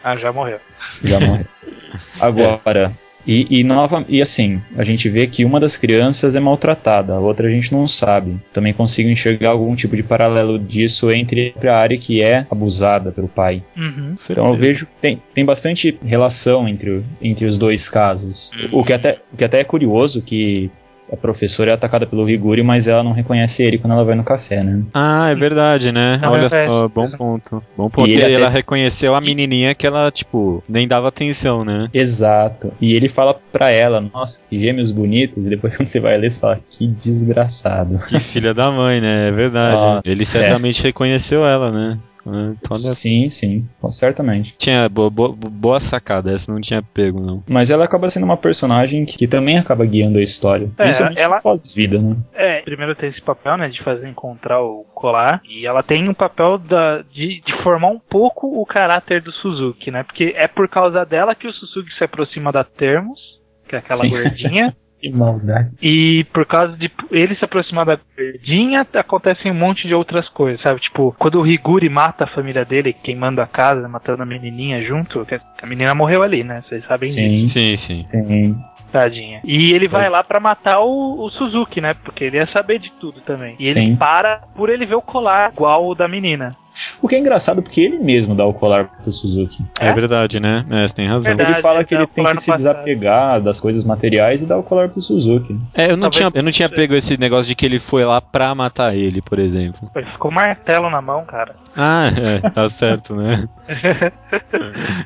Ah, 0.03 0.17
já 0.17 0.33
morreu. 0.33 0.59
Já 1.03 1.19
morreu. 1.21 1.47
Agora, 2.21 2.93
e, 3.27 3.61
e, 3.61 3.65
nova, 3.65 4.05
e 4.09 4.21
assim, 4.21 4.61
a 4.77 4.85
gente 4.85 5.09
vê 5.09 5.27
que 5.27 5.45
uma 5.45 5.59
das 5.59 5.77
crianças 5.77 6.37
é 6.37 6.41
maltratada, 6.41 7.15
a 7.15 7.21
outra 7.21 7.49
a 7.49 7.51
gente 7.51 7.73
não 7.73 7.89
sabe. 7.89 8.37
Também 8.53 8.73
consigo 8.73 9.09
enxergar 9.09 9.51
algum 9.51 9.75
tipo 9.75 9.97
de 9.97 10.03
paralelo 10.03 10.59
disso 10.59 11.11
entre 11.11 11.55
a 11.65 11.77
área 11.77 11.99
que 11.99 12.23
é 12.23 12.47
abusada 12.51 13.11
pelo 13.11 13.29
pai. 13.29 13.63
Uhum, 13.77 14.17
então 14.29 14.49
eu 14.49 14.57
vejo 14.57 14.87
que 14.87 14.93
tem, 15.01 15.23
tem 15.33 15.45
bastante 15.45 15.99
relação 16.05 16.69
entre, 16.69 17.03
entre 17.21 17.47
os 17.47 17.57
dois 17.57 17.89
casos. 17.89 18.51
Uhum. 18.53 18.81
O, 18.81 18.85
que 18.85 18.93
até, 18.93 19.19
o 19.33 19.37
que 19.37 19.45
até 19.45 19.61
é 19.61 19.65
curioso 19.65 20.23
que 20.23 20.71
a 21.13 21.17
professora 21.17 21.71
é 21.71 21.75
atacada 21.75 22.07
pelo 22.07 22.25
Riguri, 22.25 22.63
mas 22.63 22.89
ela 22.89 23.03
não 23.03 23.13
reconhece 23.13 23.63
ele 23.63 23.79
quando 23.79 23.93
ela 23.93 24.05
vai 24.05 24.15
no 24.15 24.25
café, 24.25 24.63
né? 24.65 24.83
Ah, 24.93 25.29
é 25.31 25.35
verdade, 25.35 25.93
né? 25.93 26.19
Não 26.23 26.33
Olha 26.33 26.43
reconhece, 26.45 26.67
só, 26.69 26.89
bom 26.89 27.03
mesmo. 27.03 27.19
ponto. 27.19 27.63
Bom 27.77 27.91
ponto. 27.91 28.09
E 28.09 28.15
E 28.17 28.21
ela 28.23 28.47
até- 28.47 28.57
reconheceu 28.57 29.15
a 29.15 29.21
menininha 29.21 29.75
que 29.75 29.87
ela, 29.87 30.11
tipo, 30.11 30.63
nem 30.69 30.89
dava 30.89 31.09
atenção, 31.09 31.65
né? 31.65 31.89
Exato. 31.93 32.73
E 32.81 32.95
ele 32.95 33.09
fala 33.09 33.35
pra 33.53 33.71
ela, 33.71 34.01
nossa, 34.01 34.41
que 34.49 34.59
gêmeos 34.67 34.91
bonitos, 34.91 35.47
e 35.47 35.51
depois 35.51 35.77
quando 35.77 35.87
você 35.89 36.01
vai 36.01 36.17
ler, 36.17 36.31
você 36.31 36.41
fala, 36.41 36.59
que 36.71 36.87
desgraçado. 36.87 37.99
Que 38.09 38.19
filha 38.19 38.55
da 38.55 38.71
mãe, 38.71 39.01
né? 39.01 39.29
É 39.29 39.33
verdade. 39.33 39.77
Ah, 39.79 40.01
Ele 40.05 40.25
certamente 40.25 40.83
reconheceu 40.83 41.45
ela, 41.45 41.71
né? 41.71 41.99
Então, 42.27 42.71
olha, 42.71 42.79
Sim, 42.79 43.29
sim, 43.29 43.69
certamente. 43.91 44.55
tinha 44.57 44.89
boa, 44.89 45.11
boa, 45.11 45.33
boa 45.35 45.81
sacada, 45.81 46.33
essa 46.33 46.51
não 46.53 46.61
tinha 46.61 46.83
pego, 46.83 47.21
não. 47.21 47.43
Mas 47.49 47.71
ela 47.71 47.85
acaba 47.85 48.09
sendo 48.09 48.25
uma 48.25 48.37
personagem 48.37 49.05
que, 49.05 49.17
que 49.19 49.27
também 49.29 49.59
acaba 49.59 49.85
guiando 49.85 50.19
a 50.19 50.23
história. 50.23 50.71
É, 50.79 50.83
Principalmente 50.85 51.21
ela- 51.21 51.41
pós-vida, 51.41 51.99
né? 52.01 52.17
É, 52.33 52.63
primeiro 52.63 52.95
tem 52.95 53.11
esse 53.11 53.21
papel, 53.21 53.57
né, 53.57 53.69
de 53.69 53.83
fazer 53.85 54.09
encontrar 54.09 54.63
o 54.63 54.85
colar, 54.95 55.43
e 55.45 55.67
ela 55.67 55.83
tem 55.83 56.09
um 56.09 56.15
papel 56.15 56.59
da, 56.59 57.03
de, 57.03 57.43
de 57.43 57.63
formar 57.63 57.89
um 57.89 57.99
pouco 57.99 58.47
o 58.61 58.65
caráter 58.65 59.21
do 59.23 59.33
Suzuki, 59.33 59.91
né, 59.91 60.03
porque 60.03 60.33
é 60.37 60.47
por 60.47 60.69
causa 60.69 61.05
dela 61.05 61.35
que 61.35 61.47
o 61.47 61.53
Suzuki 61.53 61.93
se 61.97 62.05
aproxima 62.05 62.51
da 62.51 62.65
Termos, 62.65 63.21
que 63.69 63.77
é 63.77 63.79
aquela 63.79 64.01
Sim. 64.05 64.11
gordinha, 64.11 64.75
Que 65.05 65.17
maldade. 65.17 65.71
e 65.83 66.25
por 66.33 66.47
causa 66.47 66.77
de 66.77 66.91
ele 67.11 67.37
se 67.37 67.45
aproximar 67.45 67.85
da 67.85 67.99
gordinha, 68.17 68.87
acontecem 68.95 69.53
um 69.53 69.55
monte 69.55 69.87
de 69.87 69.95
outras 69.95 70.29
coisas, 70.31 70.61
sabe, 70.63 70.81
tipo, 70.81 71.15
quando 71.19 71.39
o 71.39 71.43
Riguri 71.43 71.89
mata 71.89 72.25
a 72.25 72.35
família 72.35 72.65
dele, 72.65 72.93
queimando 72.93 73.41
a 73.41 73.47
casa, 73.47 73.87
matando 73.89 74.23
a 74.23 74.27
menininha 74.27 74.83
junto, 74.83 75.25
que 75.27 75.35
a 75.35 75.67
menina 75.67 75.95
morreu 75.95 76.23
ali, 76.23 76.43
né, 76.43 76.63
vocês 76.69 76.85
sabem 76.87 77.09
disso. 77.09 77.21
Sim, 77.21 77.77
Sim, 77.77 77.77
sim. 77.77 78.03
sim. 78.05 78.57
Tadinha. 78.93 79.41
E 79.43 79.73
ele 79.75 79.89
vai 79.89 80.09
lá 80.09 80.23
pra 80.23 80.39
matar 80.39 80.79
o, 80.79 81.25
o 81.25 81.31
Suzuki, 81.31 81.81
né? 81.81 81.95
Porque 82.05 82.23
ele 82.23 82.37
ia 82.37 82.47
saber 82.57 82.79
de 82.79 82.93
tudo 83.01 83.21
também. 83.23 83.57
E 83.59 83.65
ele 83.67 83.87
Sim. 83.87 83.97
para 83.97 84.43
por 84.55 84.71
ele 84.71 84.87
ver 84.87 84.95
o 84.95 85.03
colar 85.03 85.51
igual 85.53 85.85
o 85.89 85.97
da 85.97 86.07
menina. 86.07 86.55
O 87.01 87.09
que 87.09 87.15
é 87.15 87.19
engraçado 87.19 87.63
porque 87.63 87.81
ele 87.81 87.99
mesmo 87.99 88.35
dá 88.35 88.45
o 88.45 88.53
colar 88.55 88.87
pro 89.03 89.13
Suzuki. 89.13 89.65
É, 89.81 89.89
É? 89.89 89.93
verdade, 89.93 90.41
né? 90.41 90.65
É, 90.71 90.87
você 90.89 90.95
tem 90.95 91.07
razão. 91.09 91.35
Verdade. 91.35 91.53
ele 91.57 91.63
fala 91.63 91.85
que 91.85 91.95
ele 91.95 92.07
tem 92.07 92.25
que 92.25 92.31
se 92.41 92.51
passado. 92.51 92.57
desapegar 92.57 93.41
das 93.41 93.61
coisas 93.61 93.85
materiais 93.85 94.43
e 94.43 94.47
dar 94.47 94.59
o 94.59 94.63
colar 94.63 94.89
pro 94.89 95.01
Suzuki. 95.01 95.59
É, 95.75 95.87
eu 95.91 95.97
não, 95.97 96.11
Talvez- 96.11 96.17
tinha, 96.17 96.31
eu 96.35 96.43
não 96.43 96.51
tinha 96.53 96.69
pego 96.69 96.95
esse 96.95 97.17
negócio 97.19 97.47
de 97.49 97.55
que 97.55 97.65
ele 97.65 97.79
foi 97.79 98.05
lá 98.05 98.21
pra 98.21 98.55
matar 98.55 98.95
ele, 98.95 99.23
por 99.23 99.39
exemplo. 99.39 99.91
Ele 99.95 100.07
ficou 100.13 100.31
um 100.31 100.35
martelo 100.35 100.91
na 100.91 101.01
mão, 101.01 101.25
cara. 101.25 101.55
Ah, 101.77 102.07
é, 102.09 102.51
tá 102.51 102.69
certo, 102.71 103.15
né? 103.15 103.49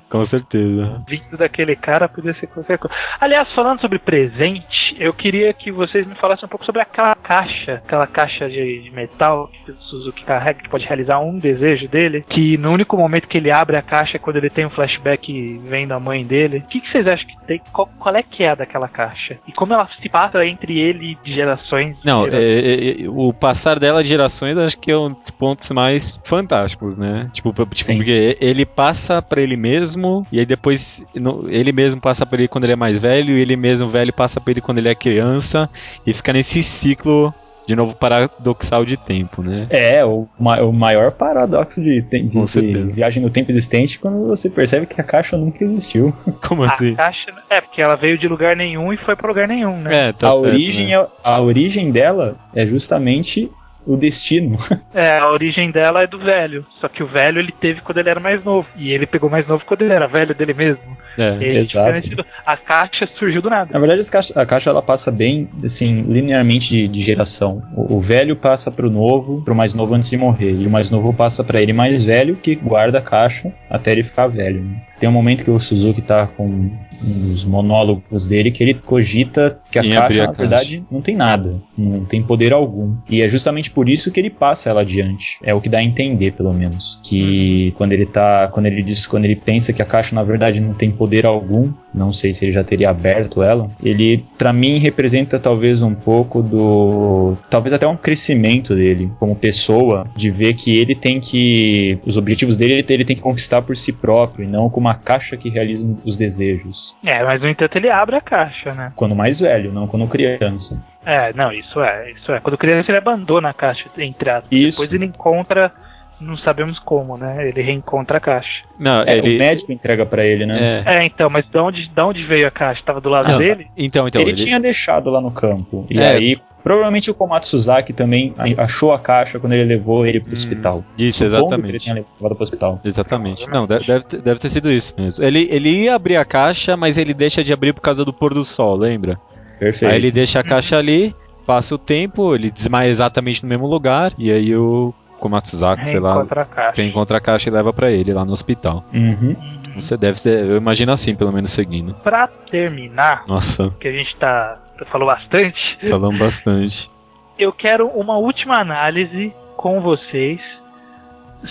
Com 0.08 0.24
certeza. 0.24 1.02
Vindo 1.08 1.36
daquele 1.36 1.76
cara 1.76 2.08
podia 2.08 2.34
ser 2.34 2.46
qualquer 2.48 2.78
coisa. 2.78 2.94
Aliás, 3.20 3.48
falando 3.54 3.80
sobre 3.80 3.98
presente, 3.98 4.96
eu 4.98 5.12
queria 5.12 5.52
que 5.52 5.70
vocês 5.70 6.06
me 6.06 6.14
falassem 6.16 6.46
um 6.46 6.48
pouco 6.48 6.64
sobre 6.64 6.80
aquela 6.82 7.14
caixa, 7.14 7.74
aquela 7.84 8.06
caixa 8.06 8.48
de, 8.48 8.82
de 8.82 8.90
metal 8.90 9.48
que 9.64 9.70
o 9.72 9.76
Suzuki 9.76 10.24
carrega, 10.24 10.60
que 10.62 10.68
pode 10.68 10.84
realizar 10.86 11.18
um 11.20 11.38
desejo 11.38 11.57
dele, 11.88 12.24
que 12.28 12.56
no 12.56 12.70
único 12.72 12.96
momento 12.96 13.28
que 13.28 13.38
ele 13.38 13.50
abre 13.50 13.76
a 13.76 13.82
caixa 13.82 14.16
é 14.16 14.18
quando 14.18 14.36
ele 14.36 14.50
tem 14.50 14.66
um 14.66 14.70
flashback 14.70 15.60
vendo 15.68 15.92
a 15.92 16.00
mãe 16.00 16.24
dele. 16.24 16.58
O 16.58 16.68
que, 16.68 16.80
que 16.80 16.90
vocês 16.90 17.06
acham 17.06 17.26
que 17.26 17.46
tem? 17.46 17.60
Qual, 17.72 17.88
qual 17.98 18.14
é 18.16 18.22
que 18.22 18.42
é 18.42 18.50
a 18.50 18.54
daquela 18.54 18.88
caixa? 18.88 19.38
E 19.46 19.52
como 19.52 19.72
ela 19.72 19.88
se 20.00 20.08
passa 20.08 20.44
entre 20.44 20.78
ele 20.78 21.16
e 21.24 21.34
gerações? 21.34 21.96
Não, 22.04 22.24
gerações? 22.24 22.42
é, 22.44 23.02
é, 23.04 23.08
o 23.08 23.32
passar 23.32 23.78
dela 23.78 24.02
de 24.02 24.08
gerações 24.08 24.56
acho 24.56 24.78
que 24.78 24.90
é 24.90 24.96
um 24.98 25.12
dos 25.12 25.30
pontos 25.30 25.70
mais 25.70 26.20
fantásticos, 26.24 26.96
né? 26.96 27.30
Tipo, 27.32 27.52
tipo 27.52 27.94
porque 27.96 28.36
ele 28.40 28.64
passa 28.64 29.20
pra 29.22 29.40
ele 29.40 29.56
mesmo, 29.56 30.26
e 30.32 30.38
aí 30.38 30.46
depois 30.46 31.02
no- 31.14 31.46
ele 31.48 31.72
mesmo 31.72 32.00
passa 32.00 32.24
pra 32.26 32.38
ele 32.38 32.48
quando 32.48 32.64
ele 32.64 32.72
é 32.74 32.76
mais 32.76 32.98
velho, 32.98 33.36
e 33.36 33.40
ele 33.40 33.56
mesmo 33.56 33.88
velho 33.88 34.12
passa 34.12 34.40
pra 34.40 34.50
ele 34.52 34.60
quando 34.60 34.78
ele 34.78 34.88
é 34.88 34.94
criança, 34.94 35.68
e 36.06 36.12
fica 36.12 36.32
nesse 36.32 36.62
ciclo, 36.62 37.32
de 37.68 37.76
novo, 37.76 37.94
paradoxal 37.94 38.82
de 38.82 38.96
tempo, 38.96 39.42
né? 39.42 39.66
É, 39.68 40.02
o, 40.02 40.26
ma- 40.40 40.62
o 40.62 40.72
maior 40.72 41.12
paradoxo 41.12 41.82
de, 41.82 42.00
de- 42.00 42.22
de 42.26 42.82
viagem 42.94 43.22
no 43.22 43.28
tempo 43.28 43.50
existente 43.50 43.98
quando 43.98 44.26
você 44.26 44.48
percebe 44.48 44.86
que 44.86 44.98
a 44.98 45.04
caixa 45.04 45.36
nunca 45.36 45.62
existiu. 45.62 46.10
Como 46.48 46.62
a 46.62 46.68
assim? 46.68 46.94
caixa. 46.94 47.30
É, 47.50 47.60
porque 47.60 47.82
ela 47.82 47.94
veio 47.94 48.16
de 48.16 48.26
lugar 48.26 48.56
nenhum 48.56 48.90
e 48.90 48.96
foi 48.96 49.14
pra 49.14 49.28
lugar 49.28 49.46
nenhum, 49.46 49.76
né? 49.82 50.08
É, 50.08 50.12
tá 50.14 50.28
a, 50.28 50.30
certo, 50.30 50.44
origem 50.46 50.86
né? 50.86 50.92
é, 50.94 51.06
a 51.22 51.40
origem 51.42 51.90
dela 51.92 52.36
é 52.54 52.66
justamente 52.66 53.50
o 53.88 53.96
destino. 53.96 54.56
É, 54.94 55.18
a 55.18 55.30
origem 55.30 55.70
dela 55.70 56.00
é 56.02 56.06
do 56.08 56.18
velho. 56.18 56.66
Só 56.80 56.88
que 56.88 57.02
o 57.02 57.06
velho 57.06 57.38
ele 57.38 57.52
teve 57.52 57.80
quando 57.82 57.98
ele 57.98 58.10
era 58.10 58.18
mais 58.18 58.42
novo. 58.44 58.66
E 58.76 58.90
ele 58.90 59.06
pegou 59.06 59.30
mais 59.30 59.46
novo 59.46 59.62
quando 59.64 59.82
ele 59.82 59.92
era 59.92 60.08
velho 60.08 60.34
dele 60.34 60.52
mesmo. 60.54 60.82
É. 61.16 61.36
E 61.40 61.58
exato. 61.58 62.08
do- 62.16 62.24
A 62.44 62.56
caixa 62.56 63.08
surgiu 63.18 63.40
do 63.40 63.48
nada. 63.48 63.70
Na 63.72 63.78
verdade, 63.78 64.10
caixa- 64.10 64.32
a 64.40 64.44
caixa 64.44 64.70
ela 64.70 64.82
passa 64.82 65.12
bem, 65.12 65.48
assim, 65.64 66.02
linearmente 66.02 66.68
de, 66.70 66.88
de 66.88 67.00
geração. 67.00 67.62
O, 67.76 67.96
o 67.96 68.00
velho 68.00 68.34
passa 68.34 68.72
pro 68.72 68.90
novo, 68.90 69.42
pro 69.44 69.54
mais 69.54 69.72
novo 69.74 69.94
antes 69.94 70.10
de 70.10 70.16
morrer. 70.16 70.52
E 70.52 70.66
o 70.66 70.70
mais 70.70 70.90
novo 70.90 71.12
passa 71.14 71.44
pra 71.44 71.60
ele 71.62 71.72
mais 71.72 72.04
velho, 72.04 72.34
que 72.36 72.56
guarda 72.56 72.98
a 72.98 73.02
caixa 73.02 73.52
até 73.70 73.92
ele 73.92 74.02
ficar 74.02 74.26
velho. 74.26 74.62
né? 74.64 74.80
Tem 74.98 75.08
um 75.08 75.12
momento 75.12 75.44
que 75.44 75.50
o 75.50 75.60
Suzuki 75.60 76.02
tá 76.02 76.26
com 76.26 76.70
uns 77.02 77.44
monólogos 77.44 78.26
dele 78.26 78.50
que 78.50 78.62
ele 78.62 78.74
cogita 78.74 79.60
que 79.70 79.78
a 79.78 79.82
caixa, 79.82 80.22
a 80.22 80.26
na 80.26 80.32
verdade, 80.32 80.82
não 80.90 81.00
tem 81.00 81.16
nada. 81.16 81.60
Não 81.76 82.04
tem 82.04 82.22
poder 82.22 82.52
algum. 82.52 82.96
E 83.08 83.22
é 83.22 83.28
justamente 83.28 83.70
por 83.70 83.88
isso 83.88 84.10
que 84.10 84.18
ele 84.18 84.30
passa 84.30 84.70
ela 84.70 84.80
adiante. 84.80 85.38
É 85.42 85.54
o 85.54 85.60
que 85.60 85.68
dá 85.68 85.78
a 85.78 85.82
entender, 85.82 86.32
pelo 86.32 86.52
menos. 86.52 87.00
Que 87.04 87.72
quando 87.76 87.92
ele 87.92 88.06
tá. 88.06 88.48
Quando 88.48 88.66
ele 88.66 88.82
diz. 88.82 89.06
Quando 89.06 89.24
ele 89.24 89.36
pensa 89.36 89.72
que 89.72 89.82
a 89.82 89.84
caixa, 89.84 90.14
na 90.14 90.22
verdade, 90.22 90.60
não 90.60 90.74
tem 90.74 90.90
poder 90.90 91.26
algum. 91.26 91.72
Não 91.94 92.12
sei 92.12 92.34
se 92.34 92.44
ele 92.44 92.52
já 92.52 92.64
teria 92.64 92.90
aberto 92.90 93.42
ela. 93.42 93.70
Ele, 93.82 94.24
pra 94.36 94.52
mim, 94.52 94.78
representa 94.78 95.38
talvez 95.38 95.82
um 95.82 95.94
pouco 95.94 96.42
do. 96.42 97.36
Talvez 97.48 97.72
até 97.72 97.86
um 97.86 97.96
crescimento 97.96 98.74
dele 98.74 99.10
como 99.18 99.36
pessoa. 99.36 100.06
De 100.16 100.30
ver 100.30 100.54
que 100.54 100.76
ele 100.76 100.94
tem 100.94 101.20
que. 101.20 101.98
Os 102.04 102.16
objetivos 102.16 102.56
dele 102.56 102.84
ele 102.88 103.04
tem 103.04 103.16
que 103.16 103.22
conquistar 103.22 103.62
por 103.62 103.76
si 103.76 103.92
próprio. 103.92 104.44
E 104.44 104.48
não 104.48 104.68
com 104.68 104.80
uma 104.80 104.87
caixa 104.94 105.36
que 105.36 105.48
realiza 105.48 105.86
os 106.04 106.16
desejos. 106.16 106.96
É, 107.04 107.22
mas 107.22 107.40
no 107.40 107.48
entanto 107.48 107.76
ele 107.76 107.90
abre 107.90 108.16
a 108.16 108.20
caixa, 108.20 108.74
né? 108.74 108.92
Quando 108.96 109.14
mais 109.14 109.40
velho, 109.40 109.72
não 109.72 109.86
quando 109.86 110.06
criança. 110.08 110.82
É, 111.04 111.32
não, 111.32 111.52
isso 111.52 111.80
é, 111.80 112.10
isso 112.12 112.30
é. 112.32 112.40
Quando 112.40 112.58
criança 112.58 112.90
ele 112.90 112.98
abandona 112.98 113.50
a 113.50 113.54
caixa, 113.54 113.84
entre 113.98 114.30
aspas. 114.30 114.52
Isso. 114.52 114.80
Depois 114.80 114.92
ele 114.92 115.06
encontra. 115.06 115.72
Não 116.20 116.36
sabemos 116.38 116.78
como, 116.80 117.16
né? 117.16 117.48
Ele 117.48 117.62
reencontra 117.62 118.16
a 118.16 118.20
caixa. 118.20 118.48
Não, 118.78 119.02
É, 119.02 119.18
ele. 119.18 119.36
O 119.36 119.38
médico 119.38 119.70
entrega 119.72 120.04
pra 120.04 120.26
ele, 120.26 120.44
né? 120.46 120.82
é. 120.86 120.96
É, 120.96 121.04
então, 121.04 121.30
mas 121.30 121.46
de 121.48 121.58
onde, 121.58 121.88
de 121.88 122.04
onde 122.04 122.24
veio 122.26 122.46
a 122.46 122.50
caixa? 122.50 122.82
Tava 122.84 123.00
do 123.00 123.08
lado 123.08 123.30
Não, 123.30 123.38
dele? 123.38 123.66
Então, 123.76 124.08
então. 124.08 124.20
ele, 124.20 124.32
tinha 124.34 124.58
deixado 124.58 125.10
lá 125.10 125.20
no 125.20 125.30
campo. 125.30 125.86
E 125.88 125.98
É. 125.98 126.08
aí, 126.16 126.36
provavelmente 126.64 127.08
o 127.10 127.14
Komatsuzaki 127.14 127.92
também 127.92 128.34
achou 128.56 128.92
a 128.92 128.98
caixa 128.98 129.38
quando 129.38 129.52
ele 129.52 129.64
levou 129.64 130.04
ele 130.04 130.20
pro 130.20 130.30
Hum, 130.30 130.34
hospital. 130.34 130.84
Isso, 130.98 131.18
Supondo 131.24 131.30
que 131.30 131.54
ele 131.54 131.76
exatamente. 131.76 131.78
tinha 131.84 131.94
levado 131.94 132.34
pro 132.34 132.42
hospital. 132.42 132.80
Exatamente. 132.84 133.48
Não, 133.48 133.66
de- 133.66 133.78
deve, 133.86 134.04
ter- 134.04 134.20
deve 134.20 134.40
ter 134.40 134.48
sido 134.48 134.70
isso 134.72 134.92
mesmo. 134.98 135.24
Ele, 135.24 135.46
ele 135.50 135.70
ia 135.84 135.94
abrir 135.94 136.16
a 136.16 136.24
caixa, 136.24 136.76
mas 136.76 136.98
ele 136.98 137.14
deixa 137.14 137.44
de 137.44 137.52
abrir 137.52 137.72
por 137.72 137.80
causa 137.80 138.04
do 138.04 138.12
pôr 138.12 138.34
do 138.34 138.44
sol, 138.44 138.76
lembra? 138.76 139.18
Perfeito. 139.58 139.90
Aí 139.92 139.98
ele 139.98 140.10
deixa 140.10 140.40
a 140.40 140.44
caixa 140.44 140.76
ali, 140.76 141.14
passa 141.46 141.74
o 141.74 141.78
tempo, 141.78 142.34
ele 142.34 142.50
desmaia 142.50 142.88
exatamente 142.88 143.42
no 143.42 143.48
mesmo 143.48 143.66
lugar, 143.66 144.12
e 144.18 144.30
aí 144.32 144.54
o 144.56 144.92
Komatsuzaki, 145.18 145.88
sei 145.88 146.00
lá, 146.00 146.22
a 146.22 146.44
caixa. 146.44 146.72
quem 146.72 146.88
encontra 146.88 147.18
a 147.18 147.20
caixa 147.20 147.48
e 147.48 147.52
leva 147.52 147.72
pra 147.72 147.90
ele 147.90 148.12
lá 148.12 148.24
no 148.24 148.32
hospital. 148.32 148.84
Uhum. 148.92 149.36
Você 149.76 149.96
deve 149.96 150.20
ser, 150.20 150.44
eu 150.46 150.56
imagino 150.56 150.92
assim, 150.92 151.14
pelo 151.14 151.32
menos 151.32 151.50
seguindo. 151.52 151.94
Pra 152.02 152.26
terminar, 152.50 153.24
Nossa, 153.26 153.70
que 153.80 153.86
a 153.88 153.92
gente 153.92 154.16
tá. 154.16 154.58
falou 154.90 155.08
bastante. 155.08 155.58
falamos 155.88 156.18
bastante. 156.18 156.90
eu 157.38 157.52
quero 157.52 157.86
uma 157.88 158.16
última 158.16 158.60
análise 158.60 159.32
com 159.56 159.80
vocês 159.80 160.40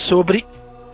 sobre 0.10 0.46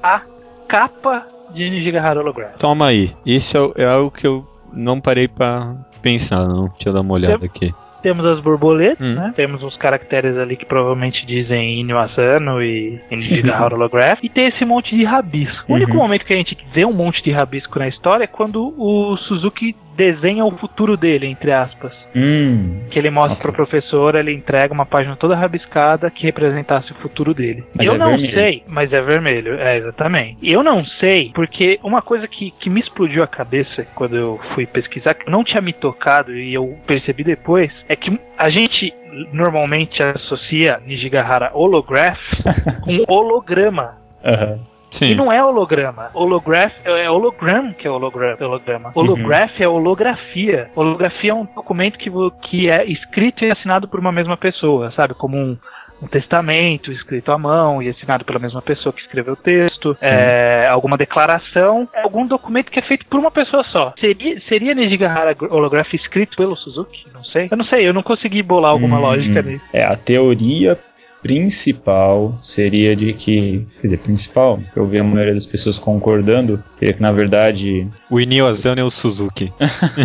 a 0.02 0.22
capa 0.68 1.26
de 1.54 1.70
Nijigahara 1.70 2.20
Holograph. 2.20 2.58
Toma 2.58 2.88
aí. 2.88 3.16
Isso 3.26 3.74
é, 3.78 3.84
é 3.84 3.86
algo 3.86 4.12
que 4.12 4.26
eu 4.26 4.46
não 4.72 5.00
parei 5.00 5.28
pra 5.28 5.76
pensar, 6.02 6.48
não. 6.48 6.68
Deixa 6.70 6.90
eu 6.90 6.94
dar 6.94 7.02
uma 7.02 7.14
olhada 7.14 7.46
aqui. 7.46 7.74
Temos 8.04 8.24
as 8.26 8.40
borboletas, 8.42 9.00
Hum. 9.08 9.16
né? 9.16 9.34
Temos 9.36 9.64
uns 9.64 9.76
caracteres 9.78 10.38
ali 10.38 10.56
que 10.58 10.66
provavelmente 10.66 11.26
dizem 11.26 11.80
Inyo 11.80 11.98
Asano 11.98 12.62
e 12.62 13.00
Nijigahara 13.10 13.74
Holograph. 13.76 14.20
E 14.22 14.30
tem 14.30 14.48
esse 14.48 14.64
monte 14.66 14.96
de 14.96 15.04
rabisco. 15.06 15.72
O 15.72 15.76
único 15.76 15.94
Uhum. 15.94 15.98
momento 16.00 16.26
que 16.26 16.34
a 16.34 16.38
gente 16.38 16.56
vê 16.74 16.86
um 16.86 16.94
monte 16.94 17.24
de 17.24 17.32
rabisco 17.32 17.80
na 17.80 17.88
história 17.88 18.26
é 18.26 18.28
quando 18.28 18.74
o 18.78 19.18
Suzuki 19.18 19.76
desenha 19.96 20.46
o 20.46 20.52
futuro 20.58 20.98
dele, 20.98 21.28
entre 21.28 21.52
aspas. 21.52 21.94
Hum. 22.16 22.82
Que 22.92 23.00
ele 23.00 23.10
mostra 23.10 23.34
Ok. 23.34 23.42
pro 23.44 23.54
professor, 23.54 24.18
ele 24.18 24.34
entrega 24.34 24.74
uma 24.74 24.86
página 24.86 25.16
toda 25.16 25.36
rabiscada 25.36 26.10
que 26.12 26.26
representasse 26.26 26.92
o 26.92 26.96
futuro 26.96 27.34
dele. 27.34 27.64
Mas 27.76 27.88
eu 27.88 27.96
é 27.96 27.98
não 27.98 28.08
vermelho. 28.08 28.38
sei, 28.38 28.64
mas 28.68 28.92
é 28.94 29.02
vermelho, 29.02 29.56
é 29.56 29.78
exatamente. 29.78 30.38
Eu 30.44 30.64
não 30.64 30.86
sei, 31.00 31.32
porque 31.34 31.80
uma 31.84 32.02
coisa 32.02 32.28
que, 32.28 32.52
que 32.60 32.70
me 32.70 32.80
explodiu 32.82 33.24
a 33.24 33.28
cabeça 33.28 33.86
quando 33.96 34.16
eu 34.18 34.40
fui 34.54 34.66
pesquisar, 34.66 35.14
que 35.14 35.30
não 35.30 35.44
tinha 35.44 35.62
me 35.62 35.74
tocado 35.74 36.36
e 36.36 36.54
eu 36.54 36.78
percebi 36.86 37.24
depois, 37.24 37.72
é 37.90 37.96
que 37.96 38.20
a 38.38 38.50
gente 38.50 38.94
normalmente 39.32 40.02
associa 40.02 40.80
Nijigahara 40.86 41.52
Holograph 41.54 42.20
com 42.84 43.04
holograma. 43.08 43.98
Aham. 44.24 44.60
Sim. 44.94 45.12
E 45.12 45.16
não 45.16 45.32
é 45.32 45.44
holograma. 45.44 46.12
Holograph 46.14 46.72
é 46.86 47.10
hologram 47.10 47.74
que 47.74 47.88
é 47.88 47.92
hologra- 47.92 48.38
holograma. 48.40 48.92
Holograph 48.94 49.60
é 49.60 49.68
holografia. 49.68 50.70
Holografia 50.76 51.32
é 51.32 51.34
um 51.34 51.46
documento 51.46 51.98
que, 51.98 52.10
que 52.48 52.70
é 52.70 52.86
escrito 52.86 53.44
e 53.44 53.52
assinado 53.52 53.88
por 53.88 54.00
uma 54.00 54.12
mesma 54.12 54.38
pessoa, 54.38 54.92
sabe? 54.96 55.16
Como 55.16 55.36
um, 55.36 55.58
um 56.00 56.08
testamento 56.08 56.92
escrito 56.92 57.32
à 57.32 57.38
mão 57.40 57.82
e 57.82 57.90
assinado 57.90 58.24
pela 58.24 58.38
mesma 58.38 58.62
pessoa 58.62 58.94
que 58.94 59.02
escreveu 59.02 59.34
o 59.34 59.38
texto, 59.38 59.96
é, 60.04 60.68
alguma 60.70 60.96
declaração, 60.96 61.88
é 61.94 62.02
algum 62.02 62.28
documento 62.28 62.70
que 62.70 62.80
é 62.80 62.84
feito 62.84 63.06
por 63.08 63.20
uma 63.20 63.32
pessoa 63.32 63.64
só. 63.76 63.94
Seria, 64.00 64.40
seria 64.48 64.76
Nijigahara 64.76 65.36
Holograph 65.50 65.92
escrito 65.96 66.38
pelo 66.38 66.56
Suzuki? 66.56 67.06
Não 67.14 67.24
sei. 67.24 67.48
Eu 67.50 67.58
não 67.58 67.66
sei, 67.66 67.88
eu 67.88 67.94
não 67.94 68.04
consegui 68.04 68.44
bolar 68.44 68.72
alguma 68.72 68.98
Hum, 69.00 69.02
lógica 69.02 69.42
nisso. 69.42 69.66
É, 69.74 69.84
a 69.86 69.96
teoria 69.96 70.78
principal 71.24 72.38
seria 72.42 72.96
de 72.96 73.14
que, 73.14 73.66
quer 73.78 73.88
dizer, 73.88 73.98
principal, 74.00 74.60
que 74.74 74.78
eu 74.78 74.86
vi 74.86 75.00
a 75.00 75.04
maioria 75.04 75.34
das 75.34 75.46
pessoas 75.46 75.80
concordando, 75.80 76.62
seria 76.76 76.94
que 76.94 77.02
na 77.02 77.14
verdade, 77.14 77.88
O 78.12 78.20
Inio 78.20 78.46
Asano 78.46 78.82
é 78.82 78.84
o 78.84 78.92
Suzuki. 78.92 79.52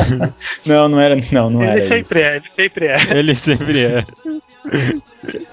não, 0.64 0.88
não 0.88 1.00
era, 1.00 1.16
não, 1.32 1.50
não 1.50 1.62
ele 1.62 1.82
era 1.82 1.98
isso. 1.98 2.08
sempre 2.08 2.22
é, 2.22 2.36
ele 2.36 2.44
sempre 2.56 2.86
é. 2.86 3.08
Ele 3.18 3.34
sempre 3.34 3.84
é. 3.84 4.04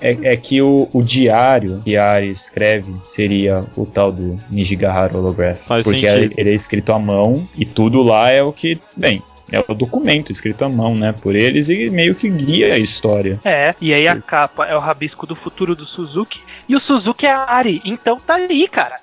É, 0.01 0.33
é 0.33 0.37
que 0.37 0.61
o, 0.61 0.87
o 0.93 1.01
diário 1.01 1.81
que 1.83 1.97
Ari 1.97 2.29
escreve 2.29 2.93
seria 3.01 3.63
o 3.75 3.85
tal 3.85 4.11
do 4.11 4.37
Nijigahara 4.49 5.17
Holograph, 5.17 5.57
Faz 5.65 5.83
porque 5.83 6.05
ele, 6.05 6.33
ele 6.37 6.51
é 6.51 6.53
escrito 6.53 6.91
à 6.91 6.99
mão 6.99 7.47
e 7.57 7.65
tudo 7.65 8.03
lá 8.03 8.29
é 8.29 8.43
o 8.43 8.51
que, 8.51 8.77
bem, 8.95 9.23
é 9.51 9.63
o 9.67 9.73
documento 9.73 10.31
escrito 10.31 10.65
à 10.65 10.69
mão, 10.69 10.95
né, 10.95 11.13
por 11.13 11.35
eles 11.35 11.69
e 11.69 11.89
meio 11.89 12.15
que 12.15 12.29
guia 12.29 12.73
a 12.73 12.77
história. 12.77 13.39
É, 13.43 13.75
e 13.79 13.93
aí 13.93 14.07
a 14.07 14.19
capa 14.19 14.65
é 14.65 14.75
o 14.75 14.79
rabisco 14.79 15.25
do 15.27 15.35
futuro 15.35 15.75
do 15.75 15.85
Suzuki 15.85 16.41
e 16.67 16.75
o 16.75 16.79
Suzuki 16.79 17.25
é 17.25 17.31
a 17.31 17.43
Ari. 17.43 17.81
Então 17.85 18.17
tá 18.19 18.35
aí, 18.35 18.67
cara. 18.67 18.99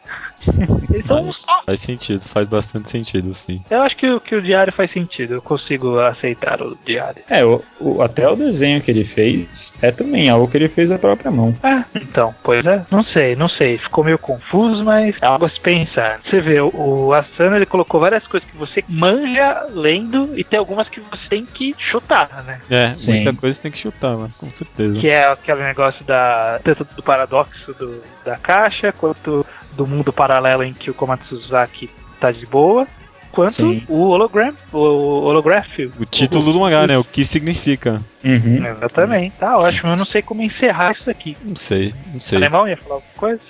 Eles 0.93 1.07
são 1.07 1.27
um 1.27 1.33
só. 1.33 1.63
Faz 1.67 1.81
sentido, 1.81 2.21
faz 2.21 2.49
bastante 2.49 2.91
sentido, 2.91 3.33
sim. 3.35 3.63
Eu 3.71 3.83
acho 3.83 3.97
que, 3.97 4.09
o- 4.11 4.21
que 4.21 4.35
o 4.35 4.43
diário 4.43 4.73
faz 4.73 4.91
sentido. 4.91 5.35
Eu 5.35 5.43
consigo 5.43 5.99
aceitar 6.01 6.61
o 6.63 6.77
diário. 6.85 7.23
É, 7.29 7.45
o, 7.45 7.63
o- 7.81 8.03
até 8.03 8.29
o 8.29 8.35
desenho 8.37 8.81
que 8.81 8.91
ele 8.91 9.05
fez 9.05 9.73
é 9.81 9.91
também 9.93 10.29
algo 10.29 10.49
que 10.49 10.57
ele 10.57 10.69
fez 10.69 10.91
à 10.91 10.99
própria 10.99 11.31
mão. 11.31 11.53
É, 11.63 11.85
então, 11.99 12.35
pois 12.43 12.65
é. 12.67 12.85
Não 12.91 13.05
sei, 13.05 13.37
não 13.37 13.49
sei. 13.49 13.79
Ficou 13.79 14.05
meio 14.05 14.19
confuso, 14.19 14.85
mas 14.85 15.15
é 15.21 15.27
algo 15.27 15.47
a 15.47 15.49
se 15.51 15.61
pensar. 15.61 16.21
Você 16.25 16.41
vê, 16.41 16.61
o, 16.61 16.71
o 16.75 17.13
Asano 17.13 17.57
ele 17.57 17.67
colocou 17.67 18.01
várias 18.01 18.27
coisas 18.27 18.49
que 18.49 18.57
você 18.57 18.85
manja 18.89 19.67
lendo 19.71 20.37
e 20.39 20.45
tem 20.45 20.59
algumas 20.59 20.89
que 20.89 21.01
você 21.01 21.29
tem 21.29 21.45
que 21.47 21.75
chutar, 21.79 22.43
né? 22.45 22.61
É, 22.71 22.95
Sim. 22.97 23.23
muita 23.25 23.41
coisa 23.41 23.61
tem 23.61 23.71
que 23.71 23.79
chutar, 23.79 24.17
mano, 24.17 24.33
com 24.39 24.51
certeza. 24.51 24.99
Que 24.99 25.09
é 25.09 25.27
aquele 25.27 25.63
negócio 25.63 26.05
da 26.05 26.61
tanto 26.65 26.85
do 26.97 27.03
paradoxo 27.03 27.73
do- 27.75 28.03
da 28.25 28.37
caixa, 28.37 28.93
quanto 28.93 29.45
do 29.77 29.87
mundo 29.87 30.13
paralelo 30.13 30.63
em 30.63 30.73
que 30.75 30.91
o 30.91 30.95
Komatsuzaki 30.95 31.89
tá 32.21 32.31
de 32.31 32.45
boa, 32.47 32.87
quanto 33.31 33.53
Sim. 33.55 33.83
o 33.89 34.09
hologram, 34.09 34.53
o 34.73 34.79
holograph. 35.25 35.79
O 35.99 36.05
título 36.05 36.53
do 36.53 36.61
mangá, 36.61 36.87
né? 36.87 36.99
O 36.99 37.05
que 37.05 37.25
significa? 37.25 38.03
Uhum. 38.25 38.65
Exatamente, 38.67 39.35
tá 39.39 39.57
ótimo. 39.59 39.91
Eu 39.93 39.97
não 39.97 40.05
sei 40.05 40.21
como 40.23 40.43
encerrar 40.43 40.93
isso 40.93 41.09
aqui. 41.11 41.37
Não 41.43 41.57
sei, 41.57 41.95
não 42.09 42.17
O 42.17 42.21
sei. 42.21 42.37
alemão 42.39 42.69
ia 42.69 42.77
falar 42.77 42.97
alguma 42.97 43.13
coisa? 43.17 43.41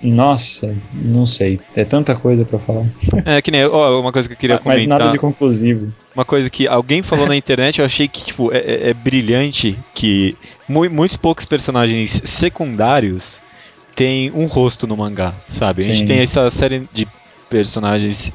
Nossa, 0.00 0.76
não 0.92 1.26
sei. 1.26 1.58
É 1.74 1.84
tanta 1.84 2.14
coisa 2.14 2.44
pra 2.44 2.58
falar. 2.60 2.84
É 3.24 3.42
que 3.42 3.50
nem, 3.50 3.64
ó, 3.66 4.00
uma 4.00 4.12
coisa 4.12 4.28
que 4.28 4.34
eu 4.34 4.38
queria 4.38 4.54
Mas 4.56 4.62
comentar. 4.82 4.98
nada 5.00 5.10
de 5.10 5.18
conclusivo. 5.18 5.92
Uma 6.14 6.24
coisa 6.24 6.48
que 6.48 6.68
alguém 6.68 7.02
falou 7.02 7.26
na 7.26 7.34
internet, 7.36 7.80
eu 7.80 7.84
achei 7.84 8.06
que, 8.06 8.24
tipo, 8.26 8.52
é, 8.52 8.58
é- 8.58 8.90
é 8.90 8.94
brilhante 8.94 9.76
que 9.94 10.36
mu- 10.68 10.88
muitos 10.88 11.16
poucos 11.16 11.44
personagens 11.44 12.22
secundários 12.24 13.42
têm 13.98 14.30
um 14.30 14.46
rosto 14.46 14.86
no 14.86 14.96
mangá, 14.96 15.34
sabe? 15.48 15.82
A 15.82 15.84
gente 15.84 15.98
Sim. 15.98 16.06
tem 16.06 16.20
essa 16.20 16.48
série 16.50 16.88
de 16.94 17.04
personagens 17.50 18.32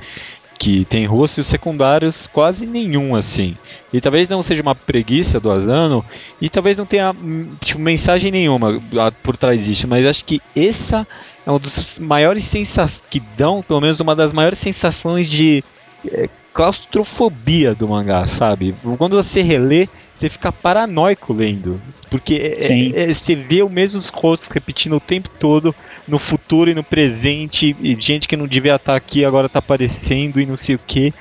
que 0.59 0.83
tem 0.83 1.05
rosto 1.05 1.37
e 1.37 1.41
os 1.41 1.47
secundários 1.47 2.27
quase 2.27 2.65
nenhum, 2.65 3.15
assim. 3.15 3.55
E 3.93 4.01
talvez 4.01 4.27
não 4.27 4.43
seja 4.43 4.61
uma 4.61 4.75
preguiça 4.75 5.39
do 5.39 5.49
Asano, 5.49 6.03
e 6.41 6.49
talvez 6.49 6.77
não 6.77 6.85
tenha 6.85 7.15
tipo, 7.63 7.79
mensagem 7.79 8.29
nenhuma 8.29 8.81
por 9.23 9.37
trás 9.37 9.63
disso, 9.63 9.87
mas 9.87 10.05
acho 10.05 10.25
que 10.25 10.41
essa 10.53 11.07
é 11.45 11.49
uma 11.49 11.59
das 11.59 11.97
maiores 11.97 12.43
sensações 12.43 13.01
que 13.09 13.21
dão, 13.37 13.63
pelo 13.63 13.79
menos 13.79 14.01
uma 14.01 14.13
das 14.13 14.33
maiores 14.33 14.59
sensações 14.59 15.29
de 15.29 15.63
é, 16.11 16.27
claustrofobia 16.53 17.73
do 17.73 17.87
mangá, 17.87 18.27
sabe? 18.27 18.75
Quando 18.97 19.15
você 19.15 19.41
relê, 19.41 19.87
você 20.15 20.29
fica 20.29 20.51
paranoico 20.51 21.33
lendo, 21.33 21.81
porque 22.09 22.35
é- 22.35 22.57
é- 22.71 23.09
é- 23.09 23.13
você 23.13 23.35
vê 23.35 23.63
os 23.63 23.71
mesmos 23.71 24.09
rostos 24.09 24.47
repetindo 24.49 24.95
o 24.95 24.99
tempo 24.99 25.29
todo, 25.39 25.75
no 26.07 26.19
futuro 26.19 26.69
e 26.69 26.75
no 26.75 26.83
presente, 26.83 27.75
e 27.81 27.97
gente 27.99 28.27
que 28.27 28.35
não 28.35 28.47
devia 28.47 28.75
estar 28.75 28.95
aqui 28.95 29.25
agora 29.25 29.49
tá 29.49 29.59
aparecendo 29.59 30.39
e 30.39 30.45
não 30.45 30.57
sei 30.57 30.75
o 30.75 30.79
que. 30.79 31.13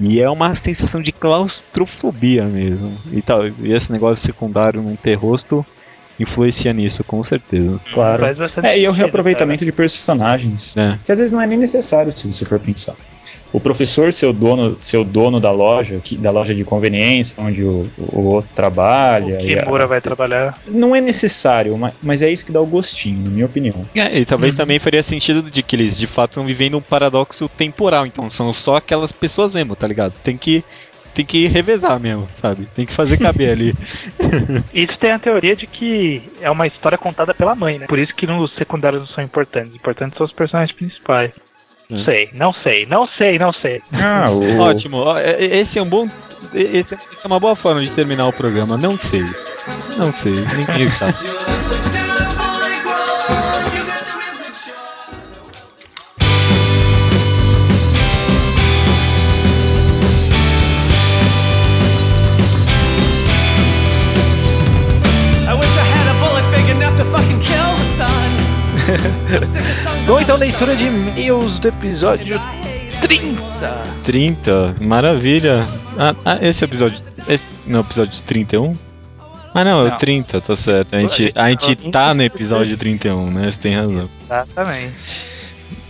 E 0.00 0.20
é 0.20 0.30
uma 0.30 0.54
sensação 0.54 1.02
de 1.02 1.10
claustrofobia 1.10 2.44
mesmo. 2.44 2.96
E, 3.12 3.20
tal, 3.20 3.48
e 3.48 3.72
esse 3.72 3.90
negócio 3.90 4.24
secundário 4.24 4.80
não 4.80 4.94
ter 4.94 5.14
rosto 5.14 5.66
influencia 6.20 6.72
nisso, 6.72 7.04
com 7.04 7.22
certeza. 7.22 7.80
Claro. 7.92 8.24
É, 8.62 8.78
e 8.78 8.84
é 8.84 8.90
o 8.90 8.92
reaproveitamento 8.92 9.64
de 9.64 9.72
personagens. 9.72 10.76
É. 10.76 10.98
Que 11.04 11.12
às 11.12 11.18
vezes 11.18 11.32
não 11.32 11.40
é 11.40 11.46
nem 11.46 11.58
necessário, 11.58 12.16
se 12.16 12.26
você 12.26 12.44
for 12.44 12.58
pensar. 12.58 12.94
O 13.52 13.58
professor 13.58 14.12
ser 14.12 14.26
o 14.26 14.32
dono, 14.32 14.76
ser 14.80 14.98
o 14.98 15.04
dono 15.04 15.40
da 15.40 15.50
loja, 15.50 15.98
que- 16.04 16.16
da 16.16 16.30
loja 16.30 16.54
de 16.54 16.64
conveniência, 16.64 17.42
onde 17.42 17.62
o, 17.64 17.88
o 17.96 18.20
outro 18.26 18.50
trabalha. 18.54 19.40
e 19.40 19.54
O 19.54 19.58
a- 19.58 19.62
Kimura 19.62 19.86
vai 19.86 19.98
se- 20.00 20.04
trabalhar. 20.04 20.58
Não 20.68 20.94
é 20.94 21.00
necessário, 21.00 21.76
ma- 21.78 21.92
mas 22.02 22.20
é 22.20 22.30
isso 22.30 22.44
que 22.44 22.52
dá 22.52 22.60
o 22.60 22.66
gostinho, 22.66 23.24
na 23.24 23.30
minha 23.30 23.46
opinião. 23.46 23.86
É, 23.94 24.18
e 24.18 24.24
talvez 24.26 24.54
também 24.54 24.78
faria 24.78 25.02
sentido 25.02 25.42
de 25.50 25.62
que 25.62 25.74
eles 25.76 25.96
de 25.98 26.06
fato 26.06 26.32
estão 26.32 26.44
vivendo 26.44 26.76
um 26.76 26.82
paradoxo 26.82 27.48
temporal, 27.48 28.04
então 28.06 28.30
são 28.30 28.52
só 28.52 28.76
aquelas 28.76 29.12
pessoas 29.12 29.54
mesmo, 29.54 29.74
tá 29.74 29.86
ligado? 29.86 30.12
Tem 30.22 30.36
que 30.36 30.62
tem 31.14 31.24
que 31.26 31.48
revezar 31.48 31.98
mesmo, 31.98 32.28
sabe? 32.36 32.68
Tem 32.76 32.86
que 32.86 32.92
fazer 32.92 33.16
caber 33.16 33.50
ali. 33.50 33.74
Isso 34.72 34.96
tem 34.98 35.10
a 35.10 35.18
teoria 35.18 35.56
de 35.56 35.66
que 35.66 36.22
é 36.40 36.48
uma 36.50 36.66
história 36.66 36.96
contada 36.98 37.34
pela 37.34 37.54
mãe, 37.54 37.78
né? 37.78 37.86
Por 37.86 37.98
isso 37.98 38.14
que 38.14 38.24
os 38.26 38.54
secundários 38.54 39.00
não 39.00 39.08
são 39.08 39.24
importantes. 39.24 39.74
Importantes 39.74 40.16
são 40.16 40.26
os 40.26 40.32
personagens 40.32 40.70
principais. 40.76 41.32
Não 41.90 42.00
Hum. 42.00 42.04
sei, 42.04 42.30
não 42.34 42.52
sei, 42.52 42.86
não 42.86 43.06
sei, 43.06 43.38
não 43.38 43.52
sei. 43.52 43.82
Ah, 43.92 44.26
o, 44.30 44.58
Ótimo, 44.60 45.16
é- 45.16 45.30
é- 45.42 45.56
esse 45.58 45.78
é 45.78 45.82
um 45.82 45.86
bom. 45.88 46.06
Esse, 46.54 46.94
essa 46.94 47.26
é 47.26 47.26
uma 47.26 47.40
boa 47.40 47.56
forma 47.56 47.80
de 47.82 47.90
terminar 47.90 48.26
o 48.28 48.32
programa. 48.32 48.76
Não 48.76 48.98
sei. 48.98 49.24
Não 49.96 50.12
sei, 50.12 50.32
ninguém 50.32 50.88
sabe. 50.90 51.14
Bom, 70.08 70.18
então 70.20 70.36
leitura 70.36 70.74
de 70.74 70.86
e-mails 70.86 71.58
do 71.58 71.68
episódio 71.68 72.40
30. 73.02 73.82
30, 74.04 74.74
maravilha. 74.80 75.66
Ah, 75.98 76.14
ah, 76.24 76.38
esse 76.40 76.64
episódio. 76.64 76.98
Esse, 77.28 77.44
não, 77.66 77.80
episódio 77.80 78.20
31? 78.22 78.74
Ah, 79.54 79.64
não, 79.64 79.86
é 79.86 79.90
Não. 79.90 79.96
o 79.96 79.98
30, 79.98 80.40
tá 80.40 80.56
certo. 80.56 80.94
A 80.96 81.00
gente, 81.00 81.32
a 81.34 81.48
gente 81.50 81.76
tá 81.90 82.14
no 82.14 82.22
episódio 82.22 82.76
31, 82.76 83.30
né? 83.30 83.50
Você 83.50 83.60
tem 83.60 83.74
razão. 83.76 84.00
Exatamente. 84.00 84.94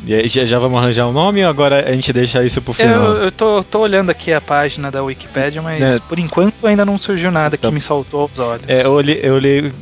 E 0.05 0.15
aí, 0.15 0.27
já, 0.29 0.45
já 0.45 0.59
vamos 0.59 0.81
arranjar 0.81 1.07
um 1.07 1.13
nome 1.13 1.45
ou 1.45 1.51
agora 1.51 1.89
a 1.89 1.93
gente 1.93 2.13
deixa 2.13 2.43
isso 2.45 2.61
pro 2.63 2.73
final? 2.73 3.15
Eu, 3.15 3.25
eu 3.25 3.33
tô, 3.33 3.63
tô 3.63 3.81
olhando 3.81 4.11
aqui 4.11 4.33
a 4.33 4.41
página 4.41 4.91
da 4.91 5.03
Wikipedia, 5.03 5.61
mas 5.63 5.83
É. 5.83 6.01
por 6.01 6.19
enquanto 6.19 6.67
ainda 6.67 6.85
não 6.85 6.99
surgiu 6.99 7.31
nada 7.31 7.57
que 7.57 7.63
Tá. 7.63 7.71
me 7.71 7.81
saltou 7.81 8.23
aos 8.23 8.39
olhos. 8.39 8.63
É, 8.67 8.85
eu 8.85 8.93
olhei, 8.93 9.21
eu 9.23 9.35
olhei 9.35 9.73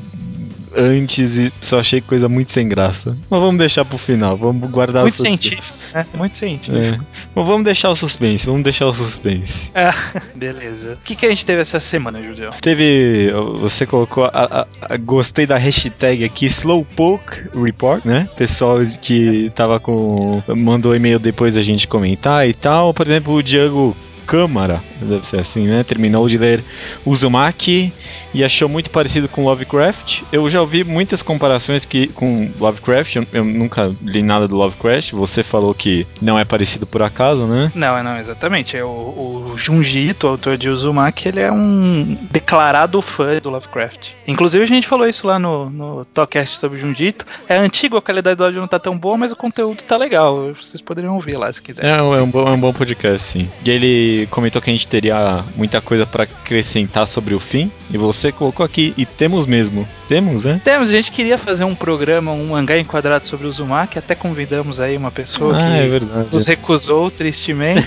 antes 0.77 1.37
e 1.37 1.53
só 1.61 1.81
achei 1.81 2.01
coisa 2.01 2.29
muito 2.29 2.53
sem 2.53 2.69
graça. 2.69 3.17
Mas 3.31 3.41
vamos 3.41 3.59
deixar 3.59 3.85
pro 3.85 3.99
final, 3.99 4.37
vamos 4.37 4.71
guardar 4.71 5.03
Muito 5.03 5.17
científico, 5.17 5.77
né? 5.95 6.07
Muito 6.15 6.37
científico. 6.37 6.77
É. 6.77 6.99
Mas 7.35 7.47
vamos 7.47 7.65
deixar 7.65 7.91
o 7.91 7.97
suspense, 7.97 8.47
vamos 8.47 8.63
deixar 8.63 8.87
o 8.87 8.95
suspense. 8.95 9.71
Beleza. 10.35 10.95
O 10.95 11.05
que, 11.05 11.15
que 11.17 11.27
a 11.27 11.29
gente 11.29 11.45
teve 11.45 11.61
essa 11.63 11.81
semana, 11.81 12.23
Judeu? 12.23 12.51
Teve. 12.61 13.31
Você 13.61 13.87
colocou. 13.87 14.25
A, 14.25 14.31
a- 14.33 14.67
a- 14.83 14.97
gostei 14.97 15.47
da 15.47 15.57
hashtag 15.57 16.25
aqui, 16.25 16.47
Slowpoke 16.47 17.49
Report, 17.55 18.05
né? 18.05 18.29
Pessoal 18.37 18.79
que 19.01 19.51
tava 19.55 19.79
com. 19.81 20.43
mandou 20.57 20.95
e-mail 20.95 21.19
depois 21.19 21.55
da 21.55 21.63
gente 21.63 21.87
comentar 21.89 22.49
e 22.49 22.53
tal. 22.53 22.93
Por 22.93 23.07
exemplo, 23.07 23.35
o 23.35 23.43
Diego 23.43 23.97
Câmara, 24.27 24.83
deve 25.01 25.27
ser 25.27 25.41
assim, 25.41 25.67
né? 25.67 25.85
Terminou 25.85 26.29
de 26.29 26.37
ler 26.37 26.65
Uzumaki 27.05 27.93
e 28.35 28.45
achou 28.45 28.69
muito 28.69 28.91
parecido 28.91 29.29
com 29.29 29.45
Lovecraft. 29.45 30.23
Eu 30.33 30.49
já 30.51 30.61
ouvi 30.61 30.85
muitas 30.85 31.23
comparações 31.23 31.85
que, 31.85 32.09
com 32.09 32.51
Lovecraft, 32.59 33.17
eu, 33.17 33.27
eu 33.33 33.45
nunca 33.45 33.95
li 34.03 34.23
nada 34.23 34.49
do 34.49 34.57
Lovecraft. 34.57 35.13
Você 35.13 35.43
falou 35.43 35.73
que 35.73 36.07
não 36.21 36.39
é 36.39 36.45
parecido 36.45 36.87
por 36.87 37.03
acaso, 37.03 37.47
né? 37.47 37.71
Não, 37.75 38.03
não, 38.03 38.19
exatamente. 38.19 38.77
É 38.77 38.85
o, 38.85 38.89
o 38.89 39.55
Junji 39.57 40.11
Ito, 40.11 40.27
autor 40.27 40.57
de 40.57 40.69
Uzumaki, 40.69 41.29
ele 41.29 41.41
é 41.41 41.51
um 41.51 42.17
declarado 42.31 43.01
fã 43.01 43.39
do 43.39 43.51
Lovecraft. 43.51 44.11
Inclusive 44.27 44.65
a 44.65 44.67
gente 44.67 44.87
falou 44.87 45.09
isso 45.09 45.27
lá 45.27 45.39
no, 45.39 45.71
no 45.71 46.05
Talkcast 46.05 46.59
sobre 46.59 46.81
Junji 46.81 47.07
Ito. 47.07 47.27
É 47.49 47.57
antigo, 47.57 47.97
a 47.97 48.03
qualidade 48.03 48.37
do 48.37 48.45
áudio 48.45 48.61
não 48.61 48.69
tá 48.69 48.79
tão 48.79 48.97
boa, 48.97 49.17
mas 49.17 49.33
o 49.33 49.37
conteúdo 49.37 49.83
tá 49.83 49.97
legal. 49.97 50.53
Vocês 50.55 50.81
poderiam 50.81 51.15
ouvir 51.15 51.37
lá 51.37 51.53
se 51.53 51.63
quiserem. 51.63 51.91
É, 51.91 51.97
é 51.97 52.23
um, 52.23 52.31
bom, 52.31 52.49
é 52.49 52.51
um 52.51 52.61
bom 52.61 52.73
podcast, 52.73 53.27
sim. 53.27 53.49
E 53.65 53.71
ele 53.71 54.16
comentou 54.27 54.63
que 54.63 54.71
a 54.71 54.73
gente 54.73 54.89
teria 54.89 55.45
muita 55.55 55.81
coisa 55.81 56.07
pra 56.07 56.23
acrescentar 56.23 57.07
sobre 57.07 57.35
o 57.35 57.41
fim. 57.41 57.71
E 57.91 57.99
você 57.99 58.33
colocou 58.33 58.65
aqui, 58.65 58.95
e 58.97 59.05
temos 59.05 59.45
mesmo. 59.45 59.87
Temos, 60.09 60.45
né? 60.45 60.61
Temos, 60.65 60.89
a 60.89 60.93
gente 60.93 61.11
queria 61.11 61.37
fazer 61.37 61.65
um 61.65 61.75
programa, 61.75 62.33
um 62.33 62.49
mangá 62.49 62.79
enquadrado 62.79 63.27
sobre 63.27 63.47
o 63.47 63.51
Uzumaki, 63.51 63.99
até 63.99 64.15
convidamos 64.15 64.81
aí 64.81 64.97
uma 64.97 65.11
pessoa 65.11 65.57
ah, 65.57 65.59
que 65.59 65.65
é 65.65 66.01
nos 66.33 66.47
recusou 66.47 67.11
tristemente. 67.11 67.85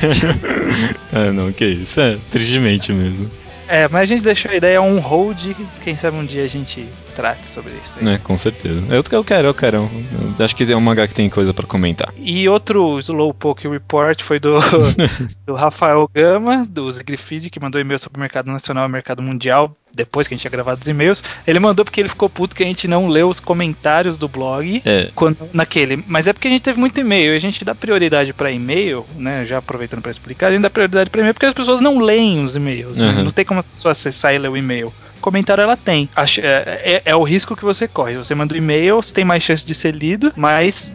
Ah, 1.12 1.32
não, 1.34 1.52
que 1.52 1.66
isso. 1.66 2.00
É, 2.00 2.18
tristemente 2.32 2.92
mesmo. 2.92 3.30
É, 3.70 3.88
mas 3.88 4.02
a 4.02 4.06
gente 4.06 4.24
deixou 4.24 4.52
a 4.52 4.56
ideia 4.56 4.82
on 4.82 5.00
hold, 5.00 5.54
quem 5.84 5.96
sabe 5.96 6.18
um 6.18 6.26
dia 6.26 6.44
a 6.44 6.48
gente 6.48 6.88
trate 7.16 7.48
sobre 7.48 7.74
isso 7.84 8.00
aí. 8.00 8.16
É, 8.16 8.18
com 8.18 8.38
certeza. 8.38 8.82
Eu, 8.90 9.04
eu 9.12 9.24
quero, 9.24 9.48
eu 9.48 9.54
quero. 9.54 9.90
Eu 10.38 10.46
acho 10.46 10.56
que 10.56 10.72
é 10.72 10.76
um 10.76 10.82
mangá 10.82 11.08
que 11.08 11.14
tem 11.14 11.30
coisa 11.30 11.54
pra 11.54 11.68
comentar. 11.68 12.14
E 12.18 12.48
outro 12.48 12.98
Slowpoke 13.00 13.68
Report 13.68 14.22
foi 14.22 14.40
do, 14.40 14.56
do 15.46 15.54
Rafael 15.54 16.10
Gama, 16.14 16.66
do 16.68 16.92
Zigrifid, 16.92 17.50
que 17.50 17.60
mandou 17.60 17.80
e-mail 17.80 18.00
sobre 18.00 18.18
o 18.18 18.22
mercado 18.22 18.50
nacional 18.50 18.88
e 18.88 18.92
mercado 18.92 19.22
mundial, 19.22 19.76
depois 19.94 20.28
que 20.28 20.34
a 20.34 20.38
gente 20.38 20.42
tinha 20.42 20.52
gravado 20.52 20.82
os 20.82 20.88
e-mails. 20.88 21.24
Ele 21.48 21.60
mandou 21.60 21.84
porque 21.84 22.00
ele 22.02 22.10
ficou 22.10 22.30
puto 22.30 22.56
que 22.56 22.64
a 22.64 22.66
gente 22.66 22.88
não 22.88 23.08
leu 23.08 23.30
os 23.30 23.40
comentários 23.40 24.18
do 24.18 24.28
blog 24.28 24.82
É. 24.86 25.10
quando, 25.16 25.38
naquele. 25.54 26.04
Mas 26.08 26.28
é 26.28 26.34
porque 26.34 26.48
a 26.48 26.52
gente 26.52 26.62
teve 26.62 26.80
muito 26.80 27.00
e-mail 27.00 27.34
e 27.34 27.38
a 27.38 27.40
gente 27.40 27.64
dá 27.66 27.74
prioridade 27.76 28.32
pra 28.34 28.52
e-mail, 28.52 29.06
né? 29.16 29.46
Já 29.46 29.58
aproveitando 29.58 30.02
pra 30.02 30.12
explicar, 30.12 30.48
a 30.48 30.52
gente 30.52 30.62
dá 30.62 30.70
prioridade 30.70 31.10
pra 31.10 31.20
e-mail 31.22 31.34
porque 31.34 31.46
as 31.48 31.54
pessoas 31.54 31.82
não 31.82 32.00
leem 32.00 32.44
os 32.44 32.56
e-mails. 32.56 32.98
né? 32.98 33.10
Uhum. 33.10 33.24
Não 33.26 33.32
tem 33.32 33.46
como 33.46 33.60
a 33.62 33.64
pessoa 33.64 33.92
acessar 33.92 34.34
e 34.34 34.38
ler 34.38 34.50
o 34.50 34.58
e-mail. 34.58 34.94
Comentário 35.20 35.62
ela 35.62 35.76
tem. 35.78 36.10
Acho- 36.16 36.42
é, 36.42 36.82
é- 36.84 37.02
é 37.06 37.16
o 37.16 37.24
risco 37.24 37.56
que 37.56 37.64
você 37.64 37.88
corre. 37.88 38.18
Você 38.18 38.34
manda 38.36 38.54
um 38.54 38.58
e-mail, 38.58 38.98
você 39.02 39.14
tem 39.14 39.24
mais 39.26 39.44
chance 39.44 39.66
de 39.66 39.74
ser 39.76 39.94
lido, 39.94 40.32
mas 40.36 40.94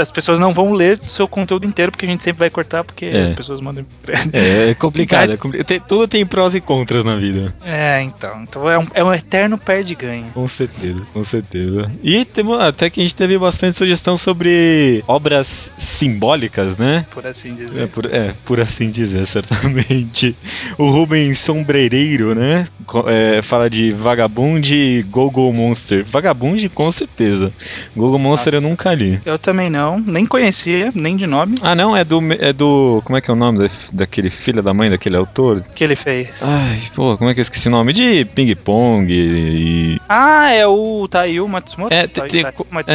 as 0.00 0.10
pessoas 0.10 0.38
não 0.38 0.52
vão 0.52 0.72
ler 0.72 1.00
o 1.04 1.08
seu 1.08 1.26
conteúdo 1.28 1.66
inteiro, 1.66 1.90
porque 1.92 2.06
a 2.06 2.08
gente 2.08 2.22
sempre 2.22 2.38
vai 2.40 2.50
cortar, 2.50 2.84
porque 2.84 3.06
É. 3.06 3.24
as 3.24 3.32
pessoas 3.32 3.60
mandam. 3.60 3.84
É, 4.32 4.70
é 4.70 4.74
complicado. 4.74 5.20
Mas- 5.22 5.32
é 5.32 5.36
compli- 5.36 5.64
tem- 5.64 5.80
tudo 5.80 6.06
tem 6.08 6.24
prós 6.26 6.54
e 6.54 6.60
contras 6.60 7.04
na 7.04 7.16
vida. 7.16 7.54
É, 7.64 8.00
então. 8.02 8.42
Então 8.42 8.68
é 8.70 8.78
um, 8.78 8.86
é 8.94 9.04
um 9.04 9.12
eterno 9.12 9.56
perde-ganho. 9.58 10.26
Com 10.34 10.46
certeza, 10.46 10.98
com 11.12 11.24
certeza. 11.24 11.90
E 12.02 12.24
temos, 12.24 12.60
até 12.60 12.88
que 12.90 13.00
a 13.00 13.02
gente 13.02 13.14
teve 13.16 13.36
bastante 13.38 13.76
sugestão 13.76 14.16
sobre 14.16 15.02
obras 15.06 15.70
simbólicas, 15.78 16.76
né? 16.76 17.04
Por 17.10 17.26
assim 17.26 17.50
É 17.52 17.54
dizer. 17.64 17.88
por, 17.88 18.06
é, 18.06 18.34
por 18.44 18.60
assim 18.60 18.90
dizer, 18.90 19.26
certamente. 19.26 20.36
O 20.76 20.90
Rubens 20.90 21.38
Sombrereiro, 21.40 22.34
né? 22.34 22.66
Co- 22.86 23.08
é, 23.38 23.42
fala 23.42 23.68
de 23.70 23.90
Vagabond 23.92 24.74
e 24.74 25.02
Gogo 25.04 25.52
Monster. 25.52 26.04
Vagabond, 26.10 26.68
com 26.70 26.90
certeza. 26.92 27.52
Gogo 27.96 28.18
Monster 28.18 28.54
eu 28.54 28.60
Nossa. 28.60 28.70
nunca 28.70 28.94
li. 28.94 29.20
Eu 29.24 29.38
também 29.38 29.70
não, 29.70 29.98
nem 30.00 30.26
conhecia, 30.26 30.90
nem 30.94 31.16
de 31.16 31.26
nome, 31.26 31.56
Ah, 31.62 31.74
não, 31.74 31.96
é 31.96 32.04
do. 32.04 32.20
É 32.40 32.52
do. 32.52 33.00
Como 33.04 33.16
é 33.16 33.20
que 33.20 33.30
é 33.30 33.34
o 33.34 33.36
nome 33.36 33.58
da- 33.60 33.70
daquele 33.92 34.30
filho 34.30 34.62
da 34.62 34.72
mãe, 34.74 34.90
daquele 34.90 35.16
autor? 35.16 35.62
que 35.74 35.82
ele 35.84 35.96
fez. 35.96 36.42
Ai, 36.42 36.80
pô, 36.94 37.16
como 37.16 37.30
é 37.30 37.34
que 37.34 37.40
eu 37.40 37.42
esqueci 37.42 37.68
o 37.68 37.70
nome? 37.70 37.92
De 37.92 38.24
Ping 38.24 38.54
Pong 38.56 39.12
e. 39.12 39.98
Ah, 40.08 40.50
é 40.52 40.66
o 40.66 41.06
Taiyu 41.08 41.46
Matsumoto? 41.48 41.94
É, 41.94 42.06
tem, 42.06 42.26
Taiyu 42.26 42.28
tem, 42.30 42.42
Matsumoto? 42.42 42.90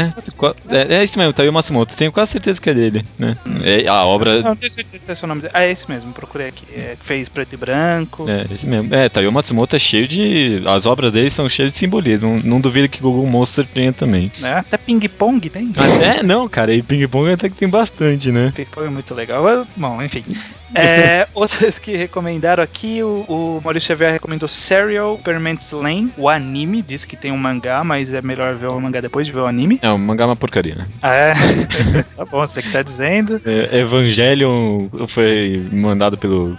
é, 0.70 0.78
é, 0.78 0.96
é 0.96 1.04
isso 1.04 1.18
mesmo, 1.18 1.34
Taiyo 1.34 1.54
Matsumoto. 1.54 1.96
Tenho 1.96 2.12
quase 2.12 2.32
certeza 2.32 2.60
que 2.62 2.70
é 2.70 2.74
dele, 2.74 3.04
né? 3.18 3.38
É, 3.64 3.88
a 3.88 4.04
obra. 4.06 4.42
Não, 4.42 4.56
tenho 4.56 4.72
certeza 4.72 5.04
que 5.06 5.12
é 5.12 5.16
o 5.24 5.28
nome 5.28 5.42
dele. 5.42 5.52
Ah, 5.56 5.64
é 5.64 5.72
esse 5.72 5.90
mesmo, 5.90 6.12
procurei 6.14 6.48
aqui. 6.48 6.64
É, 6.76 6.96
fez 7.02 7.30
preto 7.30 7.54
e 7.54 7.58
branco. 7.58 8.30
É, 8.30 8.46
esse 8.54 8.66
mesmo. 8.66 8.94
É, 8.94 9.10
Taiyo 9.10 9.32
Matsumoto 9.32 9.76
é 9.76 9.80
cheio 9.80 10.08
de. 10.08 10.22
As 10.66 10.86
obras 10.86 11.12
dele 11.12 11.30
são 11.30 11.48
cheias 11.50 11.74
de 11.74 11.78
simbolismo. 11.78 12.36
Não, 12.36 12.40
não 12.40 12.62
duvido 12.62 12.90
que 12.90 13.02
Google 13.02 13.26
Monster 13.26 13.66
tenha 13.66 13.92
também. 13.92 14.32
Né? 14.40 14.54
Até 14.60 14.78
ping-pong 14.78 15.50
tem. 15.50 15.72
Mas, 15.76 16.02
é, 16.02 16.24
não, 16.24 16.48
cara, 16.48 16.74
e 16.74 16.82
Ping 16.82 17.08
Pong 17.08 17.32
até 17.32 17.50
que 17.50 17.56
tem 17.56 17.70
bastante, 17.70 18.32
né? 18.32 18.52
Ping-pong 18.56 18.88
é 18.88 18.90
muito 18.90 19.14
legal. 19.14 19.44
Bom, 19.76 20.02
enfim. 20.02 20.24
É, 20.76 21.28
outras 21.36 21.78
que 21.78 21.96
recomendaram 21.96 22.64
aqui, 22.64 23.04
o, 23.04 23.26
o 23.28 23.62
Maurício 23.64 23.88
Xavier 23.90 24.14
recomendou 24.14 24.50
Serial 24.50 25.20
Permanent 25.20 25.62
Lane, 25.72 26.12
o 26.18 26.28
anime. 26.28 26.82
Disse 26.82 27.06
que 27.06 27.16
tem 27.16 27.32
um 27.32 27.38
mangá, 27.38 27.84
mas 27.84 28.12
é 28.12 28.22
melhor 28.22 28.56
ver 28.56 28.72
o 28.72 28.80
mangá 28.82 29.00
depois 29.00 29.28
de 29.28 29.32
ver 29.32 29.42
o 29.42 29.46
anime. 29.46 29.80
É, 29.82 29.90
o 29.92 30.00
mangá 30.00 30.24
é 30.24 30.28
uma 30.28 30.36
porcaria, 30.36 30.76
né? 30.76 30.88
Ah, 31.02 31.14
é? 31.14 31.34
tá 32.18 32.26
bom, 32.26 32.40
você 32.40 32.62
que 32.62 32.72
tá 32.72 32.82
dizendo. 32.82 33.40
É, 33.46 33.82
Evangelion 33.82 34.88
foi 35.08 35.64
mandado 35.72 36.18
pelo 36.18 36.58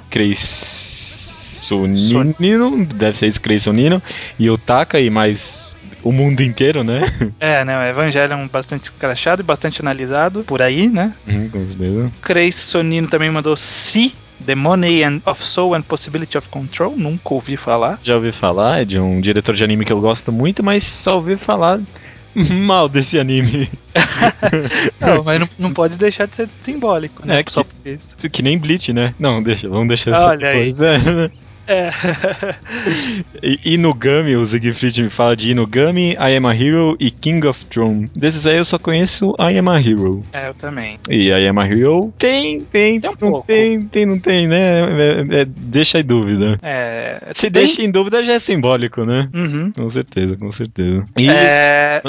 Creisonino, 1.69 2.85
deve 2.87 3.19
ser 3.19 3.27
isso, 3.29 3.41
Creisonino, 3.41 4.03
e 4.39 4.49
o 4.51 4.59
Taka 4.59 5.01
e 5.01 5.09
mais 5.11 5.75
o 6.03 6.13
mundo 6.13 6.43
inteiro, 6.43 6.85
né? 6.85 7.03
É, 7.41 7.65
né? 7.65 7.79
O 7.79 7.83
Evangelho 7.91 8.33
é 8.35 8.37
um 8.37 8.47
bastante 8.49 8.85
escrachado 8.85 9.41
e 9.41 9.45
bastante 9.45 9.81
analisado 9.81 10.45
por 10.45 10.61
aí, 10.61 10.89
né? 10.89 11.13
Uhum, 11.27 11.49
com 11.49 11.67
certeza. 11.67 12.13
Sonino 12.53 13.09
também 13.09 13.31
mandou 13.31 13.57
Si, 13.57 14.15
The 14.45 14.55
Money 14.55 15.03
and 15.03 15.21
of 15.25 15.43
Soul 15.43 15.75
and 15.75 15.83
Possibility 15.83 16.37
of 16.37 16.49
Control. 16.49 16.95
Nunca 16.97 17.33
ouvi 17.33 17.57
falar. 17.57 17.99
Já 18.03 18.17
ouvi 18.17 18.33
falar, 18.33 18.83
é 18.83 18.85
de 18.85 18.99
um 18.99 19.21
diretor 19.21 19.55
de 19.55 19.65
anime 19.65 19.85
que 19.85 19.93
eu 19.93 20.01
gosto 20.01 20.31
muito, 20.31 20.63
mas 20.63 20.85
só 20.85 21.17
ouvi 21.17 21.37
falar 21.37 21.81
mal 22.35 22.89
desse 22.89 23.19
anime. 23.19 23.71
Não, 25.01 25.23
mas 25.25 25.41
não, 25.41 25.49
não 25.59 25.73
pode 25.73 25.97
deixar 25.97 26.27
de 26.27 26.35
ser 26.37 26.49
simbólico, 26.61 27.25
né? 27.27 27.39
É 27.41 27.43
que- 27.43 27.53
Só 27.53 27.63
por 27.65 27.73
isso. 27.87 28.17
Que 28.31 28.43
nem 28.43 28.59
Bleach, 28.59 28.93
né? 28.93 29.15
Não, 29.19 29.43
deixa, 29.43 29.69
vamos 29.69 29.89
deixar 29.89 30.21
Olha 30.21 30.49
aí. 30.49 30.57
depois. 30.73 30.81
É. 30.81 31.31
É. 31.67 31.91
Inugami, 33.65 34.37
o 34.37 34.45
Siegfried 34.47 35.03
me 35.03 35.11
fala 35.11 35.37
de 35.37 35.51
Inugami, 35.51 36.13
I 36.13 36.37
Am 36.37 36.47
a 36.47 36.55
Hero 36.55 36.97
e 36.99 37.11
King 37.11 37.47
of 37.47 37.65
Throne. 37.67 38.09
Desses 38.15 38.47
aí 38.47 38.57
eu 38.57 38.65
só 38.65 38.79
conheço 38.79 39.35
I 39.39 39.59
Am 39.59 39.69
a 39.71 39.81
Hero. 39.81 40.23
é, 40.33 40.49
eu 40.49 40.55
também. 40.55 40.99
E 41.09 41.29
I 41.29 41.47
Am 41.49 41.59
a 41.61 41.67
Hero 41.67 42.13
tem, 42.19 42.61
tem, 42.61 43.01
Tem 43.01 43.11
um 43.11 43.13
não 43.21 43.31
pouco. 43.31 43.47
tem, 43.47 43.83
tem, 43.83 44.07
não 44.07 44.19
tem, 44.19 44.47
né? 44.47 44.81
É- 44.83 45.41
é- 45.41 45.45
deixa 45.45 46.01
em 46.01 46.05
dúvida. 46.05 46.59
É. 46.63 47.31
Se 47.33 47.51
tem- 47.51 47.63
deixa 47.63 47.83
em 47.83 47.91
dúvida 47.91 48.23
já 48.23 48.33
é 48.35 48.39
simbólico, 48.39 49.05
né? 49.05 49.29
Uhum. 49.35 49.73
Com 49.73 49.91
certeza, 49.91 50.37
com 50.37 50.51
certeza. 50.53 51.05
E... 51.19 51.29
É. 51.29 52.03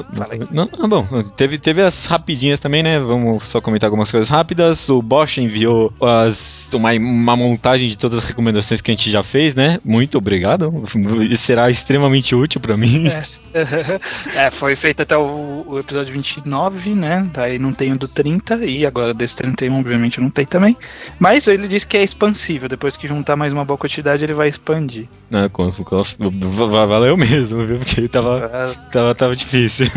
Não, 0.51 0.65
não, 0.65 0.85
ah, 0.85 0.87
bom, 0.87 1.23
teve, 1.35 1.57
teve 1.57 1.81
as 1.81 2.05
rapidinhas 2.05 2.59
também, 2.59 2.83
né? 2.83 2.99
Vamos 2.99 3.47
só 3.49 3.59
comentar 3.61 3.87
algumas 3.87 4.11
coisas 4.11 4.29
rápidas. 4.29 4.87
O 4.89 5.01
Bosch 5.01 5.37
enviou 5.37 5.93
as, 6.01 6.69
uma, 6.73 6.91
uma 6.93 7.35
montagem 7.35 7.89
de 7.89 7.97
todas 7.97 8.19
as 8.19 8.25
recomendações 8.25 8.81
que 8.81 8.91
a 8.91 8.93
gente 8.93 9.09
já 9.09 9.23
fez, 9.23 9.44
né? 9.53 9.79
Muito 9.83 10.17
obrigado. 10.17 10.71
Será 11.37 11.69
extremamente 11.69 12.33
útil 12.33 12.59
pra 12.61 12.75
mim. 12.77 13.07
É. 13.07 13.25
é, 14.35 14.51
foi 14.51 14.75
feito 14.75 15.01
até 15.01 15.15
o, 15.17 15.63
o 15.65 15.79
episódio 15.79 16.11
29, 16.13 16.93
né? 16.93 17.23
Daí 17.33 17.57
não 17.57 17.71
tem 17.71 17.93
o 17.93 17.97
do 17.97 18.07
30 18.07 18.65
e 18.65 18.85
agora 18.85 19.13
desse 19.13 19.35
31, 19.35 19.79
obviamente, 19.79 20.19
não 20.19 20.29
tem 20.29 20.45
também. 20.45 20.75
Mas 21.19 21.47
ele 21.47 21.67
disse 21.67 21.87
que 21.87 21.97
é 21.97 22.03
expansível. 22.03 22.67
Depois 22.67 22.97
que 22.97 23.07
juntar 23.07 23.35
mais 23.35 23.53
uma 23.53 23.63
boa 23.63 23.77
quantidade, 23.77 24.23
ele 24.23 24.33
vai 24.33 24.49
expandir. 24.49 25.07
Com- 26.19 26.29
va- 26.67 26.85
valeu 26.85 27.15
mesmo, 27.15 27.65
viu? 27.65 27.77
Porque 27.77 28.07
tava, 28.09 28.75
tava, 28.91 29.15
tava 29.15 29.35
difícil. 29.35 29.87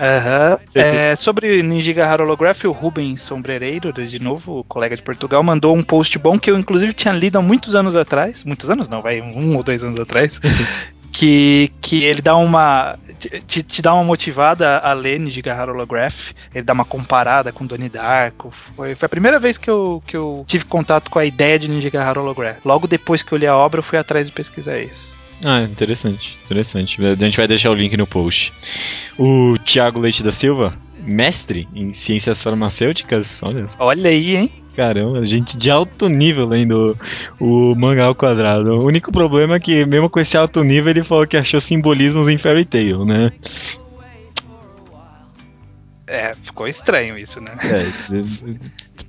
Aham. 0.00 0.58
É, 0.74 1.16
sobre 1.16 1.62
Ninjigahara 1.62 2.22
Holograph, 2.22 2.64
o 2.64 2.72
Rubens 2.72 3.22
Sombrereiro, 3.22 3.92
de 3.92 4.18
novo, 4.22 4.64
colega 4.68 4.96
de 4.96 5.02
Portugal, 5.02 5.42
mandou 5.42 5.76
um 5.76 5.82
post 5.82 6.16
bom 6.18 6.38
que 6.38 6.50
eu 6.50 6.56
inclusive 6.56 6.92
tinha 6.92 7.12
lido 7.12 7.38
há 7.38 7.42
muitos 7.42 7.74
anos 7.74 7.96
atrás. 7.96 8.44
Muitos 8.44 8.70
anos 8.70 8.88
não, 8.88 9.02
vai, 9.02 9.20
um 9.20 9.56
ou 9.56 9.62
dois 9.62 9.82
anos 9.84 9.98
atrás. 10.00 10.40
que, 11.12 11.72
que 11.80 12.04
ele 12.04 12.22
dá 12.22 12.36
uma. 12.36 12.98
Te, 13.46 13.62
te 13.62 13.82
dá 13.82 13.92
uma 13.92 14.04
motivada 14.04 14.78
a 14.78 14.92
ler 14.92 15.20
Nijigahara 15.20 15.72
Holograph. 15.72 16.30
Ele 16.54 16.64
dá 16.64 16.72
uma 16.72 16.84
comparada 16.84 17.52
com 17.52 17.66
Donnie 17.66 17.88
Darko. 17.88 18.52
Foi, 18.76 18.94
foi 18.94 19.06
a 19.06 19.08
primeira 19.08 19.38
vez 19.38 19.58
que 19.58 19.68
eu, 19.68 20.02
que 20.06 20.16
eu 20.16 20.44
tive 20.46 20.64
contato 20.64 21.10
com 21.10 21.18
a 21.18 21.24
ideia 21.24 21.58
de 21.58 21.68
Nijigahara 21.68 22.20
Holograph. 22.20 22.64
Logo 22.64 22.86
depois 22.86 23.22
que 23.22 23.32
eu 23.32 23.38
li 23.38 23.46
a 23.46 23.56
obra, 23.56 23.80
eu 23.80 23.84
fui 23.84 23.98
atrás 23.98 24.26
de 24.26 24.32
pesquisar 24.32 24.78
isso. 24.78 25.19
Ah, 25.42 25.62
interessante, 25.62 26.38
interessante. 26.44 27.02
A 27.04 27.14
gente 27.14 27.36
vai 27.36 27.48
deixar 27.48 27.70
o 27.70 27.74
link 27.74 27.96
no 27.96 28.06
post. 28.06 28.52
O 29.18 29.56
Thiago 29.64 29.98
Leite 29.98 30.22
da 30.22 30.32
Silva, 30.32 30.76
mestre 30.98 31.66
em 31.74 31.92
ciências 31.92 32.42
farmacêuticas, 32.42 33.42
olha 33.42 33.66
só. 33.66 33.76
Olha 33.80 34.10
aí, 34.10 34.36
hein? 34.36 34.52
Caramba, 34.76 35.24
gente 35.24 35.56
de 35.56 35.70
alto 35.70 36.08
nível 36.08 36.46
lendo 36.46 36.96
o 37.40 37.74
mangá 37.74 38.06
ao 38.06 38.14
quadrado. 38.14 38.74
O 38.80 38.84
único 38.84 39.10
problema 39.10 39.56
é 39.56 39.60
que, 39.60 39.84
mesmo 39.84 40.08
com 40.08 40.20
esse 40.20 40.36
alto 40.36 40.62
nível, 40.62 40.90
ele 40.90 41.02
falou 41.02 41.26
que 41.26 41.36
achou 41.36 41.60
simbolismos 41.60 42.28
em 42.28 42.38
Fairy 42.38 42.64
Tail, 42.64 43.04
né? 43.04 43.32
É, 46.06 46.34
ficou 46.34 46.66
estranho 46.66 47.16
isso, 47.16 47.40
né? 47.40 47.56
É, 47.62 47.86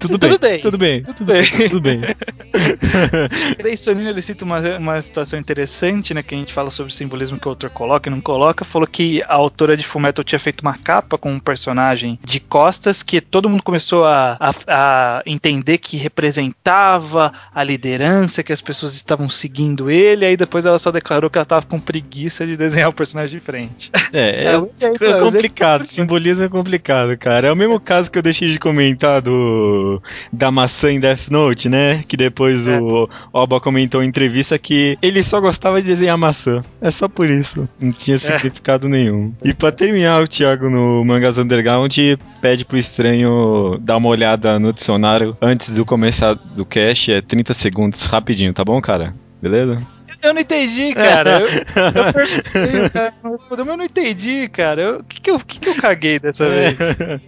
Tudo, 0.02 0.18
Tudo 0.18 0.40
bem, 0.40 0.52
bem. 0.52 0.62
Tudo 0.62 0.78
bem. 0.78 1.04
Tudo 1.04 1.26
bem. 1.26 1.44
Tudo 1.70 1.82
bem. 1.82 2.02
Daí 3.62 3.78
Sonino 3.78 4.10
ele 4.10 4.22
cita 4.22 4.44
uma, 4.44 4.60
uma 4.78 5.02
situação 5.02 5.40
interessante, 5.40 6.12
né? 6.14 6.24
Que 6.24 6.34
a 6.34 6.38
gente 6.38 6.52
fala 6.52 6.72
sobre 6.72 6.92
o 6.92 6.96
simbolismo 6.96 7.40
que 7.40 7.48
o 7.48 7.50
autor 7.50 7.70
coloca 7.70 8.10
e 8.10 8.12
não 8.12 8.20
coloca. 8.20 8.66
Falou 8.66 8.88
que 8.88 9.22
a 9.24 9.34
autora 9.36 9.78
de 9.78 9.84
Fullmetal 9.84 10.24
tinha 10.24 10.40
feito 10.40 10.62
uma 10.62 10.76
capa 10.76 11.20
com 11.20 11.32
um 11.32 11.40
personagem 11.40 12.18
de 12.24 12.40
costas 12.40 13.04
que 13.04 13.22
todo 13.22 13.48
mundo 13.50 13.62
começou 13.62 14.06
a, 14.06 14.38
a, 14.40 14.54
a 14.68 15.24
entender 15.26 15.78
que 15.78 15.98
representava 15.98 17.32
a 17.54 17.64
liderança, 17.64 18.42
que 18.42 18.52
as 18.52 18.62
pessoas 18.62 18.96
estavam 18.96 19.30
seguindo 19.30 19.92
ele. 19.92 20.26
Aí 20.26 20.36
depois 20.36 20.66
ela 20.66 20.80
só 20.80 20.92
declarou 20.92 21.30
que 21.30 21.38
ela 21.38 21.46
tava 21.46 21.66
com 21.68 21.80
preguiça 21.80 22.46
de 22.48 22.58
desenhar 22.58 22.90
o 22.90 22.94
personagem 22.94 23.40
de 23.40 23.46
frente. 23.46 23.92
É, 24.12 24.46
é, 24.46 24.52
É, 24.82 25.10
é 25.10 25.20
complicado. 25.20 25.86
Simbolismo 25.86 26.44
é 26.44 26.50
complicado, 26.50 27.18
cara. 27.18 27.48
É 27.48 27.52
o 27.52 27.56
mesmo 27.56 27.80
caso 27.80 28.10
que 28.10 28.18
eu 28.18 28.24
deixei 28.24 28.52
de 28.52 28.60
comentar 28.60 29.22
do 29.22 29.91
da 30.32 30.52
maçã 30.52 30.92
em 30.92 31.00
Death 31.00 31.30
Note, 31.30 31.68
né? 31.70 32.04
Que 32.08 32.16
depois 32.16 32.68
É. 32.68 32.80
o 32.80 33.10
Oba 33.34 33.60
comentou 33.60 34.04
em 34.04 34.08
entrevista 34.08 34.58
que 34.60 34.98
ele 35.02 35.24
só 35.24 35.40
gostava 35.42 35.82
de 35.82 35.88
desenhar 35.88 36.18
maçã. 36.18 36.64
É 36.80 36.92
só 36.92 37.08
por 37.08 37.30
isso. 37.30 37.68
Não 37.80 37.92
tinha 37.92 38.18
significado 38.18 38.88
nenhum. 38.88 39.34
E 39.44 39.54
pra 39.54 39.72
terminar, 39.72 40.22
o 40.22 40.28
Thiago 40.28 40.70
no 40.70 41.04
Mangas 41.04 41.38
Underground 41.38 41.96
pede 42.42 42.66
pro 42.66 42.78
estranho 42.78 43.78
dar 43.82 43.98
uma 43.98 44.10
olhada 44.10 44.60
no 44.60 44.72
dicionário 44.74 45.36
antes 45.42 45.70
do 45.74 45.86
começar 45.86 46.34
do 46.34 46.66
cast. 46.66 47.12
É 47.12 47.22
30 47.22 47.54
segundos, 47.54 48.06
rapidinho, 48.06 48.54
tá 48.54 48.64
bom, 48.64 48.80
cara? 48.82 49.14
Beleza? 49.42 49.82
Eu 50.22 50.34
não 50.34 50.42
entendi, 50.42 50.94
cara. 50.94 51.42
Eu, 51.42 51.48
eu 51.48 52.14
perguntei, 52.14 52.90
cara 52.90 53.14
mas 53.24 53.60
eu 53.60 53.66
não 53.66 53.84
entendi, 53.84 54.48
cara. 54.50 55.00
O 55.00 55.04
que, 55.04 55.20
que, 55.22 55.32
eu, 55.32 55.40
que, 55.40 55.60
que 55.60 55.70
eu 55.70 55.76
caguei 55.76 56.20
dessa 56.20 56.48
vez? 56.50 56.78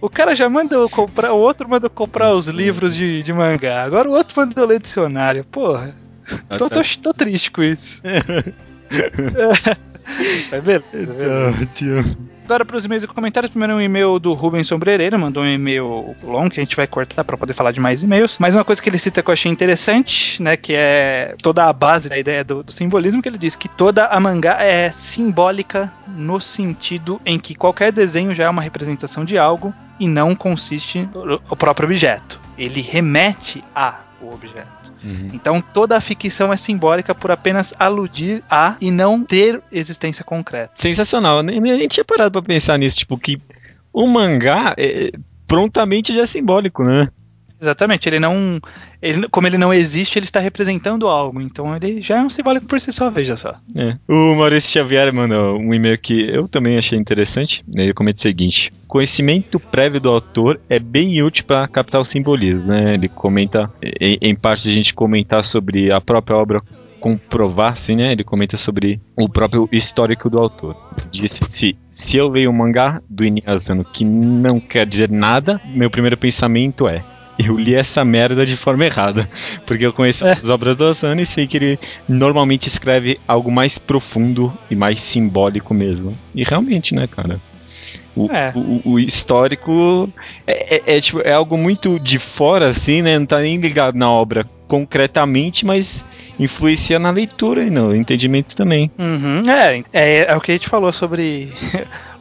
O 0.00 0.08
cara 0.08 0.34
já 0.34 0.48
mandou 0.48 0.88
comprar, 0.88 1.32
o 1.32 1.40
outro 1.40 1.68
mandou 1.68 1.90
comprar 1.90 2.34
os 2.34 2.46
livros 2.46 2.94
de, 2.94 3.22
de 3.22 3.32
mangá. 3.32 3.82
Agora 3.84 4.08
o 4.08 4.12
outro 4.12 4.34
mandou 4.36 4.64
ler 4.66 4.80
dicionário. 4.80 5.44
Porra, 5.44 5.90
Ah, 6.48 6.56
tô, 6.56 6.68
tá. 6.68 6.82
tô, 6.82 6.82
tô 7.02 7.12
triste 7.12 7.50
com 7.50 7.62
isso. 7.62 8.00
Mas 10.50 10.62
beleza, 10.62 10.84
beleza. 10.92 11.52
Tá, 11.58 11.66
tio. 11.74 12.33
Agora 12.44 12.62
para 12.62 12.76
os 12.76 12.84
e-mails 12.84 13.02
e 13.02 13.06
comentários, 13.06 13.50
primeiro 13.50 13.74
um 13.74 13.80
e-mail 13.80 14.18
do 14.18 14.34
Rubens 14.34 14.68
Sombrereira, 14.68 15.16
mandou 15.16 15.42
um 15.42 15.48
e-mail 15.48 16.14
longo 16.22 16.50
que 16.50 16.60
a 16.60 16.62
gente 16.62 16.76
vai 16.76 16.86
cortar 16.86 17.24
para 17.24 17.38
poder 17.38 17.54
falar 17.54 17.72
de 17.72 17.80
mais 17.80 18.02
e-mails. 18.02 18.36
Mas 18.38 18.54
uma 18.54 18.62
coisa 18.62 18.82
que 18.82 18.88
ele 18.90 18.98
cita 18.98 19.22
que 19.22 19.30
eu 19.30 19.32
achei 19.32 19.50
interessante, 19.50 20.42
né, 20.42 20.54
que 20.54 20.74
é 20.74 21.34
toda 21.42 21.64
a 21.64 21.72
base 21.72 22.06
da 22.06 22.18
ideia 22.18 22.44
do, 22.44 22.62
do 22.62 22.70
simbolismo, 22.70 23.22
que 23.22 23.28
ele 23.30 23.38
diz 23.38 23.56
que 23.56 23.66
toda 23.66 24.06
a 24.06 24.20
mangá 24.20 24.62
é 24.62 24.90
simbólica 24.90 25.90
no 26.06 26.38
sentido 26.38 27.18
em 27.24 27.38
que 27.38 27.54
qualquer 27.54 27.90
desenho 27.90 28.34
já 28.34 28.44
é 28.44 28.48
uma 28.48 28.60
representação 28.60 29.24
de 29.24 29.38
algo 29.38 29.72
e 29.98 30.06
não 30.06 30.34
consiste 30.34 31.08
no 31.14 31.56
próprio 31.56 31.86
objeto. 31.86 32.38
Ele 32.58 32.82
remete 32.82 33.64
a 33.74 34.00
o 34.20 34.32
objeto. 34.32 34.92
Uhum. 35.02 35.30
Então 35.32 35.60
toda 35.60 35.96
a 35.96 36.00
ficção 36.00 36.52
é 36.52 36.56
simbólica 36.56 37.14
por 37.14 37.30
apenas 37.30 37.74
aludir 37.78 38.42
a 38.50 38.76
e 38.80 38.90
não 38.90 39.22
ter 39.22 39.62
existência 39.70 40.24
concreta. 40.24 40.72
Sensacional. 40.74 41.42
Nem, 41.42 41.60
nem 41.60 41.88
tinha 41.88 42.04
parado 42.04 42.32
pra 42.32 42.42
pensar 42.42 42.78
nisso. 42.78 42.98
Tipo, 42.98 43.18
que 43.18 43.38
o 43.92 44.06
mangá 44.06 44.74
é, 44.78 45.12
prontamente 45.46 46.14
já 46.14 46.22
é 46.22 46.26
simbólico, 46.26 46.82
né? 46.82 47.08
Exatamente, 47.64 48.08
ele 48.08 48.20
não. 48.20 48.60
Ele, 49.00 49.28
como 49.28 49.46
ele 49.46 49.58
não 49.58 49.72
existe, 49.72 50.18
ele 50.18 50.26
está 50.26 50.38
representando 50.38 51.08
algo. 51.08 51.40
Então 51.40 51.74
ele 51.74 52.00
já 52.00 52.18
é 52.18 52.22
um 52.22 52.30
simbólico 52.30 52.66
por 52.66 52.80
si 52.80 52.92
só, 52.92 53.10
veja 53.10 53.36
só. 53.36 53.54
É. 53.74 53.96
O 54.08 54.34
Maurício 54.34 54.70
Xavier 54.70 55.12
mandou 55.12 55.58
um 55.58 55.72
e-mail 55.72 55.98
que 55.98 56.28
eu 56.30 56.46
também 56.46 56.76
achei 56.76 56.98
interessante. 56.98 57.64
Ele 57.74 57.94
comenta 57.94 58.18
o 58.18 58.22
seguinte: 58.22 58.72
conhecimento 58.86 59.58
prévio 59.58 60.00
do 60.00 60.10
autor 60.10 60.60
é 60.68 60.78
bem 60.78 61.22
útil 61.22 61.44
para 61.44 61.66
captar 61.66 62.00
o 62.00 62.04
simbolismo, 62.04 62.66
né? 62.66 62.94
Ele 62.94 63.08
comenta, 63.08 63.70
em, 64.00 64.18
em 64.20 64.34
parte 64.34 64.68
a 64.68 64.72
gente 64.72 64.94
comentar 64.94 65.44
sobre 65.44 65.90
a 65.90 66.00
própria 66.00 66.36
obra 66.36 66.62
comprovar, 67.04 67.74
assim, 67.74 67.96
né? 67.96 68.12
Ele 68.12 68.24
comenta 68.24 68.56
sobre 68.56 68.98
o 69.14 69.28
próprio 69.28 69.68
histórico 69.70 70.30
do 70.30 70.38
autor. 70.38 70.74
Disse 71.10 71.44
se 71.50 71.76
se 71.92 72.16
eu 72.16 72.28
leio 72.28 72.50
um 72.50 72.52
mangá 72.52 73.00
do 73.08 73.24
Inuyasano 73.24 73.84
que 73.84 74.04
não 74.04 74.58
quer 74.58 74.86
dizer 74.86 75.10
nada, 75.10 75.60
meu 75.66 75.90
primeiro 75.90 76.16
pensamento 76.16 76.88
é 76.88 77.04
eu 77.44 77.56
li 77.58 77.74
essa 77.74 78.04
merda 78.04 78.44
de 78.46 78.56
forma 78.56 78.84
errada. 78.84 79.28
Porque 79.66 79.84
eu 79.86 79.92
conheço 79.92 80.24
as 80.26 80.48
obras 80.48 80.76
do 80.76 80.84
Asano 80.86 81.20
e 81.20 81.26
sei 81.26 81.46
que 81.46 81.56
ele 81.56 81.78
normalmente 82.08 82.66
escreve 82.68 83.18
algo 83.26 83.50
mais 83.50 83.78
profundo 83.78 84.52
e 84.70 84.74
mais 84.76 85.02
simbólico 85.02 85.72
mesmo. 85.74 86.16
E 86.34 86.44
realmente, 86.44 86.94
né, 86.94 87.06
cara? 87.06 87.40
O, 88.16 88.30
É. 88.32 88.52
o- 88.54 88.92
o 88.92 89.00
histórico 89.00 90.08
é, 90.46 90.76
é- 90.76 90.96
é, 90.96 91.00
tipo, 91.00 91.20
é 91.20 91.32
algo 91.32 91.58
muito 91.58 91.98
de 91.98 92.18
fora, 92.18 92.66
assim, 92.70 93.02
né? 93.02 93.18
Não 93.18 93.26
tá 93.26 93.40
nem 93.40 93.56
ligado 93.58 93.96
na 93.96 94.10
obra 94.10 94.44
concretamente, 94.68 95.66
mas 95.66 96.04
influencia 96.38 96.98
na 96.98 97.10
leitura 97.10 97.64
e 97.64 97.70
no 97.70 97.94
entendimento 97.94 98.54
também. 98.56 98.90
Uhum, 98.98 99.42
é, 99.50 99.82
é, 99.92 100.32
é 100.32 100.36
o 100.36 100.40
que 100.40 100.52
a 100.52 100.54
gente 100.54 100.68
falou 100.68 100.92
sobre 100.92 101.52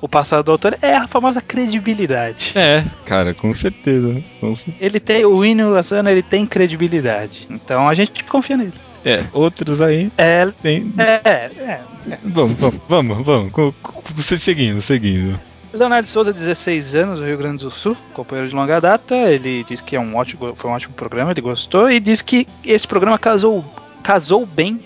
o 0.03 0.07
passado 0.09 0.43
do 0.43 0.51
autor, 0.51 0.77
é 0.81 0.95
a 0.95 1.07
famosa 1.07 1.39
credibilidade. 1.41 2.51
É, 2.55 2.83
cara, 3.05 3.33
com 3.33 3.53
certeza. 3.53 4.21
Com 4.41 4.53
cer- 4.53 4.73
Ele 4.79 4.99
tem, 4.99 5.23
o 5.23 5.45
Inu 5.45 5.75
Asano, 5.75 6.09
ele 6.09 6.21
tem 6.21 6.45
credibilidade. 6.45 7.47
Então 7.49 7.87
a 7.87 7.93
gente 7.93 8.21
confia 8.25 8.57
nele. 8.57 8.73
É, 9.05 9.23
outros 9.33 9.81
aí 9.81 10.11
É, 10.17 10.45
tem. 10.61 10.93
é, 10.97 11.21
é. 11.29 11.51
é. 11.57 11.81
Vamos, 12.23 12.57
vamos, 12.59 12.81
vamos, 12.87 13.25
vamos. 13.25 14.25
seguindo, 14.25 14.81
seguindo. 14.81 15.39
Leonardo 15.73 16.07
Souza, 16.07 16.31
16 16.33 16.95
anos, 16.95 17.19
do 17.19 17.25
Rio 17.25 17.37
Grande 17.37 17.63
do 17.63 17.71
Sul, 17.71 17.97
companheiro 18.13 18.49
de 18.49 18.55
longa 18.55 18.79
data. 18.81 19.15
Ele 19.15 19.63
diz 19.63 19.79
que 19.81 19.95
é 19.95 19.99
um 19.99 20.15
ótimo, 20.17 20.53
foi 20.55 20.69
um 20.69 20.73
ótimo 20.73 20.93
programa, 20.93 21.31
ele 21.31 21.41
gostou 21.41 21.89
e 21.89 21.99
diz 21.99 22.21
que 22.21 22.45
esse 22.63 22.87
programa 22.87 23.17
casou, 23.17 23.63
casou 24.03 24.45
bem 24.45 24.79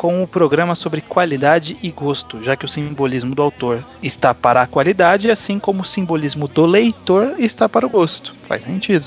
com 0.00 0.22
o 0.22 0.26
programa 0.26 0.74
sobre 0.74 1.02
qualidade 1.02 1.76
e 1.82 1.90
gosto, 1.90 2.42
já 2.42 2.56
que 2.56 2.64
o 2.64 2.68
simbolismo 2.68 3.34
do 3.34 3.42
autor 3.42 3.84
está 4.02 4.32
para 4.32 4.62
a 4.62 4.66
qualidade, 4.66 5.30
assim 5.30 5.58
como 5.58 5.82
o 5.82 5.84
simbolismo 5.84 6.48
do 6.48 6.64
leitor 6.64 7.34
está 7.38 7.68
para 7.68 7.84
o 7.84 7.90
gosto. 7.90 8.34
Faz 8.44 8.64
sentido. 8.64 9.06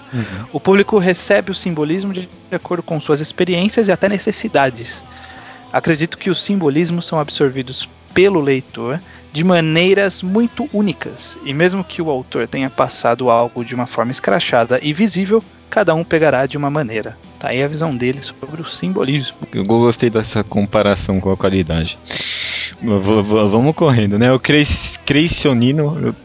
O 0.53 0.59
público 0.59 0.99
recebe 0.99 1.49
o 1.49 1.55
simbolismo 1.55 2.13
de 2.13 2.29
acordo 2.51 2.83
com 2.83 3.01
suas 3.01 3.21
experiências 3.21 3.87
e 3.87 3.91
até 3.91 4.07
necessidades. 4.07 5.03
Acredito 5.71 6.15
que 6.15 6.29
os 6.29 6.43
simbolismos 6.43 7.07
são 7.07 7.19
absorvidos 7.19 7.89
pelo 8.13 8.39
leitor 8.39 9.01
de 9.31 9.43
maneiras 9.43 10.21
muito 10.21 10.69
únicas, 10.71 11.39
e 11.43 11.55
mesmo 11.55 11.83
que 11.83 12.03
o 12.03 12.11
autor 12.11 12.47
tenha 12.47 12.69
passado 12.69 13.31
algo 13.31 13.65
de 13.65 13.73
uma 13.73 13.87
forma 13.87 14.11
escrachada 14.11 14.79
e 14.79 14.93
visível, 14.93 15.43
cada 15.73 15.95
um 15.95 16.03
pegará 16.03 16.45
de 16.45 16.55
uma 16.55 16.69
maneira. 16.69 17.17
Tá 17.39 17.49
aí 17.49 17.63
a 17.63 17.67
visão 17.67 17.97
dele 17.97 18.21
sobre 18.21 18.61
o 18.61 18.67
simbolismo. 18.69 19.35
Eu 19.51 19.65
gostei 19.65 20.07
dessa 20.07 20.43
comparação 20.43 21.19
com 21.19 21.31
a 21.31 21.35
qualidade. 21.35 21.97
V- 22.81 23.21
vamos 23.49 23.75
correndo, 23.75 24.19
né? 24.19 24.31
O 24.31 24.39
eu- 25.99 26.15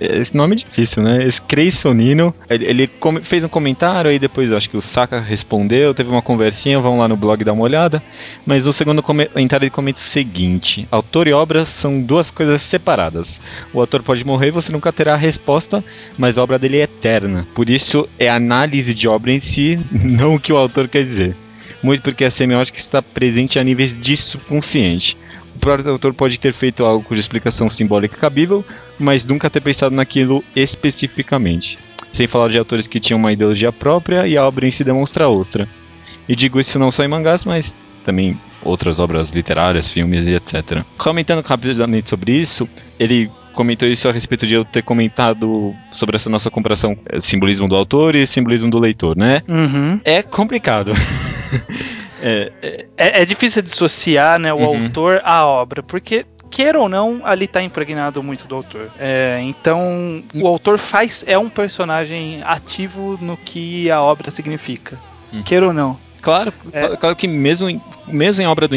esse 0.00 0.36
nome 0.36 0.54
é 0.54 0.58
difícil, 0.58 1.02
né? 1.02 1.24
Esse 1.26 1.40
Creionino, 1.40 2.34
ele, 2.50 2.64
ele 2.66 2.90
fez 3.22 3.42
um 3.44 3.48
comentário, 3.48 4.10
aí 4.10 4.18
depois 4.18 4.52
acho 4.52 4.68
que 4.68 4.76
o 4.76 4.82
Saka 4.82 5.20
respondeu, 5.20 5.94
teve 5.94 6.10
uma 6.10 6.22
conversinha, 6.22 6.80
vão 6.80 6.98
lá 6.98 7.08
no 7.08 7.16
blog 7.16 7.42
dar 7.44 7.52
uma 7.52 7.62
olhada. 7.62 8.02
Mas 8.44 8.64
no 8.64 8.72
segundo 8.72 9.02
comentário 9.02 9.64
ele 9.64 9.70
comenta 9.70 10.00
o 10.00 10.02
seguinte: 10.02 10.86
autor 10.90 11.26
e 11.28 11.32
obra 11.32 11.64
são 11.64 12.00
duas 12.00 12.30
coisas 12.30 12.62
separadas. 12.62 13.40
O 13.72 13.80
autor 13.80 14.02
pode 14.02 14.24
morrer 14.24 14.50
você 14.50 14.70
nunca 14.72 14.92
terá 14.92 15.14
a 15.14 15.16
resposta, 15.16 15.82
mas 16.16 16.36
a 16.36 16.42
obra 16.42 16.58
dele 16.58 16.78
é 16.78 16.82
eterna. 16.82 17.46
Por 17.54 17.70
isso 17.70 18.08
é 18.18 18.28
análise 18.28 18.94
de 18.98 19.08
obra 19.08 19.32
em 19.32 19.40
si, 19.40 19.78
não 19.90 20.34
o 20.34 20.40
que 20.40 20.52
o 20.52 20.56
autor 20.56 20.88
quer 20.88 21.04
dizer 21.04 21.34
muito 21.82 22.02
porque 22.02 22.24
a 22.24 22.30
semiótica 22.30 22.78
está 22.78 23.00
presente 23.02 23.58
a 23.58 23.64
níveis 23.64 23.96
de 23.96 24.16
subconsciente. 24.16 25.16
O 25.54 25.58
próprio 25.58 25.90
autor 25.90 26.14
pode 26.14 26.38
ter 26.38 26.52
feito 26.52 26.84
algo 26.84 27.04
cuja 27.04 27.20
explicação 27.20 27.68
simbólica 27.68 28.16
é 28.16 28.20
cabível, 28.20 28.64
mas 28.98 29.26
nunca 29.26 29.50
ter 29.50 29.60
pensado 29.60 29.94
naquilo 29.94 30.44
especificamente. 30.54 31.78
Sem 32.12 32.26
falar 32.26 32.48
de 32.48 32.58
autores 32.58 32.86
que 32.86 33.00
tinham 33.00 33.18
uma 33.18 33.32
ideologia 33.32 33.72
própria 33.72 34.26
e 34.26 34.36
a 34.36 34.46
obra 34.46 34.66
em 34.66 34.70
si 34.70 34.84
demonstra 34.84 35.28
outra. 35.28 35.68
E 36.28 36.34
digo 36.34 36.60
isso 36.60 36.78
não 36.78 36.92
só 36.92 37.04
em 37.04 37.08
mangás, 37.08 37.44
mas 37.44 37.78
também 38.04 38.38
outras 38.62 38.98
obras 38.98 39.30
literárias, 39.30 39.90
filmes 39.90 40.26
e 40.26 40.34
etc. 40.34 40.82
Comentando 40.96 41.44
rapidamente 41.44 42.08
sobre 42.08 42.32
isso, 42.32 42.68
ele 42.98 43.30
comentou 43.58 43.88
isso 43.88 44.08
a 44.08 44.12
respeito 44.12 44.46
de 44.46 44.54
eu 44.54 44.64
ter 44.64 44.82
comentado 44.82 45.74
sobre 45.96 46.14
essa 46.14 46.30
nossa 46.30 46.48
comparação 46.48 46.96
eh, 47.08 47.20
simbolismo 47.20 47.66
do 47.68 47.74
autor 47.74 48.14
e 48.14 48.24
simbolismo 48.24 48.70
do 48.70 48.78
leitor, 48.78 49.16
né? 49.16 49.42
Uhum. 49.48 50.00
É 50.04 50.22
complicado. 50.22 50.92
é, 52.22 52.52
é, 52.62 52.86
É, 52.96 53.22
é 53.22 53.24
difícil 53.24 53.60
dissociar 53.60 54.38
né, 54.38 54.52
o 54.52 54.58
Uhum. 54.58 54.84
autor 54.84 55.20
à 55.24 55.44
obra, 55.44 55.82
porque, 55.82 56.24
queira 56.48 56.78
ou 56.78 56.88
não, 56.88 57.20
ali 57.24 57.46
está 57.46 57.60
impregnado 57.60 58.22
muito 58.22 58.46
do 58.46 58.54
autor. 58.54 58.90
É, 58.96 59.40
então, 59.42 60.22
o 60.32 60.46
autor 60.46 60.78
faz 60.78 61.24
é 61.26 61.36
um 61.36 61.48
personagem 61.48 62.40
ativo 62.44 63.18
no 63.20 63.36
que 63.36 63.90
a 63.90 64.00
obra 64.00 64.30
significa. 64.30 64.96
Uhum. 65.32 65.42
Queira 65.42 65.66
ou 65.66 65.72
não. 65.72 65.98
Claro, 66.20 66.52
É. 66.72 66.96
claro 66.96 67.16
que 67.16 67.26
mesmo 67.26 67.68
em, 67.68 67.80
mesmo 68.06 68.42
em 68.42 68.46
obra 68.46 68.68
do 68.68 68.76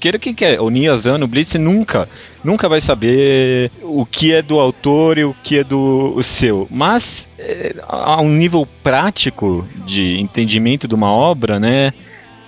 queira 0.00 0.18
quem 0.18 0.34
quer, 0.34 0.60
o 0.60 0.70
Niyazano, 0.70 1.24
o 1.24 1.28
Blitz 1.28 1.54
nunca, 1.54 2.08
nunca 2.44 2.68
vai 2.68 2.80
saber 2.80 3.70
o 3.82 4.04
que 4.06 4.32
é 4.32 4.42
do 4.42 4.58
autor 4.60 5.18
e 5.18 5.24
o 5.24 5.34
que 5.42 5.58
é 5.58 5.64
do 5.64 6.12
o 6.16 6.22
seu. 6.22 6.66
Mas 6.70 7.28
é, 7.38 7.74
a 7.86 8.20
um 8.20 8.28
nível 8.30 8.66
prático 8.82 9.66
de 9.86 10.18
entendimento 10.20 10.86
de 10.88 10.94
uma 10.94 11.10
obra, 11.12 11.58
né, 11.60 11.92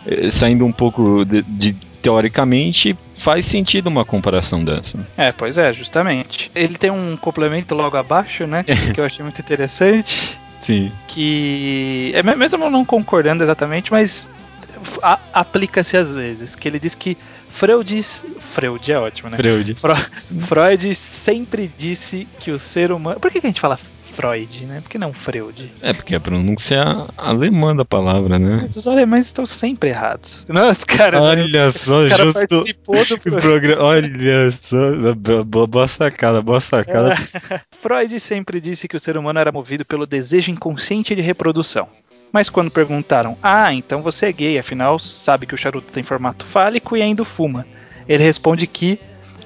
é, 0.07 0.31
saindo 0.31 0.65
um 0.65 0.73
pouco 0.73 1.25
de, 1.25 1.43
de 1.43 1.73
teoricamente, 2.03 2.97
faz 3.15 3.45
sentido 3.45 3.89
uma 3.89 4.05
comparação 4.07 4.65
dessa. 4.65 4.99
É, 5.17 5.31
pois 5.33 5.59
é, 5.59 5.73
justamente. 5.75 6.51
Ele 6.55 6.77
tem 6.79 6.91
um 6.91 7.17
complemento 7.17 7.75
logo 7.75 7.97
abaixo, 7.97 8.47
né? 8.47 8.65
que 8.95 8.99
eu 8.99 9.05
achei 9.05 9.23
muito 9.23 9.39
interessante. 9.41 10.39
Sim. 10.61 10.91
Que. 11.09 12.11
É 12.15 12.23
me- 12.23 12.35
mesmo 12.37 12.71
não 12.71 12.85
concordando 12.85 13.43
exatamente, 13.43 13.91
mas 13.91 14.27
aplica-se 15.33 15.97
às 15.97 16.15
vezes. 16.15 16.55
Que 16.55 16.69
ele 16.69 16.79
diz 16.81 16.95
que 16.95 17.17
Freud. 17.51 18.03
Freud 18.03 18.93
é 18.93 18.99
ótimo, 18.99 19.31
né? 19.31 19.37
Freud. 19.37 19.77
Freud 20.47 20.95
sempre 20.95 21.71
disse 21.79 22.27
que 22.39 22.51
o 22.51 22.59
ser 22.59 22.93
humano. 22.93 23.21
Por 23.21 23.31
que, 23.31 23.41
que 23.41 23.47
a 23.47 23.51
gente 23.51 23.61
fala 23.61 23.79
Freud, 24.11 24.67
né? 24.67 24.81
Por 24.81 24.91
que 24.91 24.99
não 24.99 25.13
Freud? 25.13 25.73
É 25.81 25.93
porque 25.93 26.15
a 26.15 26.21
pronúncia 26.21 27.07
alemã 27.17 27.75
da 27.75 27.85
palavra, 27.85 28.39
né? 28.39 28.59
Mas 28.63 28.77
os 28.77 28.87
alemães 28.87 29.27
estão 29.27 29.47
sempre 29.47 29.91
errados. 29.91 30.45
Nossa, 30.49 30.85
cara. 30.85 31.23
Olha 31.23 31.71
só, 31.71 32.05
o 32.05 32.09
cara 32.09 32.25
justo. 32.25 32.47
participou 32.47 33.05
do 33.05 33.19
programa. 33.41 33.83
Olha 33.83 34.51
só, 34.51 35.15
boa, 35.47 35.67
boa 35.67 35.89
sacada, 35.89 36.43
boa 36.43 36.61
sacada. 36.61 37.15
Freud 37.81 38.19
sempre 38.21 38.61
disse 38.61 38.87
que 38.87 38.97
o 38.97 39.01
ser 39.01 39.17
humano 39.17 39.39
era 39.39 39.53
movido 39.53 39.85
pelo 39.85 40.07
desejo 40.07 40.51
inconsciente 40.51 41.15
de 41.15 41.23
reprodução. 41.23 41.89
Mas 42.33 42.49
quando 42.49 42.71
perguntaram, 42.71 43.37
ah, 43.43 43.73
então 43.75 44.03
você 44.03 44.27
é 44.27 44.33
gay, 44.33 44.59
afinal 44.59 44.99
sabe 44.99 45.47
que 45.47 45.55
o 45.55 45.59
charuto 45.59 45.91
tem 45.93 46.03
formato 46.03 46.45
fálico 46.45 46.97
e 46.97 47.03
ainda 47.03 47.25
fuma. 47.25 47.67
Ele 48.09 48.23
responde 48.23 48.67
que, 48.67 48.99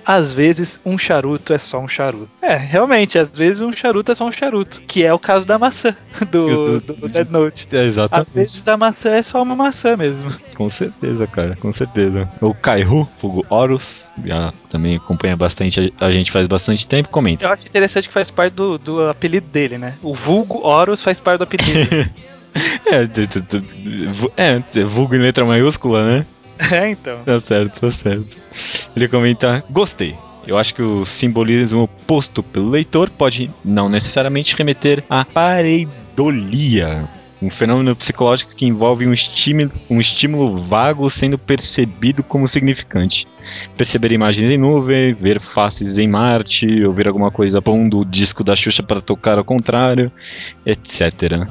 às 0.07 0.33
vezes, 0.33 0.79
um 0.85 0.99
charuto 0.99 1.53
é 1.55 1.59
só 1.59 1.79
um 1.81 1.89
charuto. 1.89 2.29
É, 2.43 2.55
realmente, 2.57 3.19
às 3.19 3.31
vezes 3.31 3.61
um 3.63 3.73
charuto 3.73 4.13
é 4.13 4.15
só 4.15 4.27
um 4.27 4.33
charuto. 4.33 4.83
Que 4.87 5.03
é 5.03 5.13
o 5.13 5.19
caso 5.19 5.47
da 5.47 5.59
maçã, 5.59 5.97
do, 6.31 6.79
Do- 6.81 6.95
do 6.95 7.09
Dead 7.09 7.29
Note. 7.31 7.67
É, 7.75 7.81
Às 7.81 7.87
exatamente. 7.87 8.31
vezes 8.35 8.69
a 8.69 8.77
maçã 8.77 9.11
é 9.13 9.23
só 9.23 9.43
uma 9.43 9.57
maçã 9.57 9.97
mesmo. 9.97 10.31
Com 10.55 10.69
certeza, 10.69 11.27
cara, 11.27 11.57
com 11.57 11.73
certeza. 11.73 12.29
O 12.41 12.55
Kaihu, 12.55 13.09
Fogo 13.19 13.45
Horus, 13.51 14.09
já 14.25 14.53
também 14.71 14.97
acompanha 14.97 15.37
bastante, 15.37 15.93
a 16.01 16.11
gente 16.13 16.31
faz 16.31 16.47
bastante 16.47 16.87
tempo, 16.87 17.09
comenta. 17.09 17.45
Eu 17.45 17.51
acho 17.51 17.67
interessante 17.67 18.07
que 18.07 18.15
faz 18.15 18.31
parte 18.31 18.53
do, 18.55 18.79
do 18.79 19.09
apelido 19.09 19.49
dele, 19.49 19.79
né? 19.79 19.95
O 20.03 20.15
vulgo 20.15 20.65
Horus 20.65 21.03
faz 21.03 21.19
parte 21.19 21.39
do 21.39 21.45
apelido. 21.45 21.81
É, 22.87 23.05
vu- 24.13 24.33
é, 24.37 24.85
vulgo 24.85 25.15
em 25.15 25.19
letra 25.19 25.45
maiúscula, 25.45 26.05
né? 26.05 26.27
é, 26.71 26.91
então. 26.91 27.23
Tá 27.25 27.41
certo, 27.41 27.81
tá 27.81 27.91
certo. 27.91 28.37
Ele 28.95 29.09
comenta: 29.09 29.65
Gostei. 29.71 30.17
Eu 30.47 30.59
acho 30.59 30.75
que 30.75 30.83
o 30.83 31.05
simbolismo 31.07 31.89
posto 32.07 32.43
pelo 32.43 32.69
leitor 32.69 33.09
pode 33.09 33.51
não 33.65 33.89
necessariamente 33.89 34.55
remeter 34.55 35.03
à 35.09 35.25
pareidolia, 35.25 37.05
um 37.41 37.51
fenômeno 37.51 37.97
psicológico 37.97 38.55
que 38.55 38.67
envolve 38.67 39.07
um 39.07 39.13
estímulo, 39.15 39.71
um 39.89 40.01
estímulo 40.01 40.61
vago 40.61 41.09
sendo 41.09 41.39
percebido 41.39 42.23
como 42.23 42.47
significante. 42.47 43.27
Perceber 43.75 44.13
imagens 44.13 44.51
em 44.51 44.59
nuvem, 44.59 45.15
ver 45.15 45.41
faces 45.41 45.97
em 45.97 46.07
Marte, 46.07 46.85
ouvir 46.85 47.09
alguma 47.09 47.31
coisa 47.31 47.63
pondo 47.63 48.01
o 48.01 48.05
disco 48.05 48.45
da 48.45 48.55
Xuxa 48.55 48.83
para 48.83 49.01
tocar 49.01 49.39
ao 49.39 49.45
contrário, 49.45 50.13
etc. 50.67 51.49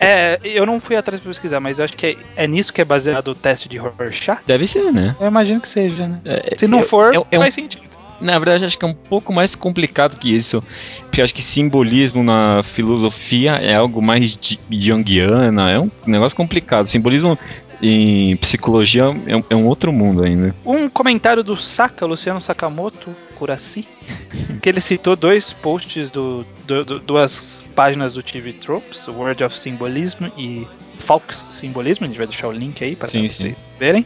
É, 0.00 0.38
eu 0.44 0.64
não 0.64 0.78
fui 0.80 0.96
atrás 0.96 1.20
pra 1.20 1.28
pesquisar, 1.30 1.60
mas 1.60 1.78
eu 1.78 1.84
acho 1.84 1.96
que 1.96 2.06
é, 2.36 2.44
é 2.44 2.46
nisso 2.46 2.72
que 2.72 2.80
é 2.80 2.84
baseado 2.84 3.28
o 3.28 3.34
teste 3.34 3.68
de 3.68 3.76
Rorschach. 3.78 4.40
Deve 4.46 4.66
ser, 4.66 4.92
né? 4.92 5.16
Eu 5.20 5.26
imagino 5.26 5.60
que 5.60 5.68
seja, 5.68 6.06
né? 6.06 6.20
É, 6.24 6.54
Se 6.56 6.66
não 6.68 6.78
eu- 6.80 6.84
for, 6.86 7.12
um 7.32 7.38
faz 7.40 7.54
sentido. 7.54 7.88
Na 8.20 8.36
verdade, 8.38 8.64
acho 8.64 8.76
que 8.76 8.84
é 8.84 8.88
um 8.88 8.94
pouco 8.94 9.32
mais 9.32 9.54
complicado 9.54 10.16
que 10.18 10.34
isso. 10.36 10.62
Porque 11.02 11.20
eu 11.20 11.24
acho 11.24 11.32
que 11.34 11.40
simbolismo 11.42 12.22
na 12.24 12.62
filosofia 12.64 13.52
é 13.52 13.76
algo 13.76 14.02
mais 14.02 14.36
de- 14.36 14.58
junguiana, 14.70 15.70
é 15.70 15.78
um 15.78 15.88
negócio 16.06 16.36
complicado. 16.36 16.86
Simbolismo 16.86 17.38
em 17.82 18.36
psicologia 18.36 19.04
é 19.26 19.36
um, 19.36 19.44
é 19.50 19.54
um 19.56 19.66
outro 19.66 19.92
mundo 19.92 20.22
ainda. 20.24 20.54
Um 20.64 20.88
comentário 20.88 21.42
do 21.44 21.56
Saka, 21.56 22.04
Luciano 22.06 22.40
Sakamoto 22.40 23.14
Kurasi, 23.36 23.86
que 24.62 24.68
ele 24.68 24.80
citou 24.80 25.14
dois 25.16 25.52
posts 25.52 26.10
do, 26.10 26.44
do- 26.66 26.84
do- 26.84 26.98
duas 27.00 27.62
páginas 27.74 28.12
do 28.12 28.22
TV 28.22 28.52
Tropes, 28.52 29.06
Word 29.08 29.44
of 29.44 29.56
Symbolism 29.58 30.24
e 30.36 30.66
Falks 30.98 31.46
Simbolismo, 31.50 32.04
a 32.04 32.08
gente 32.08 32.18
vai 32.18 32.26
deixar 32.26 32.48
o 32.48 32.52
link 32.52 32.82
aí 32.82 32.96
para 32.96 33.06
Sim, 33.08 33.28
vocês 33.28 33.72
verem. 33.78 34.04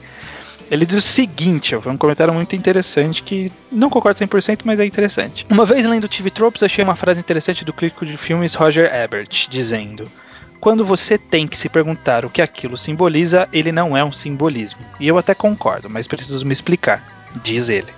Ele 0.70 0.86
diz 0.86 0.96
o 0.98 1.02
seguinte, 1.02 1.76
foi 1.80 1.92
um 1.92 1.98
comentário 1.98 2.32
muito 2.32 2.54
interessante 2.56 3.22
que 3.22 3.50
não 3.70 3.90
concordo 3.90 4.18
100%, 4.20 4.60
mas 4.64 4.78
é 4.80 4.86
interessante. 4.86 5.44
Uma 5.50 5.66
vez 5.66 5.86
lendo 5.86 6.04
o 6.04 6.08
TV 6.08 6.30
Tropes, 6.30 6.62
achei 6.62 6.82
uma 6.82 6.96
frase 6.96 7.20
interessante 7.20 7.64
do 7.64 7.72
crítico 7.74 8.06
de 8.06 8.16
filmes 8.16 8.54
Roger 8.54 8.90
Ebert, 8.94 9.48
dizendo: 9.50 10.04
Quando 10.62 10.84
você 10.84 11.18
tem 11.18 11.48
que 11.48 11.58
se 11.58 11.68
perguntar 11.68 12.24
o 12.24 12.30
que 12.30 12.40
aquilo 12.40 12.78
simboliza, 12.78 13.48
ele 13.52 13.72
não 13.72 13.96
é 13.96 14.04
um 14.04 14.12
simbolismo. 14.12 14.78
E 15.00 15.08
eu 15.08 15.18
até 15.18 15.34
concordo, 15.34 15.90
mas 15.90 16.06
preciso 16.06 16.46
me 16.46 16.52
explicar, 16.52 17.02
diz 17.42 17.68
ele. 17.68 17.92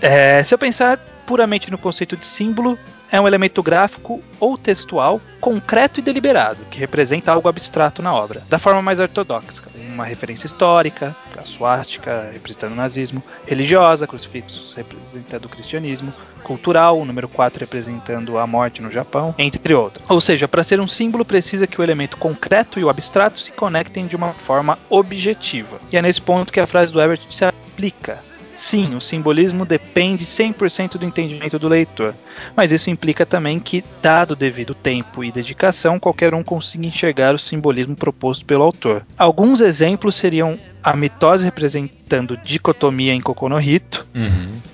É, 0.00 0.44
se 0.44 0.54
eu 0.54 0.58
pensar 0.58 0.96
puramente 1.26 1.72
no 1.72 1.76
conceito 1.76 2.16
de 2.16 2.24
símbolo, 2.24 2.78
é 3.12 3.20
um 3.20 3.28
elemento 3.28 3.62
gráfico 3.62 4.22
ou 4.40 4.56
textual, 4.56 5.20
concreto 5.38 6.00
e 6.00 6.02
deliberado, 6.02 6.64
que 6.70 6.78
representa 6.78 7.30
algo 7.30 7.48
abstrato 7.48 8.00
na 8.00 8.14
obra, 8.14 8.42
da 8.48 8.58
forma 8.58 8.80
mais 8.80 8.98
ortodoxa. 8.98 9.62
Uma 9.76 10.04
referência 10.04 10.46
histórica, 10.46 11.14
a 11.36 11.44
suástica 11.44 12.30
representando 12.32 12.72
o 12.72 12.76
nazismo, 12.76 13.22
religiosa, 13.46 14.06
crucifixos 14.06 14.72
representando 14.74 15.44
o 15.44 15.48
cristianismo, 15.50 16.14
cultural, 16.42 16.98
o 16.98 17.04
número 17.04 17.28
4 17.28 17.60
representando 17.60 18.38
a 18.38 18.46
morte 18.46 18.80
no 18.80 18.90
Japão, 18.90 19.34
entre 19.38 19.74
outras. 19.74 20.08
Ou 20.08 20.20
seja, 20.20 20.48
para 20.48 20.64
ser 20.64 20.80
um 20.80 20.88
símbolo 20.88 21.24
precisa 21.24 21.66
que 21.66 21.80
o 21.80 21.84
elemento 21.84 22.16
concreto 22.16 22.80
e 22.80 22.84
o 22.84 22.88
abstrato 22.88 23.38
se 23.38 23.52
conectem 23.52 24.06
de 24.06 24.16
uma 24.16 24.32
forma 24.32 24.78
objetiva. 24.88 25.78
E 25.92 25.98
é 25.98 26.02
nesse 26.02 26.22
ponto 26.22 26.52
que 26.52 26.60
a 26.60 26.66
frase 26.66 26.90
do 26.90 27.00
Herbert 27.00 27.20
se 27.30 27.44
aplica. 27.44 28.18
Sim, 28.62 28.94
o 28.94 29.00
simbolismo 29.00 29.66
depende 29.66 30.24
100% 30.24 30.96
do 30.96 31.04
entendimento 31.04 31.58
do 31.58 31.66
leitor, 31.66 32.14
mas 32.56 32.70
isso 32.70 32.90
implica 32.90 33.26
também 33.26 33.58
que, 33.58 33.82
dado 34.00 34.30
o 34.30 34.36
devido 34.36 34.72
tempo 34.72 35.24
e 35.24 35.32
dedicação, 35.32 35.98
qualquer 35.98 36.32
um 36.32 36.44
consiga 36.44 36.86
enxergar 36.86 37.34
o 37.34 37.40
simbolismo 37.40 37.96
proposto 37.96 38.44
pelo 38.44 38.62
autor. 38.62 39.04
Alguns 39.18 39.60
exemplos 39.60 40.14
seriam 40.14 40.56
a 40.80 40.96
mitose 40.96 41.44
representando 41.44 42.36
dicotomia 42.36 43.12
em 43.12 43.20
Kokonohito, 43.20 44.06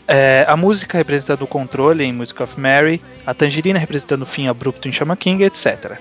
é, 0.07 0.45
a 0.47 0.55
música 0.55 0.99
representando 0.99 1.43
o 1.43 1.47
controle 1.47 2.05
em 2.05 2.13
Music 2.13 2.43
of 2.43 2.61
Mary, 2.61 3.01
a 3.25 3.33
tangerina 3.33 3.79
representando 3.79 4.23
o 4.23 4.27
fim 4.27 4.49
abrupto 4.49 4.87
em 4.87 4.93
Shaman 4.93 5.17
King, 5.17 5.45
etc. 5.45 5.99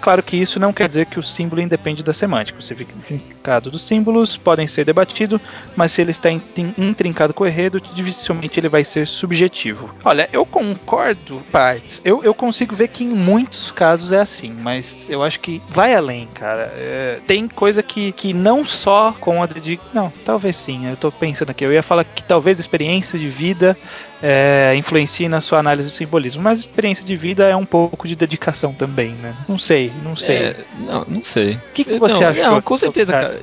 Claro 0.00 0.22
que 0.22 0.36
isso 0.36 0.58
não 0.58 0.72
quer 0.72 0.88
dizer 0.88 1.06
que 1.06 1.18
o 1.18 1.22
símbolo 1.22 1.60
independe 1.60 2.02
da 2.02 2.12
semântica. 2.12 2.58
O 2.58 2.62
significado 2.62 3.70
dos 3.70 3.82
símbolos 3.82 4.36
podem 4.36 4.66
ser 4.66 4.84
debatido, 4.84 5.40
mas 5.76 5.92
se 5.92 6.00
ele 6.00 6.10
está 6.10 6.30
intrin- 6.30 6.74
intrincado 6.78 7.34
com 7.34 7.44
o 7.44 7.46
enredo, 7.46 7.80
dificilmente 7.94 8.58
ele 8.58 8.68
vai 8.68 8.84
ser 8.84 9.06
subjetivo. 9.06 9.94
Olha, 10.04 10.28
eu 10.32 10.46
concordo, 10.46 11.42
partes. 11.52 12.00
Eu, 12.04 12.22
eu 12.24 12.34
consigo 12.34 12.74
ver 12.74 12.88
que 12.88 13.04
em 13.04 13.08
muitos 13.08 13.70
casos 13.70 14.12
é 14.12 14.20
assim, 14.20 14.52
mas 14.52 15.08
eu 15.10 15.22
acho 15.22 15.40
que 15.40 15.60
vai 15.68 15.94
além, 15.94 16.26
cara. 16.34 16.72
É, 16.76 17.20
tem 17.26 17.46
coisa 17.48 17.82
que, 17.82 18.12
que 18.12 18.32
não 18.32 18.64
só 18.64 19.12
com 19.20 19.42
a 19.42 19.46
de. 19.46 19.78
Não, 19.92 20.12
talvez 20.24 20.56
sim. 20.56 20.88
Eu 20.88 20.96
tô 20.96 21.10
pensando 21.12 21.50
aqui. 21.50 21.64
Eu 21.64 21.72
ia 21.72 21.82
falar 21.82 22.04
que 22.04 22.22
talvez 22.22 22.58
a 22.58 22.60
experiência 22.60 23.18
de 23.18 23.28
vida 23.28 23.76
é, 24.22 24.74
influencie 24.76 25.28
na 25.28 25.40
sua 25.40 25.58
análise 25.58 25.88
do 25.90 25.94
simbolismo, 25.94 26.42
mas 26.42 26.60
experiência 26.60 27.04
de 27.04 27.16
vida 27.16 27.48
é 27.48 27.56
um 27.56 27.64
pouco 27.64 28.06
de 28.06 28.14
dedicação 28.14 28.72
também, 28.72 29.12
né? 29.14 29.34
Não 29.48 29.58
sei, 29.58 29.89
não 30.02 30.16
sei. 30.16 30.36
É, 30.36 30.56
não, 30.78 31.04
não 31.08 31.24
sei. 31.24 31.54
O 31.54 31.60
que, 31.74 31.84
que 31.84 31.98
você 31.98 32.20
não, 32.22 32.28
achou? 32.30 32.44
Não, 32.44 32.62
com 32.62 32.76
certeza, 32.76 33.12
cara. 33.12 33.40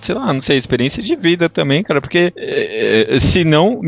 Sei 0.00 0.14
lá, 0.14 0.32
não 0.32 0.40
sei, 0.40 0.56
experiência 0.56 1.02
de 1.02 1.14
vida 1.16 1.48
também, 1.48 1.82
cara, 1.82 2.00
porque 2.00 2.32
é, 2.36 3.06
é, 3.10 3.18
se 3.20 3.44
não, 3.44 3.80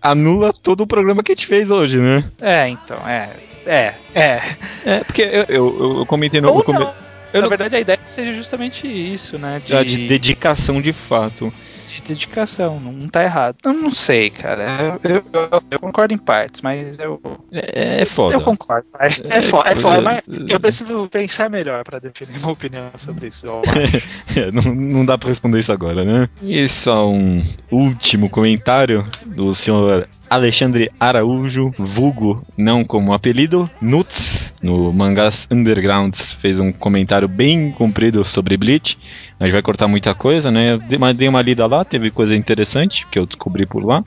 anula 0.00 0.52
todo 0.52 0.82
o 0.82 0.86
programa 0.86 1.22
que 1.22 1.32
a 1.32 1.34
gente 1.34 1.46
fez 1.46 1.70
hoje, 1.70 1.98
né? 1.98 2.24
É, 2.40 2.68
então, 2.68 2.96
é. 3.06 3.30
É, 3.66 3.94
é. 4.14 4.40
É, 4.84 4.98
porque 5.04 5.22
eu, 5.22 5.44
eu, 5.48 5.98
eu 5.98 6.06
comentei 6.06 6.40
no, 6.40 6.52
Ou 6.52 6.62
come- 6.62 6.78
Na 6.78 7.40
não- 7.40 7.48
verdade, 7.48 7.74
a 7.76 7.80
ideia 7.80 7.94
é 7.94 8.06
que 8.06 8.12
seja 8.12 8.32
justamente 8.32 8.86
isso, 8.86 9.36
né? 9.38 9.60
De, 9.64 9.84
de 9.84 10.06
dedicação 10.06 10.80
de 10.80 10.92
fato. 10.92 11.52
De 11.86 12.02
dedicação, 12.02 12.78
não 12.80 13.08
tá 13.08 13.22
errado. 13.22 13.56
Eu 13.64 13.72
não 13.72 13.90
sei, 13.90 14.30
cara. 14.30 14.98
Eu, 15.02 15.22
eu- 15.32 15.62
eu 15.70 15.78
concordo 15.78 16.12
em 16.14 16.18
partes, 16.18 16.60
mas 16.60 16.98
eu. 16.98 17.20
É, 17.52 18.02
é 18.02 18.04
foda. 18.04 18.34
Eu 18.34 18.40
concordo. 18.40 18.86
Mas 18.98 19.22
é 19.24 19.42
foda, 19.42 19.70
é 19.70 19.76
foda, 19.76 20.00
mas 20.02 20.18
É, 20.18 20.54
eu 20.54 20.60
preciso 20.60 21.08
pensar 21.08 21.48
melhor 21.50 21.84
pra 21.84 21.98
definir 21.98 22.38
uma 22.42 22.52
opinião 22.52 22.90
sobre 22.96 23.28
isso. 23.28 23.46
É, 24.36 24.50
não, 24.52 24.62
não 24.74 25.04
dá 25.06 25.16
pra 25.16 25.28
responder 25.30 25.58
isso 25.60 25.72
agora, 25.72 26.04
né? 26.04 26.28
E 26.42 26.66
só 26.68 27.08
um 27.08 27.42
último 27.70 28.28
comentário 28.28 29.02
do 29.24 29.54
senhor 29.54 30.06
Alexandre 30.28 30.90
Araújo, 31.00 31.72
vulgo, 31.78 32.44
não 32.56 32.84
como 32.84 33.14
apelido, 33.14 33.70
Nuts. 33.80 34.52
no 34.60 34.92
Mangás 34.92 35.46
Undergrounds, 35.50 36.32
fez 36.32 36.60
um 36.60 36.70
comentário 36.72 37.28
bem 37.28 37.70
comprido 37.72 38.24
sobre 38.24 38.56
Bleach. 38.56 38.98
A 39.38 39.44
gente 39.44 39.52
vai 39.52 39.62
cortar 39.62 39.86
muita 39.86 40.14
coisa, 40.14 40.50
né? 40.50 40.72
Eu 40.72 40.78
dei 40.78 40.96
uma, 40.96 41.14
dei 41.14 41.28
uma 41.28 41.42
lida 41.42 41.66
lá, 41.66 41.84
teve 41.84 42.10
coisa 42.10 42.34
interessante 42.34 43.06
que 43.10 43.18
eu 43.18 43.26
descobri 43.26 43.66
por 43.66 43.84
lá. 43.84 44.02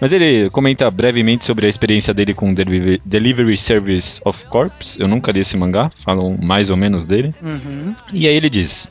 Mas 0.00 0.12
ele 0.12 0.50
comenta 0.50 0.90
brevemente 0.90 1.44
sobre 1.44 1.66
a 1.66 1.68
experiência 1.68 2.12
dele 2.12 2.34
com 2.34 2.52
Delivery, 2.52 3.00
Delivery 3.04 3.56
Service 3.56 4.20
of 4.24 4.44
Corps. 4.46 4.98
Eu 4.98 5.08
nunca 5.08 5.32
li 5.32 5.40
esse 5.40 5.56
mangá, 5.56 5.90
falam 6.04 6.36
mais 6.40 6.68
ou 6.68 6.76
menos 6.76 7.06
dele. 7.06 7.34
Uhum. 7.42 7.94
E 8.12 8.28
aí 8.28 8.34
ele 8.34 8.50
diz: 8.50 8.90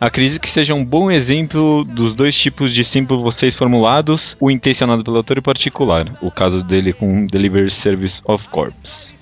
Acredito 0.00 0.40
que 0.40 0.50
seja 0.50 0.74
um 0.74 0.84
bom 0.84 1.10
exemplo 1.10 1.84
dos 1.84 2.14
dois 2.14 2.34
tipos 2.34 2.72
de 2.72 2.82
símbolo 2.84 3.22
vocês 3.22 3.54
formulados, 3.54 4.36
o 4.40 4.50
intencionado 4.50 5.04
pelo 5.04 5.18
autor 5.18 5.38
e 5.38 5.42
particular, 5.42 6.16
o 6.22 6.30
caso 6.30 6.62
dele 6.62 6.92
com 6.92 7.26
Delivery 7.26 7.70
Service 7.70 8.22
of 8.24 8.48
Corps. 8.48 9.14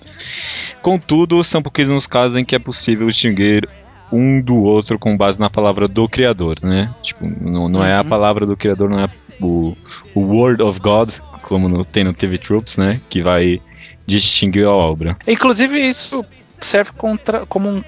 Contudo, 0.82 1.42
são 1.42 1.62
pouquíssimos 1.62 2.06
casos 2.06 2.36
em 2.36 2.44
que 2.44 2.54
é 2.54 2.58
possível 2.58 3.08
distinguir 3.08 3.68
um 4.12 4.40
do 4.40 4.56
outro 4.62 4.98
com 4.98 5.16
base 5.16 5.38
na 5.40 5.50
palavra 5.50 5.88
do 5.88 6.08
criador, 6.08 6.58
né? 6.62 6.94
Tipo, 7.02 7.26
não, 7.40 7.68
não 7.68 7.84
é 7.84 7.94
a 7.94 8.02
Uhum. 8.02 8.08
palavra 8.08 8.46
do 8.46 8.56
criador, 8.56 8.88
não 8.90 9.00
é 9.00 9.06
o, 9.40 9.76
o 10.14 10.20
Word 10.20 10.62
of 10.62 10.78
God, 10.80 11.10
como 11.42 11.68
no, 11.68 11.84
tem 11.84 12.04
no 12.04 12.12
TV 12.14 12.38
Troops, 12.38 12.76
né? 12.76 13.00
Que 13.08 13.22
vai 13.22 13.60
distinguir 14.06 14.64
a 14.66 14.70
obra. 14.72 15.16
Inclusive, 15.26 15.78
isso 15.78 16.24
serve 16.60 16.92
contra, 16.92 17.44
como 17.46 17.68
um. 17.68 17.82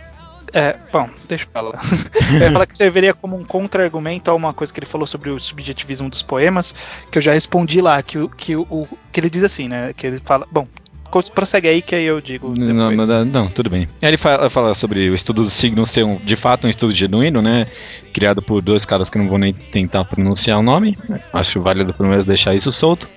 É, 0.53 0.77
bom, 0.93 1.09
deixa 1.29 1.45
eu 1.45 1.49
falar. 1.53 1.81
eu 2.33 2.41
ia 2.41 2.53
falar 2.53 2.67
que 2.67 2.77
serviria 2.79 3.13
como 3.13 3.37
um 3.37 3.45
contra-argumento 3.45 4.31
a 4.31 4.35
uma 4.35 4.55
coisa 4.55 4.73
que 4.73 4.79
ele 4.79 4.87
falou 4.87 5.07
sobre 5.07 5.29
o 5.29 5.39
subjetivismo 5.39 6.09
dos 6.09 6.23
poemas, 6.23 6.75
que 7.11 7.19
eu 7.19 7.23
já 7.23 7.33
respondi 7.33 7.81
lá, 7.81 8.03
que, 8.03 8.27
que, 8.37 8.57
o, 8.57 8.89
que 9.13 9.21
ele 9.21 9.29
diz 9.29 9.45
assim, 9.45 9.69
né? 9.69 9.93
Que 9.95 10.07
ele 10.07 10.21
fala. 10.21 10.47
Bom, 10.51 10.67
prossegue 11.35 11.69
aí 11.69 11.83
que 11.83 11.95
aí 11.95 12.05
eu 12.05 12.21
digo. 12.21 12.53
Não, 12.57 12.91
não, 12.91 13.25
não, 13.25 13.49
tudo 13.49 13.71
bem. 13.71 13.89
Ele 14.03 14.17
fala, 14.17 14.49
fala 14.51 14.75
sobre 14.75 15.09
o 15.11 15.15
estudo 15.15 15.43
do 15.43 15.51
signo 15.51 15.87
ser 15.87 16.05
um, 16.05 16.17
de 16.17 16.37
fato 16.37 16.67
um 16.67 16.71
estudo 16.71 16.93
genuíno, 16.93 17.41
né? 17.43 17.67
Criado 18.13 18.41
por 18.41 18.63
dois 18.63 18.85
caras 18.85 19.11
que 19.11 19.19
não 19.19 19.29
vou 19.29 19.37
nem 19.39 19.53
tentar 19.53 20.05
pronunciar 20.05 20.59
o 20.59 20.63
nome. 20.63 20.97
Acho 21.33 21.61
válido 21.61 21.93
pelo 21.93 22.09
menos 22.09 22.25
deixar 22.25 22.55
isso 22.55 22.73
solto. 22.73 23.09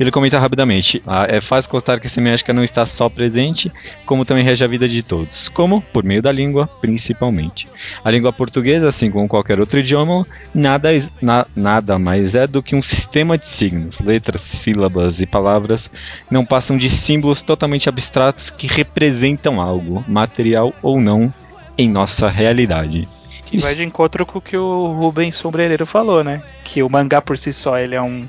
Ele 0.00 0.10
comenta 0.10 0.38
rapidamente: 0.38 1.02
"Ah, 1.06 1.26
é 1.28 1.40
fácil 1.40 1.70
constar 1.70 2.00
que 2.00 2.06
a 2.06 2.10
semiótica 2.10 2.52
não 2.54 2.64
está 2.64 2.86
só 2.86 3.08
presente, 3.10 3.70
como 4.06 4.24
também 4.24 4.42
rege 4.44 4.64
a 4.64 4.68
vida 4.68 4.88
de 4.88 5.02
todos. 5.02 5.50
Como? 5.50 5.82
Por 5.92 6.02
meio 6.02 6.22
da 6.22 6.32
língua, 6.32 6.66
principalmente. 6.80 7.68
A 8.02 8.10
língua 8.10 8.32
portuguesa, 8.32 8.88
assim 8.88 9.10
como 9.10 9.28
qualquer 9.28 9.60
outro 9.60 9.80
idioma, 9.80 10.26
nada, 10.54 10.88
na- 11.20 11.46
nada 11.54 11.98
mais 11.98 12.34
é 12.34 12.46
do 12.46 12.62
que 12.62 12.74
um 12.74 12.82
sistema 12.82 13.36
de 13.36 13.46
signos, 13.46 14.00
letras, 14.00 14.40
sílabas 14.40 15.20
e 15.20 15.26
palavras 15.26 15.90
não 16.30 16.42
passam 16.44 16.78
de 16.78 16.88
símbolos 16.88 17.27
totalmente 17.34 17.88
abstratos 17.88 18.50
que 18.50 18.66
representam 18.66 19.60
algo, 19.60 20.04
material 20.08 20.74
ou 20.82 21.00
não, 21.00 21.32
em 21.76 21.88
nossa 21.88 22.28
realidade. 22.28 23.08
Que 23.46 23.58
vai 23.58 23.74
de 23.74 23.84
encontro 23.84 24.26
com 24.26 24.38
o 24.38 24.42
que 24.42 24.56
o 24.56 24.92
Rubens 24.92 25.34
Sombrereiro 25.36 25.86
falou, 25.86 26.22
né? 26.22 26.42
Que 26.64 26.82
o 26.82 26.88
mangá 26.90 27.22
por 27.22 27.38
si 27.38 27.52
só 27.52 27.78
ele 27.78 27.94
é 27.94 28.02
um. 28.02 28.20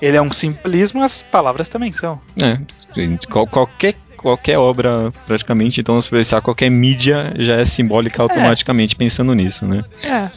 Ele 0.00 0.16
é 0.16 0.22
um 0.22 0.32
simbolismo, 0.32 1.02
as 1.02 1.22
palavras 1.22 1.68
também 1.68 1.90
são. 1.90 2.20
É, 2.40 2.56
qual- 3.28 3.48
qualquer, 3.48 3.94
qualquer 4.16 4.56
obra, 4.56 5.10
praticamente, 5.26 5.80
então 5.80 6.00
se 6.00 6.08
pensar 6.08 6.40
qualquer 6.40 6.70
mídia 6.70 7.32
já 7.36 7.56
é 7.56 7.64
simbólica 7.64 8.22
automaticamente 8.22 8.94
pensando 8.94 9.34
nisso, 9.34 9.66
né? 9.66 9.82
É. 10.04 10.30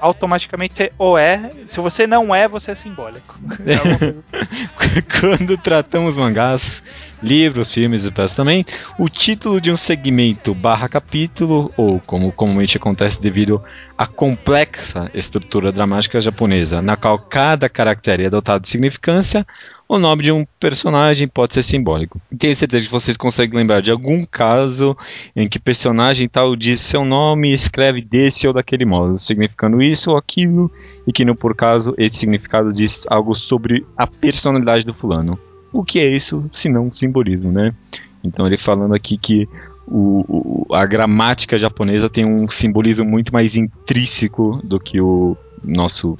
Automaticamente 0.00 0.90
ou 0.98 1.16
é. 1.16 1.48
Se 1.68 1.80
você 1.80 2.06
não 2.08 2.34
é, 2.34 2.48
você 2.48 2.72
é 2.72 2.74
simbólico. 2.74 3.38
É 3.64 3.76
Quando 5.20 5.56
tratamos 5.56 6.16
mangás, 6.16 6.82
livros, 7.24 7.72
filmes 7.72 8.04
e 8.04 8.10
peças 8.10 8.36
também, 8.36 8.64
o 8.98 9.08
título 9.08 9.60
de 9.60 9.72
um 9.72 9.76
segmento 9.76 10.54
barra 10.54 10.88
capítulo, 10.88 11.72
ou 11.76 12.00
como 12.00 12.30
comumente 12.30 12.76
acontece 12.76 13.20
devido 13.20 13.62
à 13.96 14.06
complexa 14.06 15.10
estrutura 15.14 15.72
dramática 15.72 16.20
japonesa, 16.20 16.82
na 16.82 16.96
qual 16.96 17.18
cada 17.18 17.68
caractere 17.68 18.24
é 18.24 18.30
dotado 18.30 18.62
de 18.62 18.68
significância, 18.68 19.46
o 19.88 19.98
nome 19.98 20.22
de 20.22 20.32
um 20.32 20.46
personagem 20.58 21.28
pode 21.28 21.54
ser 21.54 21.62
simbólico. 21.62 22.20
Tenho 22.38 22.56
certeza 22.56 22.84
que 22.84 22.90
vocês 22.90 23.16
conseguem 23.16 23.58
lembrar 23.58 23.82
de 23.82 23.90
algum 23.90 24.22
caso 24.24 24.96
em 25.36 25.48
que 25.48 25.58
personagem 25.58 26.28
tal 26.28 26.56
diz 26.56 26.80
seu 26.80 27.04
nome 27.04 27.50
e 27.50 27.54
escreve 27.54 28.00
desse 28.00 28.46
ou 28.46 28.54
daquele 28.54 28.84
modo, 28.84 29.20
significando 29.20 29.82
isso 29.82 30.10
ou 30.10 30.16
aquilo, 30.16 30.70
e 31.06 31.12
que 31.12 31.24
no 31.24 31.36
por 31.36 31.54
caso 31.54 31.94
esse 31.98 32.16
significado 32.16 32.72
diz 32.72 33.06
algo 33.08 33.34
sobre 33.34 33.86
a 33.96 34.06
personalidade 34.06 34.84
do 34.84 34.94
fulano. 34.94 35.38
O 35.74 35.84
que 35.84 35.98
é 35.98 36.06
isso 36.08 36.48
se 36.52 36.68
não 36.68 36.90
simbolismo, 36.92 37.50
né? 37.52 37.74
Então 38.22 38.46
ele 38.46 38.56
falando 38.56 38.94
aqui 38.94 39.18
que 39.18 39.48
o, 39.86 40.64
o- 40.68 40.74
a 40.74 40.86
gramática 40.86 41.58
japonesa 41.58 42.08
tem 42.08 42.24
um 42.24 42.48
simbolismo 42.48 43.04
muito 43.04 43.32
mais 43.32 43.54
intrínseco 43.56 44.60
do 44.64 44.78
que 44.80 45.00
o 45.00 45.36
nosso. 45.62 46.16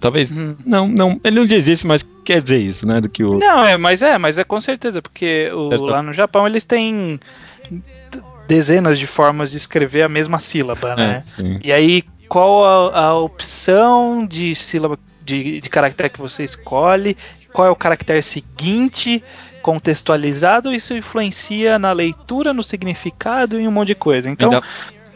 Talvez. 0.00 0.30
Hum. 0.30 0.56
Não, 0.66 0.88
não. 0.88 1.20
Ele 1.22 1.36
não 1.40 1.46
diz 1.46 1.66
isso, 1.68 1.86
mas 1.86 2.04
quer 2.24 2.42
dizer 2.42 2.58
isso, 2.58 2.86
né? 2.86 3.00
Do 3.00 3.08
que 3.08 3.22
o. 3.22 3.38
Não, 3.38 3.64
é, 3.64 3.76
mas 3.76 4.02
é, 4.02 4.18
mas 4.18 4.36
é 4.38 4.44
com 4.44 4.60
certeza, 4.60 5.00
porque 5.00 5.50
o- 5.54 5.66
Certo. 5.68 5.84
lá 5.84 6.02
no 6.02 6.12
Japão 6.12 6.46
eles 6.46 6.64
têm 6.64 7.20
dezenas 8.48 8.98
de 8.98 9.06
formas 9.06 9.50
de 9.50 9.56
escrever 9.56 10.02
a 10.02 10.08
mesma 10.08 10.38
sílaba, 10.38 10.92
É, 10.92 10.96
né? 10.96 11.22
sim. 11.26 11.58
E 11.62 11.72
aí, 11.72 12.02
qual 12.28 12.64
a, 12.92 12.98
a 13.06 13.14
opção 13.18 14.26
de 14.26 14.54
sílaba 14.54 14.98
de, 15.24 15.60
de 15.60 15.68
caractere 15.70 16.10
que 16.10 16.20
você 16.20 16.42
escolhe? 16.44 17.16
Qual 17.52 17.66
é 17.66 17.70
o 17.70 17.76
caractere 17.76 18.22
seguinte? 18.22 19.22
Contextualizado, 19.60 20.74
isso 20.74 20.96
influencia 20.96 21.78
na 21.78 21.92
leitura, 21.92 22.52
no 22.52 22.62
significado 22.62 23.60
e 23.60 23.68
um 23.68 23.70
monte 23.70 23.88
de 23.88 23.94
coisa. 23.94 24.28
Então, 24.28 24.50
ainda, 24.50 24.66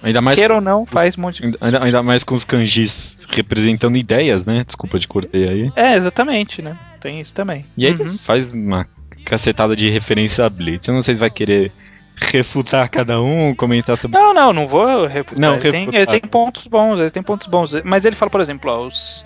ainda 0.03 0.21
mais. 0.21 0.39
queira 0.39 0.55
ou 0.55 0.61
não, 0.61 0.87
faz 0.87 1.19
um 1.19 1.23
monte 1.23 1.43
de 1.43 1.57
Ainda, 1.61 1.83
ainda 1.83 2.03
mais 2.03 2.23
com 2.23 2.35
os 2.35 2.45
kanjis 2.45 3.19
representando 3.29 3.97
ideias, 3.97 4.47
né? 4.47 4.63
Desculpa 4.65 4.99
te 4.99 5.09
cortei 5.09 5.49
aí. 5.49 5.73
É, 5.75 5.95
exatamente, 5.97 6.63
né? 6.63 6.77
Tem 7.01 7.21
isso 7.21 7.35
também. 7.35 7.65
E 7.77 7.87
aí 7.87 7.93
Uhum. 7.93 8.17
faz 8.19 8.51
uma 8.51 8.87
cacetada 9.25 9.75
de 9.75 9.91
referência 9.91 10.45
a 10.45 10.51
Blitz. 10.51 10.87
Eu 10.87 10.95
não 10.95 11.03
sei 11.03 11.15
se 11.15 11.21
vai 11.21 11.31
querer 11.31 11.73
refutar 12.17 12.89
cada 12.89 13.21
um, 13.21 13.55
comentar 13.55 13.99
sobre. 13.99 14.17
Não, 14.19 14.33
não, 14.33 14.53
não 14.53 14.67
vou 14.67 15.07
refutar. 15.07 15.41
Não, 15.41 15.55
ele, 15.55 15.71
tem, 15.71 15.81
refutar. 15.87 15.95
ele 16.15 16.21
tem 16.21 16.31
pontos 16.31 16.67
bons, 16.67 16.99
ele 16.99 17.11
tem 17.11 17.23
pontos 17.23 17.47
bons. 17.47 17.73
Mas 17.85 18.05
ele 18.05 18.17
fala, 18.17 18.31
por 18.31 18.41
exemplo, 18.41 18.71
ó, 18.71 18.87
os. 18.87 19.25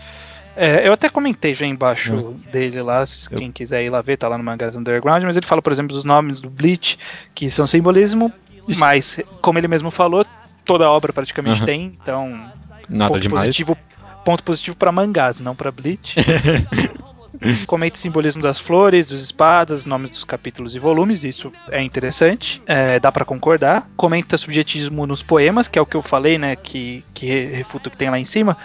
É, 0.56 0.86
eu 0.86 0.92
até 0.92 1.08
comentei 1.08 1.54
já 1.54 1.66
embaixo 1.66 2.12
Hum. 2.14 2.34
dele 2.50 2.82
lá, 2.82 3.04
quem 3.36 3.50
quiser 3.52 3.84
ir 3.84 3.90
lá 3.90 4.02
ver, 4.02 4.16
tá 4.16 4.28
lá 4.28 4.36
no 4.36 4.44
Mangás 4.44 4.76
Underground, 4.76 5.22
mas 5.24 5.36
ele 5.36 5.46
fala, 5.46 5.62
por 5.62 5.72
exemplo, 5.72 5.94
dos 5.94 6.04
nomes 6.04 6.40
do 6.40 6.50
Bleach, 6.50 6.98
que 7.34 7.48
são 7.50 7.66
simbolismo, 7.66 8.32
Isso. 8.66 8.78
mas, 8.80 9.20
como 9.40 9.58
ele 9.58 9.68
mesmo 9.68 9.90
falou, 9.90 10.24
toda 10.64 10.84
a 10.86 10.90
obra 10.90 11.12
praticamente 11.12 11.58
Aham. 11.58 11.66
tem, 11.66 11.98
então. 12.00 12.50
Nada 12.88 13.12
ponto 13.12 13.20
demais. 13.22 13.42
positivo 13.42 13.76
Ponto 14.24 14.42
positivo 14.44 14.76
pra 14.76 14.92
mangás, 14.92 15.40
não 15.40 15.54
pra 15.56 15.70
Bleach. 15.70 16.14
Comenta 17.66 17.96
o 17.96 17.98
simbolismo 17.98 18.42
das 18.42 18.58
flores, 18.60 19.06
dos 19.06 19.22
espadas, 19.22 19.86
nomes 19.86 20.10
dos 20.10 20.24
capítulos 20.24 20.74
e 20.74 20.78
volumes, 20.78 21.24
isso 21.24 21.50
é 21.70 21.80
interessante, 21.80 22.60
é, 22.66 23.00
dá 23.00 23.10
pra 23.10 23.24
concordar. 23.24 23.88
Comenta 23.96 24.36
subjetismo 24.36 25.06
nos 25.06 25.22
poemas, 25.22 25.66
que 25.68 25.78
é 25.78 25.82
o 25.82 25.86
que 25.86 25.96
eu 25.96 26.02
falei, 26.02 26.36
né, 26.36 26.54
que, 26.56 27.02
que 27.14 27.26
re- 27.26 27.46
refuta 27.46 27.88
o 27.88 27.90
que 27.90 27.96
tem 27.96 28.10
lá 28.10 28.18
em 28.18 28.24
cima, 28.26 28.58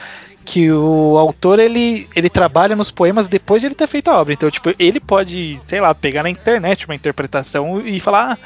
que 0.46 0.72
o 0.72 1.18
autor 1.18 1.60
ele, 1.60 2.08
ele 2.16 2.30
trabalha 2.30 2.76
nos 2.76 2.92
poemas 2.92 3.28
depois 3.28 3.62
de 3.62 3.68
ele 3.68 3.76
ter 3.76 3.88
feito 3.88 4.10
a 4.10 4.22
obra. 4.22 4.34
Então, 4.34 4.50
tipo, 4.52 4.72
ele 4.78 5.00
pode, 5.00 5.58
sei 5.66 5.82
lá, 5.82 5.94
pegar 5.96 6.24
na 6.24 6.30
internet 6.30 6.86
uma 6.86 6.96
interpretação 6.96 7.82
e 7.86 8.00
falar, 8.00 8.34
ah, 8.34 8.38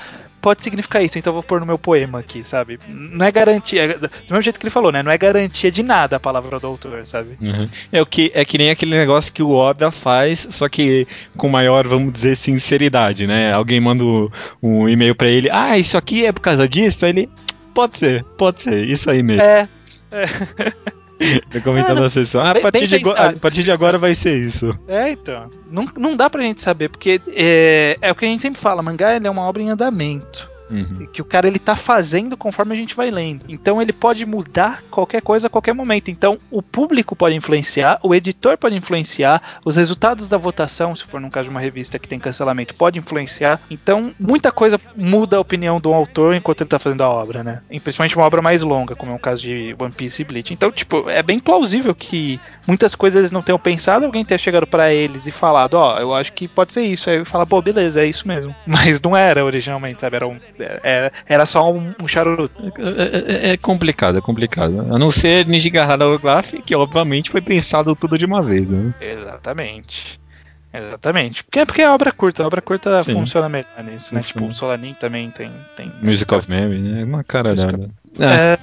pode 0.41 0.63
significar 0.63 1.03
isso, 1.03 1.17
então 1.19 1.31
eu 1.31 1.35
vou 1.35 1.43
pôr 1.43 1.59
no 1.59 1.65
meu 1.65 1.77
poema 1.77 2.19
aqui, 2.19 2.43
sabe? 2.43 2.79
Não 2.87 3.25
é 3.25 3.31
garantia, 3.31 3.83
é, 3.83 3.93
do 3.97 4.09
mesmo 4.29 4.41
jeito 4.41 4.59
que 4.59 4.65
ele 4.65 4.71
falou, 4.71 4.91
né? 4.91 5.03
Não 5.03 5.11
é 5.11 5.17
garantia 5.17 5.71
de 5.71 5.83
nada 5.83 6.15
a 6.15 6.19
palavra 6.19 6.57
do 6.57 6.67
autor, 6.67 7.05
sabe? 7.05 7.37
Uhum. 7.41 7.65
É 7.91 8.01
o 8.01 8.05
que 8.05 8.31
é 8.33 8.43
que 8.45 8.57
nem 8.57 8.69
aquele 8.69 8.95
negócio 8.95 9.33
que 9.33 9.43
o 9.43 9.51
Oda 9.51 9.91
faz, 9.91 10.47
só 10.49 10.69
que 10.69 11.07
com 11.35 11.49
maior, 11.49 11.87
vamos 11.87 12.11
dizer, 12.11 12.35
sinceridade, 12.35 13.27
né? 13.27 13.51
Alguém 13.51 13.79
manda 13.79 14.03
um, 14.03 14.29
um 14.63 14.89
e-mail 14.89 15.13
pra 15.13 15.27
ele, 15.27 15.49
ah, 15.51 15.77
isso 15.77 15.97
aqui 15.97 16.25
é 16.25 16.31
por 16.31 16.41
causa 16.41 16.67
disso, 16.67 17.05
Aí 17.05 17.11
ele 17.11 17.29
pode 17.73 17.97
ser, 17.97 18.23
pode 18.37 18.61
ser, 18.61 18.85
isso 18.85 19.09
aí 19.09 19.21
mesmo. 19.21 19.43
É, 19.43 19.67
Comentando 21.63 21.97
Ah, 21.97 22.01
na 22.01 22.09
sessão. 22.09 22.41
Ah, 22.41 22.51
a 22.51 22.59
partir, 22.59 22.87
de, 22.87 22.95
a 23.09 23.33
partir 23.33 23.63
de 23.63 23.71
agora 23.71 23.97
vai 23.97 24.15
ser 24.15 24.37
isso. 24.37 24.77
É, 24.87 25.09
então. 25.11 25.49
Não, 25.69 25.87
não 25.97 26.15
dá 26.15 26.29
pra 26.29 26.41
gente 26.41 26.61
saber, 26.61 26.89
porque 26.89 27.19
é, 27.27 27.97
é 28.01 28.11
o 28.11 28.15
que 28.15 28.25
a 28.25 28.27
gente 28.27 28.41
sempre 28.41 28.59
fala, 28.59 28.81
mangá 28.81 29.11
é 29.11 29.29
uma 29.29 29.43
obra 29.43 29.61
em 29.61 29.69
andamento. 29.69 30.49
Uhum. 30.69 31.07
Que 31.11 31.21
o 31.21 31.25
cara 31.25 31.47
ele 31.47 31.59
tá 31.59 31.75
fazendo 31.75 32.37
conforme 32.37 32.73
a 32.73 32.77
gente 32.77 32.95
vai 32.95 33.09
lendo. 33.09 33.45
Então 33.47 33.81
ele 33.81 33.93
pode 33.93 34.25
mudar 34.25 34.83
qualquer 34.89 35.21
coisa 35.21 35.47
a 35.47 35.49
qualquer 35.49 35.73
momento. 35.73 36.11
Então 36.11 36.37
o 36.51 36.61
público 36.61 37.15
pode 37.15 37.35
influenciar, 37.35 37.99
o 38.03 38.13
editor 38.13 38.57
pode 38.57 38.75
influenciar, 38.75 39.59
os 39.65 39.75
resultados 39.75 40.29
da 40.29 40.37
votação, 40.37 40.95
se 40.95 41.03
for 41.03 41.19
no 41.19 41.29
caso 41.29 41.45
de 41.45 41.49
uma 41.49 41.59
revista 41.59 41.97
que 41.97 42.07
tem 42.07 42.19
cancelamento, 42.19 42.75
pode 42.75 42.99
influenciar. 42.99 43.59
Então 43.69 44.11
muita 44.19 44.51
coisa 44.51 44.79
muda 44.95 45.37
a 45.37 45.39
opinião 45.39 45.79
do 45.79 45.93
autor 45.93 46.35
enquanto 46.35 46.61
ele 46.61 46.69
tá 46.69 46.79
fazendo 46.79 47.01
a 47.01 47.09
obra, 47.09 47.43
né? 47.43 47.61
E 47.69 47.79
principalmente 47.79 48.15
uma 48.15 48.25
obra 48.25 48.41
mais 48.41 48.61
longa, 48.61 48.95
como 48.95 49.11
é 49.11 49.15
o 49.15 49.19
caso 49.19 49.41
de 49.41 49.75
One 49.77 49.91
Piece 49.91 50.21
e 50.21 50.25
Bleach. 50.25 50.53
Então, 50.53 50.71
tipo, 50.71 51.09
é 51.09 51.23
bem 51.23 51.39
plausível 51.39 51.95
que 51.95 52.39
muitas 52.67 52.95
coisas 52.95 53.19
eles 53.19 53.31
não 53.31 53.41
tenham 53.41 53.59
pensado, 53.59 54.05
alguém 54.05 54.23
tenha 54.23 54.37
chegado 54.37 54.67
pra 54.67 54.93
eles 54.93 55.25
e 55.25 55.31
falado, 55.31 55.73
ó, 55.75 55.97
eu 55.99 56.13
acho 56.13 56.33
que 56.33 56.47
pode 56.47 56.73
ser 56.73 56.83
isso. 56.83 57.09
Aí 57.09 57.23
fala, 57.25 57.45
pô, 57.45 57.61
beleza, 57.61 58.01
é 58.01 58.05
isso 58.05 58.27
mesmo. 58.27 58.55
Mas 58.65 59.01
não 59.01 59.15
era 59.15 59.43
originalmente, 59.43 60.01
sabe? 60.01 60.15
Era 60.15 60.27
um 60.27 60.39
É, 60.83 61.11
era 61.27 61.45
só 61.45 61.71
um, 61.71 61.93
um 62.01 62.07
charuto. 62.07 62.51
É, 62.77 63.49
é- 63.49 63.53
é 63.53 63.57
complicado, 63.57 64.17
é 64.17 64.21
complicado. 64.21 64.87
A 64.93 64.99
não 64.99 65.09
ser 65.11 65.45
Nijigahara 65.45 66.05
Holograph, 66.05 66.53
que 66.65 66.75
obviamente 66.75 67.29
foi 67.31 67.41
pensado 67.41 67.95
tudo 67.95 68.17
de 68.17 68.25
uma 68.25 68.41
vez, 68.43 68.67
né? 68.69 68.93
Exatamente. 69.01 70.19
Exatamente. 70.71 71.43
Porque 71.43 71.59
é 71.59 71.65
porque 71.65 71.81
é 71.81 71.89
obra 71.89 72.11
curta, 72.11 72.43
a 72.43 72.47
obra 72.47 72.61
curta 72.61 73.01
Sim. 73.01 73.13
funciona 73.13 73.49
melhor 73.49 73.83
nisso, 73.83 74.13
né? 74.13 74.21
Tipo, 74.21 74.45
o 74.45 74.53
Solanin 74.53 74.93
também 74.93 75.31
tem. 75.31 75.51
tem 75.75 75.91
Music 76.01 76.31
of 76.33 76.47
Mary, 76.49 76.79
né? 76.79 77.03
Uma 77.03 77.23
caralhada. 77.23 77.89
É, 78.19 78.57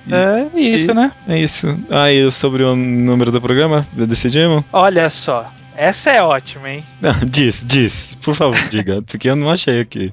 é 0.55 0.61
isso, 0.61 0.93
e- 0.93 0.95
né? 0.95 1.11
É 1.29 1.39
isso. 1.39 1.67
Aí, 1.91 2.31
sobre 2.31 2.63
o 2.63 2.77
número 2.77 3.33
do 3.33 3.41
programa, 3.41 3.85
decidimos? 3.93 4.63
Olha 4.73 5.11
só. 5.11 5.51
Essa 5.77 6.11
é 6.11 6.23
ótima, 6.23 6.71
hein? 6.71 6.85
Não, 7.01 7.13
diz, 7.29 7.65
diz. 7.65 8.17
Por 8.23 8.35
favor, 8.35 8.59
diga. 8.71 9.03
Porque 9.03 9.29
eu 9.29 9.37
não 9.37 9.51
achei 9.51 9.81
aqui. 9.81 10.13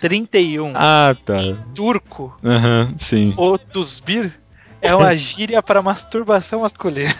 31. 0.00 0.72
Ah, 0.74 1.14
tá. 1.24 1.38
Turco, 1.74 2.36
Aham, 2.44 2.94
sim. 2.98 3.34
Otusbir, 3.36 4.32
é 4.80 4.94
uma 4.94 5.14
gíria 5.16 5.62
para 5.62 5.82
masturbação 5.82 6.60
masculina. 6.60 7.14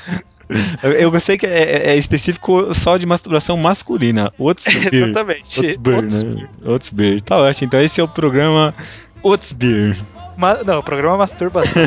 Eu, 0.82 1.11
gostei 1.11 1.38
que 1.38 1.47
é, 1.47 1.93
é 1.93 1.97
específico 1.97 2.74
só 2.74 2.99
de 2.99 3.07
masturbação 3.07 3.57
masculina. 3.57 4.32
Otsbir. 4.38 4.93
Exatamente. 4.93 5.61
Otsbir, 5.61 6.03
né? 6.03 6.49
Otsbir. 6.64 7.20
Tá 7.22 7.38
ótimo. 7.38 7.66
Então 7.68 7.80
esse 7.80 8.01
é 8.01 8.05
o 8.05 8.09
programa 8.09 8.74
Otsbir. 9.22 9.97
Ma- 10.36 10.62
não, 10.64 10.80
o 10.80 10.82
programa 10.82 11.18
masturbação 11.18 11.82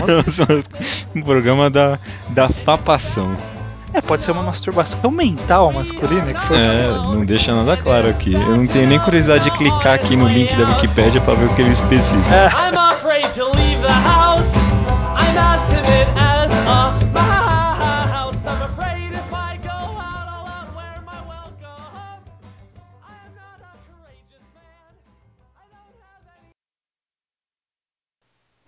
um 1.16 1.22
programa 1.22 1.70
da, 1.70 2.00
da 2.30 2.50
fapação. 2.50 3.36
É, 3.96 4.02
pode 4.02 4.26
ser 4.26 4.32
uma 4.32 4.44
masturbação 4.44 5.10
mental 5.10 5.72
masculina, 5.72 6.34
que 6.34 6.48
foi 6.48 6.58
É, 6.58 6.88
não 6.92 7.24
deixa 7.26 7.56
nada 7.56 7.82
claro 7.82 8.10
aqui. 8.10 8.34
Eu 8.34 8.58
não 8.58 8.68
tenho 8.68 8.88
nem 8.90 9.00
curiosidade 9.00 9.46
de 9.46 9.52
clicar 9.52 9.94
aqui 9.94 10.18
no 10.18 10.28
link 10.28 10.54
da 10.54 10.68
Wikipédia 10.68 11.22
pra 11.22 11.34
ver 11.34 11.46
o 11.46 11.56
que 11.56 11.62
ele 11.62 11.72
especifica. 11.72 12.52
I'm 12.52 12.78
afraid 12.78 13.32
to 13.36 13.46
leave 13.46 13.82
the 13.82 13.94
house. 14.04 14.58
I'm 15.16 15.38
as 15.38 15.62
timid 15.70 16.08
as 16.18 16.52
a 16.68 16.92
mouse. 17.14 18.46
I'm 18.46 18.62
afraid 18.64 19.14
if 19.14 19.34
I 19.34 19.58
go 19.64 19.70
out, 19.70 20.28
I'll 20.28 20.46
outwear 20.46 21.02
my 21.06 21.22
welcome. 21.26 22.20
I'm 23.02 23.32
not 23.34 23.62
a 23.64 23.80
courageous 23.88 24.44
man. 24.54 24.92
I 25.56 25.64
don't 25.72 25.96
have 26.02 26.28
any. 26.36 26.52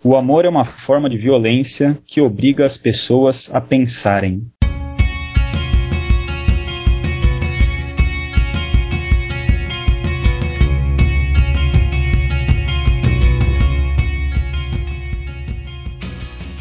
O 0.02 0.16
amor 0.16 0.46
é 0.46 0.48
uma 0.48 0.64
forma 0.64 1.10
de 1.10 1.18
violência 1.18 1.98
que 2.06 2.18
obriga 2.18 2.64
as 2.64 2.78
pessoas 2.78 3.54
a 3.54 3.60
pensarem. 3.60 4.50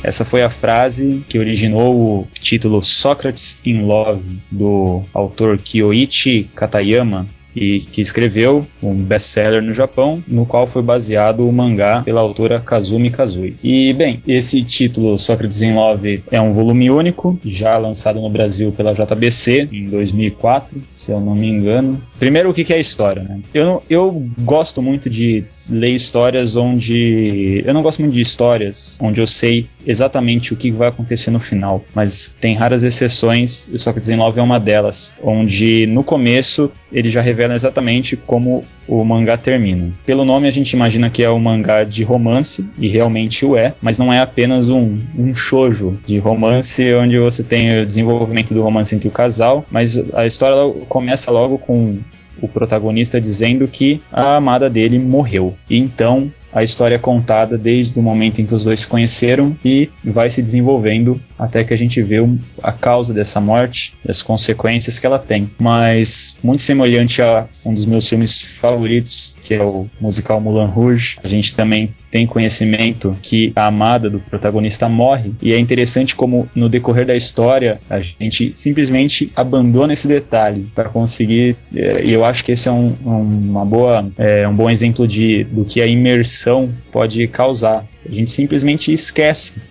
Essa 0.08 0.24
foi 0.24 0.42
a 0.42 0.50
frase 0.50 1.22
que 1.28 1.38
originou 1.38 1.94
o 1.94 2.28
título 2.40 2.82
Sócrates 2.82 3.62
in 3.66 3.82
Love, 3.82 4.40
do 4.50 5.04
autor 5.14 5.58
Kyoichi 5.58 6.50
Katayama, 6.56 7.28
e 7.54 7.82
que 7.82 8.00
escreveu 8.00 8.66
um 8.82 9.04
best-seller 9.04 9.62
no 9.62 9.74
Japão, 9.74 10.24
no 10.26 10.46
qual 10.46 10.66
foi 10.66 10.82
baseado 10.82 11.46
o 11.46 11.52
mangá 11.52 12.04
pela 12.04 12.22
autora 12.22 12.62
Kazumi 12.62 13.10
Kazui. 13.10 13.58
E, 13.62 13.92
bem, 13.92 14.24
esse 14.26 14.64
título, 14.64 15.20
Sócrates 15.20 15.62
in 15.62 15.74
Love, 15.74 16.24
é 16.32 16.40
um 16.40 16.54
volume 16.54 16.90
único, 16.90 17.38
já 17.44 17.78
lançado 17.78 18.22
no 18.22 18.30
Brasil 18.30 18.72
pela 18.72 18.94
JBC 18.94 19.68
em 19.74 19.90
2004, 19.90 20.84
se 20.90 21.12
eu 21.12 21.20
não 21.20 21.36
me 21.36 21.50
engano. 21.50 22.02
Primeiro, 22.18 22.50
o 22.50 22.54
que 22.54 22.72
é 22.72 22.78
a 22.78 22.80
história, 22.80 23.24
né? 23.24 23.42
Eu, 23.54 23.84
eu 23.90 24.26
gosto 24.40 24.82
muito 24.82 25.10
de 25.10 25.44
ler 25.70 25.92
histórias 25.92 26.56
onde... 26.56 27.64
Eu 27.66 27.74
não 27.74 27.82
gosto 27.82 28.02
muito 28.02 28.14
de 28.14 28.22
histórias 28.22 28.98
onde 29.02 29.22
eu 29.22 29.28
sei 29.28 29.68
exatamente 29.86 30.54
o 30.54 30.58
que 30.58 30.72
vai 30.72 30.90
acontecer 30.90 31.32
no 31.32 31.40
final, 31.40 31.82
mas 31.96 32.38
tem 32.40 32.56
raras 32.56 32.84
exceções, 32.84 33.70
e 33.72 33.80
Sócrates 33.80 34.10
in 34.10 34.18
Love 34.18 34.40
é 34.40 34.44
uma 34.44 34.60
delas, 34.60 35.14
onde 35.24 35.88
no 35.88 36.04
começo 36.04 36.70
ele 36.92 37.10
já 37.10 37.22
revela 37.22 37.56
exatamente 37.56 38.16
como 38.16 38.64
o 38.88 39.04
mangá 39.04 39.38
termina. 39.38 39.92
Pelo 40.06 40.26
nome 40.26 40.48
a 40.48 40.52
gente 40.52 40.72
imagina 40.74 41.10
que 41.10 41.24
é 41.24 41.30
um 41.30 41.40
mangá 41.40 41.84
de 41.84 42.04
romance, 42.04 42.68
e 42.78 42.88
realmente 42.88 43.46
o 43.46 43.56
é, 43.56 43.74
mas 43.82 43.98
não 43.98 44.12
é 44.12 44.20
apenas 44.20 44.70
um, 44.70 45.00
um 45.18 45.34
shoujo 45.34 45.98
de 46.06 46.18
romance 46.20 46.94
onde 46.94 47.18
você 47.18 47.44
tem 47.44 47.82
o 47.82 47.86
desenvolvimento 47.86 48.54
do 48.54 48.62
romance 48.62 48.94
entre 48.94 49.08
o 49.08 49.12
casal, 49.12 49.66
mas 49.72 49.98
a 50.14 50.26
história 50.26 50.74
começa 50.88 51.32
logo 51.32 51.58
com 51.58 51.98
o 52.42 52.48
protagonista 52.48 53.20
dizendo 53.20 53.68
que 53.68 54.02
a 54.12 54.36
amada 54.36 54.70
dele 54.70 55.00
morreu. 55.00 55.56
E 55.70 55.78
então 55.78 56.32
a 56.58 56.64
história 56.64 56.96
é 56.96 57.00
contada 57.00 57.58
desde 57.58 58.00
o 58.00 58.02
momento 58.02 58.42
em 58.42 58.46
que 58.46 58.56
os 58.56 58.64
dois 58.64 58.80
se 58.80 58.88
conheceram 58.88 59.56
e 59.64 59.90
vai 60.04 60.30
se 60.30 60.42
desenvolvendo 60.42 61.22
até 61.38 61.64
que 61.64 61.74
a 61.74 61.78
gente 61.78 62.02
vê 62.02 62.18
a 62.64 62.72
causa 62.72 63.14
dessa 63.14 63.40
morte 63.40 63.96
as 64.08 64.24
consequências 64.24 64.98
que 64.98 65.06
ela 65.06 65.20
tem. 65.20 65.52
Mas 65.60 66.38
muito 66.42 66.62
semelhante 66.62 67.22
a 67.22 67.48
um 67.64 67.74
dos 67.74 67.86
meus 67.86 68.08
filmes 68.10 68.42
favoritos, 68.42 69.36
que 69.42 69.54
é 69.54 69.64
o 69.64 69.88
musical 70.02 70.42
Moulin 70.42 70.72
Rouge, 70.72 71.18
a 71.24 71.28
gente 71.28 71.54
também 71.56 71.94
tem 72.10 72.26
conhecimento 72.26 73.18
que 73.22 73.52
a 73.56 73.66
amada 73.68 74.10
do 74.10 74.20
protagonista 74.20 74.88
morre. 74.88 75.34
E 75.42 75.54
é 75.54 75.60
interessante 75.60 76.16
como 76.16 76.50
no 76.56 76.70
decorrer 76.70 77.06
da 77.06 77.16
história 77.16 77.80
a 77.90 78.00
gente 78.00 78.54
simplesmente 78.56 79.32
abandona 79.36 79.94
esse 79.94 80.08
detalhe 80.08 80.68
para 80.74 80.90
conseguir 80.90 81.58
eh, 81.76 82.02
e 82.06 82.14
eu 82.14 82.24
acho 82.24 82.44
que 82.46 82.52
esse 82.54 82.70
é 82.70 82.72
um, 82.72 82.96
um- 83.06 83.50
uma 83.50 83.66
boa 83.66 84.10
é, 84.18 84.48
um 84.48 84.56
bom 84.56 84.70
exemplo 84.70 85.08
de 85.08 85.44
do 85.46 85.66
que 85.66 85.82
a 85.82 85.86
imersão 85.88 86.70
pode 86.92 87.28
causar. 87.28 87.86
A 88.08 88.12
gente 88.12 88.32
simplesmente 88.32 88.92
esquece 88.92 89.62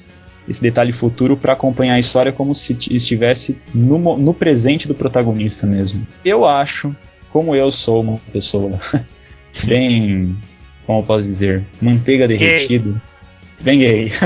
esse 0.48 0.62
detalhe 0.62 0.92
futuro 0.92 1.36
para 1.36 1.54
acompanhar 1.54 1.94
a 1.94 1.98
história 1.98 2.30
como 2.32 2.54
se 2.54 2.76
estivesse 2.90 3.58
no, 3.74 4.16
no 4.16 4.32
presente 4.34 4.86
do 4.86 4.94
protagonista 4.94 5.66
mesmo. 5.66 6.06
Eu 6.24 6.44
acho 6.46 6.94
como 7.32 7.54
eu 7.56 7.70
sou 7.70 8.00
uma 8.02 8.18
pessoa 8.32 8.78
bem 9.64 10.36
como 10.86 11.00
eu 11.00 11.02
posso 11.02 11.24
dizer 11.24 11.64
manteiga 11.80 12.26
derretida 12.28 13.00
bem 13.60 13.78
gay 13.80 14.12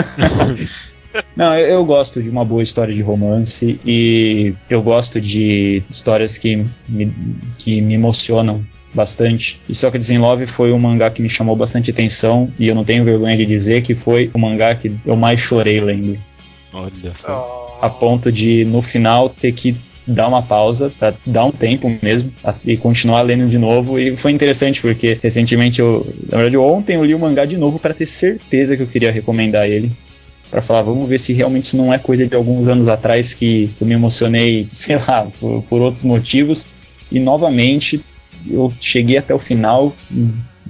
Não, 1.36 1.56
eu, 1.56 1.66
eu 1.66 1.84
gosto 1.84 2.22
de 2.22 2.28
uma 2.28 2.44
boa 2.44 2.62
história 2.62 2.94
de 2.94 3.02
romance 3.02 3.80
e 3.84 4.54
eu 4.68 4.80
gosto 4.80 5.20
de 5.20 5.82
histórias 5.90 6.38
que 6.38 6.64
me, 6.88 7.12
que 7.58 7.80
me 7.80 7.94
emocionam 7.94 8.64
bastante. 8.94 9.60
E 9.68 9.74
Sócrates 9.74 10.10
in 10.10 10.18
Love 10.18 10.46
foi 10.46 10.72
um 10.72 10.78
mangá 10.78 11.10
que 11.10 11.22
me 11.22 11.28
chamou 11.28 11.56
bastante 11.56 11.90
atenção 11.90 12.52
e 12.58 12.68
eu 12.68 12.74
não 12.74 12.84
tenho 12.84 13.04
vergonha 13.04 13.36
de 13.36 13.46
dizer 13.46 13.82
que 13.82 13.94
foi 13.94 14.30
o 14.34 14.38
mangá 14.38 14.74
que 14.74 14.92
eu 15.04 15.16
mais 15.16 15.40
chorei 15.40 15.80
lendo. 15.80 16.18
Olha 16.72 17.14
só. 17.14 17.78
A 17.80 17.88
ponto 17.88 18.30
de, 18.30 18.64
no 18.64 18.82
final, 18.82 19.30
ter 19.30 19.52
que 19.52 19.76
dar 20.06 20.28
uma 20.28 20.42
pausa, 20.42 20.92
dar 21.26 21.44
um 21.44 21.50
tempo 21.50 21.90
mesmo, 22.02 22.32
e 22.64 22.76
continuar 22.76 23.22
lendo 23.22 23.48
de 23.48 23.58
novo. 23.58 23.98
E 23.98 24.16
foi 24.16 24.32
interessante, 24.32 24.80
porque 24.80 25.18
recentemente 25.22 25.80
eu. 25.80 26.06
Na 26.28 26.38
verdade, 26.38 26.56
ontem 26.56 26.96
eu 26.96 27.04
li 27.04 27.14
o 27.14 27.18
mangá 27.18 27.44
de 27.44 27.56
novo 27.56 27.78
para 27.78 27.94
ter 27.94 28.06
certeza 28.06 28.76
que 28.76 28.82
eu 28.82 28.86
queria 28.86 29.12
recomendar 29.12 29.68
ele. 29.68 29.92
Pra 30.50 30.60
falar, 30.60 30.82
vamos 30.82 31.08
ver 31.08 31.18
se 31.18 31.32
realmente 31.32 31.64
isso 31.64 31.76
não 31.76 31.94
é 31.94 31.98
coisa 31.98 32.26
de 32.26 32.34
alguns 32.34 32.66
anos 32.66 32.88
atrás 32.88 33.32
que 33.32 33.70
eu 33.80 33.86
me 33.86 33.94
emocionei, 33.94 34.68
sei 34.72 34.96
lá, 34.96 35.28
por, 35.38 35.62
por 35.62 35.80
outros 35.80 36.04
motivos. 36.04 36.66
E 37.10 37.20
novamente 37.20 38.04
eu 38.48 38.72
cheguei 38.80 39.18
até 39.18 39.34
o 39.34 39.38
final 39.38 39.94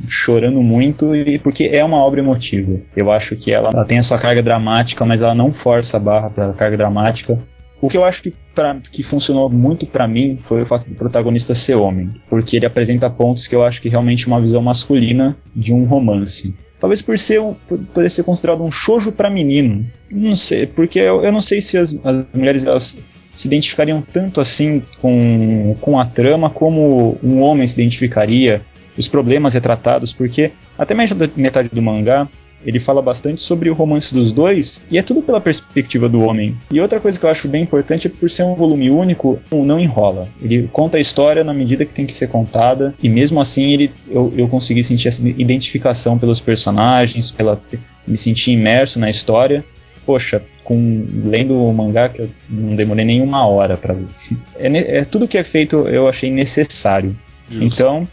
chorando 0.09 0.63
muito 0.63 1.15
e 1.15 1.39
porque 1.39 1.71
é 1.73 1.85
uma 1.85 1.99
obra 1.99 2.21
emotiva. 2.21 2.81
Eu 2.97 3.11
acho 3.11 3.37
que 3.37 3.53
ela, 3.53 3.71
ela 3.73 3.85
tem 3.85 3.99
a 3.99 4.03
sua 4.03 4.19
carga 4.19 4.43
dramática, 4.43 5.05
mas 5.05 5.23
ela 5.23 5.35
não 5.35 5.53
força 5.53 5.97
a 5.97 6.01
barra 6.01 6.31
pela 6.31 6.53
carga 6.53 6.77
dramática. 6.77 7.39
O 7.81 7.89
que 7.89 7.97
eu 7.97 8.05
acho 8.05 8.23
que, 8.23 8.35
pra, 8.61 8.77
que 8.93 9.03
funcionou 9.03 9.49
muito 9.49 9.87
pra 9.87 10.07
mim 10.07 10.37
foi 10.39 10.63
o 10.63 10.67
fato 10.67 10.87
do 10.87 10.95
protagonista 10.95 11.55
ser 11.55 11.77
homem, 11.77 12.11
porque 12.29 12.57
ele 12.57 12.67
apresenta 12.67 13.09
pontos 13.09 13.47
que 13.47 13.55
eu 13.55 13.65
acho 13.65 13.81
que 13.81 13.89
realmente 13.89 14.27
uma 14.27 14.41
visão 14.41 14.61
masculina 14.61 15.35
de 15.57 15.73
um 15.73 15.85
romance. 15.85 16.55
Talvez 16.79 17.01
por 17.01 17.19
ser 17.19 17.41
por 17.67 17.79
poder 17.79 18.11
ser 18.11 18.23
considerado 18.23 18.63
um 18.63 18.71
shoujo 18.71 19.13
pra 19.13 19.31
menino. 19.31 19.87
Não 20.11 20.37
sei, 20.37 20.67
porque 20.67 20.99
eu, 20.99 21.25
eu 21.25 21.33
não 21.33 21.41
sei 21.41 21.61
se 21.61 21.79
as, 21.79 21.99
as 22.05 22.25
mulheres 22.35 22.67
elas 22.67 23.01
se 23.35 23.49
identificariam 23.49 24.03
tanto 24.03 24.41
assim 24.41 24.83
com, 25.01 25.77
com 25.81 25.99
a 25.99 26.05
trama 26.05 26.51
como 26.51 27.19
um 27.23 27.41
homem 27.41 27.67
se 27.67 27.81
identificaria, 27.81 28.61
os 28.99 29.09
problemas 29.09 29.55
retratados, 29.55 30.13
porque 30.13 30.53
até 30.77 30.95
da 30.95 31.29
metade 31.37 31.71
do 31.73 31.81
mangá 31.81 32.29
ele 32.65 32.79
fala 32.79 33.01
bastante 33.01 33.41
sobre 33.41 33.71
o 33.71 33.75
romance 33.75 34.15
dos 34.15 34.33
dois 34.33 34.85
e 34.91 34.99
é 34.99 35.03
tudo 35.03 35.23
pela 35.23 35.41
perspectiva 35.41 36.09
do 36.09 36.21
homem. 36.21 36.57
E 36.71 36.81
outra 36.81 37.01
coisa 37.01 37.19
que 37.19 37.25
eu 37.25 37.31
acho 37.31 37.49
bem 37.49 37.63
importante 37.63 38.07
é 38.07 38.11
por 38.11 38.29
ser 38.31 38.43
um 38.43 38.55
volume 38.55 38.91
único, 38.91 39.39
não 39.51 39.79
enrola. 39.79 40.29
Ele 40.41 40.69
conta 40.73 40.97
a 40.97 41.01
história 41.01 41.43
na 41.43 41.55
medida 41.55 41.85
que 41.85 41.95
tem 41.95 42.07
que 42.07 42.13
ser 42.13 42.29
contada 42.29 42.95
e 43.03 43.09
mesmo 43.09 43.41
assim 43.41 43.73
ele, 43.73 43.93
eu, 44.09 44.33
eu 44.37 44.49
consegui 44.49 44.85
sentir 44.85 45.09
essa 45.09 45.27
identificação 45.27 46.19
pelos 46.19 46.41
personagens, 46.41 47.31
pela, 47.31 47.61
me 48.07 48.19
sentir 48.19 48.53
imerso 48.53 48.99
na 48.99 49.09
história. 49.09 49.65
Poxa, 50.05 50.43
com 50.65 51.07
lendo 51.25 51.55
o 51.55 51.73
mangá 51.73 52.09
que 52.09 52.23
eu 52.23 52.31
não 52.49 52.75
demorei 52.75 53.05
nem 53.05 53.21
uma 53.21 53.47
hora 53.47 53.77
para 53.77 53.95
ver. 53.95 54.07
É, 54.57 54.99
é 54.99 55.05
tudo 55.05 55.27
que 55.27 55.39
é 55.39 55.43
feito 55.43 55.77
eu 55.89 56.09
achei 56.09 56.31
necessário. 56.31 57.17
Então, 57.51 58.07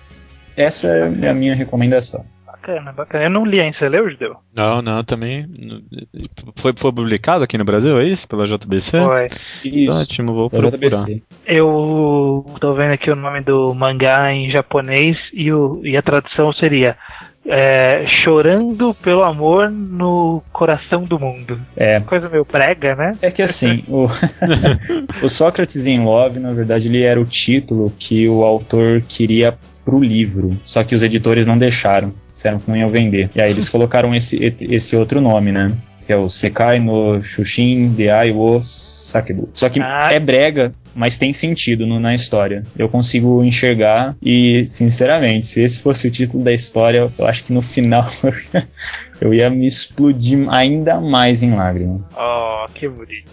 essa 0.55 0.87
é 0.87 1.29
a 1.29 1.33
minha 1.33 1.53
recomendação. 1.53 2.25
Bacana, 2.67 2.91
bacana. 2.91 3.23
Eu 3.25 3.31
não 3.31 3.45
li 3.45 3.61
ainda, 3.61 3.77
você 3.77 3.87
leu, 3.87 4.09
Judeu? 4.09 4.35
Não, 4.53 4.81
não, 4.81 5.01
também. 5.01 5.47
Foi, 6.57 6.73
foi 6.75 6.91
publicado 6.91 7.43
aqui 7.43 7.57
no 7.57 7.63
Brasil, 7.63 7.97
é 7.97 8.03
isso? 8.03 8.27
Pela 8.27 8.45
JBC? 8.45 8.99
Foi. 8.99 9.27
Isso. 9.63 10.01
Ótimo, 10.01 10.33
vou 10.33 10.49
da 10.49 10.57
procurar. 10.57 10.77
JBC. 10.77 11.23
Eu 11.45 12.45
tô 12.59 12.73
vendo 12.73 12.93
aqui 12.93 13.09
o 13.09 13.15
nome 13.15 13.39
do 13.39 13.73
mangá 13.73 14.33
em 14.33 14.51
japonês 14.51 15.15
e, 15.31 15.51
o, 15.53 15.79
e 15.81 15.95
a 15.95 16.01
tradução 16.01 16.51
seria 16.51 16.97
é, 17.45 18.05
Chorando 18.23 18.93
pelo 18.95 19.23
amor 19.23 19.71
no 19.71 20.43
coração 20.51 21.03
do 21.03 21.17
mundo. 21.17 21.59
É. 21.75 22.01
Coisa 22.01 22.27
meio 22.27 22.45
brega, 22.45 22.95
né? 22.95 23.17
É 23.21 23.31
que 23.31 23.41
assim, 23.41 23.83
o, 23.87 24.07
o 25.23 25.29
Sócrates 25.29 25.85
em 25.85 26.03
Love, 26.03 26.39
na 26.39 26.51
verdade, 26.51 26.87
ele 26.87 27.03
era 27.03 27.19
o 27.19 27.25
título 27.25 27.93
que 27.97 28.27
o 28.27 28.43
autor 28.43 29.01
queria 29.07 29.57
pro 29.87 30.01
livro. 30.01 30.59
Só 30.63 30.83
que 30.83 30.93
os 30.93 31.01
editores 31.01 31.47
não 31.47 31.57
deixaram. 31.57 32.13
Disseram 32.29 32.59
que 32.59 32.69
não 32.69 32.75
iam 32.75 32.89
vender. 32.89 33.29
E 33.33 33.41
aí 33.41 33.49
eles 33.49 33.69
colocaram 33.69 34.13
esse, 34.13 34.53
esse 34.59 34.97
outro 34.97 35.21
nome, 35.21 35.53
né? 35.53 35.71
Que 36.05 36.11
é 36.11 36.17
o 36.17 36.27
Sekai 36.27 36.77
no 36.77 37.23
Shushin 37.23 37.87
Deai 37.95 38.31
wo 38.31 38.59
Sakebu. 38.61 39.49
Só 39.53 39.69
que 39.69 39.79
Ah. 39.79 40.09
é 40.11 40.19
brega, 40.19 40.73
mas 40.97 41.17
tem 41.17 41.31
sentido 41.31 41.85
no- 41.85 41.99
na 41.99 42.13
história. 42.15 42.63
Eu 42.77 42.89
consigo 42.89 43.43
enxergar 43.43 44.15
e, 44.21 44.65
sinceramente, 44.67 45.45
se 45.47 45.61
esse 45.61 45.81
fosse 45.81 46.07
o 46.07 46.11
título 46.11 46.43
da 46.43 46.51
história, 46.51 47.09
eu 47.17 47.25
acho 47.27 47.43
que 47.43 47.53
no 47.53 47.61
final 47.61 48.05
eu 49.21 49.33
ia 49.33 49.49
me 49.49 49.65
explodir 49.67 50.47
ainda 50.49 50.99
mais 50.99 51.41
em 51.43 51.55
lágrimas. 51.55 52.01
Oh, 52.17 52.65
que 52.73 52.87
bonitinho. 52.89 53.27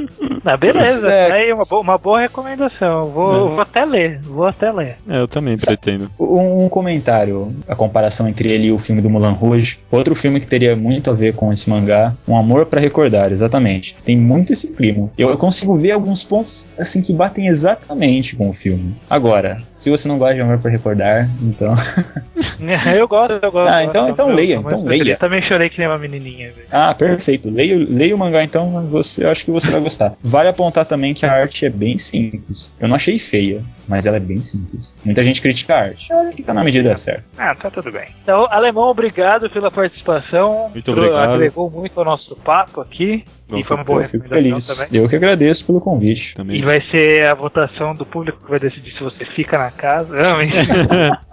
Ah, 0.42 0.56
beleza, 0.56 1.10
É. 1.12 1.30
aí 1.32 1.52
uma, 1.52 1.66
boa, 1.66 1.82
uma 1.82 1.98
boa 1.98 2.18
recomendação. 2.20 3.04
Vou, 3.10 3.34
vou 3.34 3.60
até 3.60 3.84
ler, 3.84 4.20
vou 4.22 4.46
até 4.46 4.72
ler. 4.72 4.96
É, 5.08 5.18
eu 5.18 5.28
também 5.28 5.56
pretendo. 5.58 6.10
Um, 6.18 6.64
um 6.64 6.68
comentário, 6.70 7.54
a 7.68 7.74
comparação 7.76 8.26
entre 8.26 8.48
ele 8.50 8.68
e 8.68 8.72
o 8.72 8.78
filme 8.78 9.02
do 9.02 9.10
Mulan 9.10 9.32
Rouge. 9.32 9.78
Outro 9.90 10.14
filme 10.14 10.40
que 10.40 10.46
teria 10.46 10.74
muito 10.74 11.10
a 11.10 11.12
ver 11.12 11.34
com 11.34 11.52
esse 11.52 11.68
mangá, 11.68 12.14
Um 12.26 12.36
Amor 12.36 12.64
pra 12.66 12.80
Recordar, 12.80 13.30
exatamente. 13.30 13.94
Tem 14.02 14.16
muito 14.16 14.50
esse 14.52 14.72
clima. 14.72 15.10
Eu, 15.18 15.28
eu 15.28 15.36
consigo 15.36 15.76
ver 15.76 15.90
alguns 15.92 16.24
pontos 16.24 16.49
assim 16.78 17.02
que 17.02 17.12
batem 17.12 17.46
exatamente 17.48 18.36
com 18.36 18.48
o 18.48 18.52
filme. 18.52 18.94
Agora, 19.08 19.62
se 19.76 19.90
você 19.90 20.06
não 20.08 20.18
gosta 20.18 20.34
de 20.34 20.40
Amor 20.40 20.58
pra 20.58 20.70
Recordar, 20.70 21.28
então. 21.42 21.74
Eu 22.94 23.08
gosto, 23.08 23.38
eu 23.42 23.50
gosto. 23.52 23.72
Ah, 23.72 23.84
então- 23.84 24.02
gosto. 24.06 24.12
então 24.12 24.34
leia, 24.34 24.54
eu- 24.54 24.60
então 24.60 24.84
leia. 24.84 25.12
Eu 25.12 25.18
também 25.18 25.42
chorei 25.48 25.68
que 25.70 25.78
nem 25.78 25.88
uma 25.88 25.98
menininha. 25.98 26.52
velho. 26.52 26.66
Ah, 26.70 26.94
perfeito. 26.94 27.50
Leia, 27.50 27.76
leia 27.88 28.14
o 28.14 28.18
mangá 28.18 28.42
então, 28.44 28.86
você, 28.90 29.24
eu 29.24 29.30
acho 29.30 29.44
que 29.44 29.50
você 29.50 29.70
vai 29.70 29.80
gostar. 29.80 30.14
Vale 30.22 30.48
apontar 30.48 30.84
também 30.84 31.14
que 31.14 31.24
a 31.24 31.32
arte 31.32 31.64
é 31.66 31.70
bem 31.70 31.96
simples. 31.98 32.72
Eu 32.78 32.88
não 32.88 32.96
achei 32.96 33.18
feia, 33.18 33.62
mas 33.88 34.06
ela 34.06 34.16
é 34.16 34.20
bem 34.20 34.42
simples. 34.42 34.98
Muita 35.04 35.22
gente 35.24 35.40
critica 35.40 35.74
a 35.74 35.80
arte. 35.82 36.10
Eu 36.10 36.18
acho 36.20 36.32
que 36.36 36.42
tá 36.42 36.52
na 36.54 36.62
medida 36.64 36.94
certa. 36.96 37.24
Ah, 37.38 37.54
tá 37.54 37.70
tudo 37.70 37.90
bem. 37.92 38.08
Então, 38.22 38.46
Alemão, 38.50 38.84
obrigado 38.90 39.48
pela 39.50 39.70
participação. 39.70 40.70
Muito 40.72 40.92
obrigado. 40.92 41.32
Agregou 41.34 41.70
muito 41.70 41.98
ao 41.98 42.04
nosso 42.04 42.36
papo 42.36 42.80
aqui. 42.80 43.24
e 43.48 43.52
Nossa, 43.52 43.64
foi 43.68 43.76
uma 43.76 43.84
boa 43.84 44.02
Eu 44.02 44.08
fico 44.08 44.28
feliz. 44.28 44.66
também. 44.66 45.00
Eu 45.02 45.08
que 45.08 45.16
agradeço 45.16 45.64
pelo 45.66 45.80
convite. 45.80 46.29
E 46.32 46.34
Também. 46.34 46.64
vai 46.64 46.80
ser 46.80 47.26
a 47.26 47.34
votação 47.34 47.94
do 47.94 48.04
público 48.06 48.42
que 48.44 48.50
vai 48.50 48.58
decidir 48.60 48.92
se 48.92 49.02
você 49.02 49.24
fica 49.24 49.58
na 49.58 49.70
casa. 49.70 50.14
Não. 50.16 50.38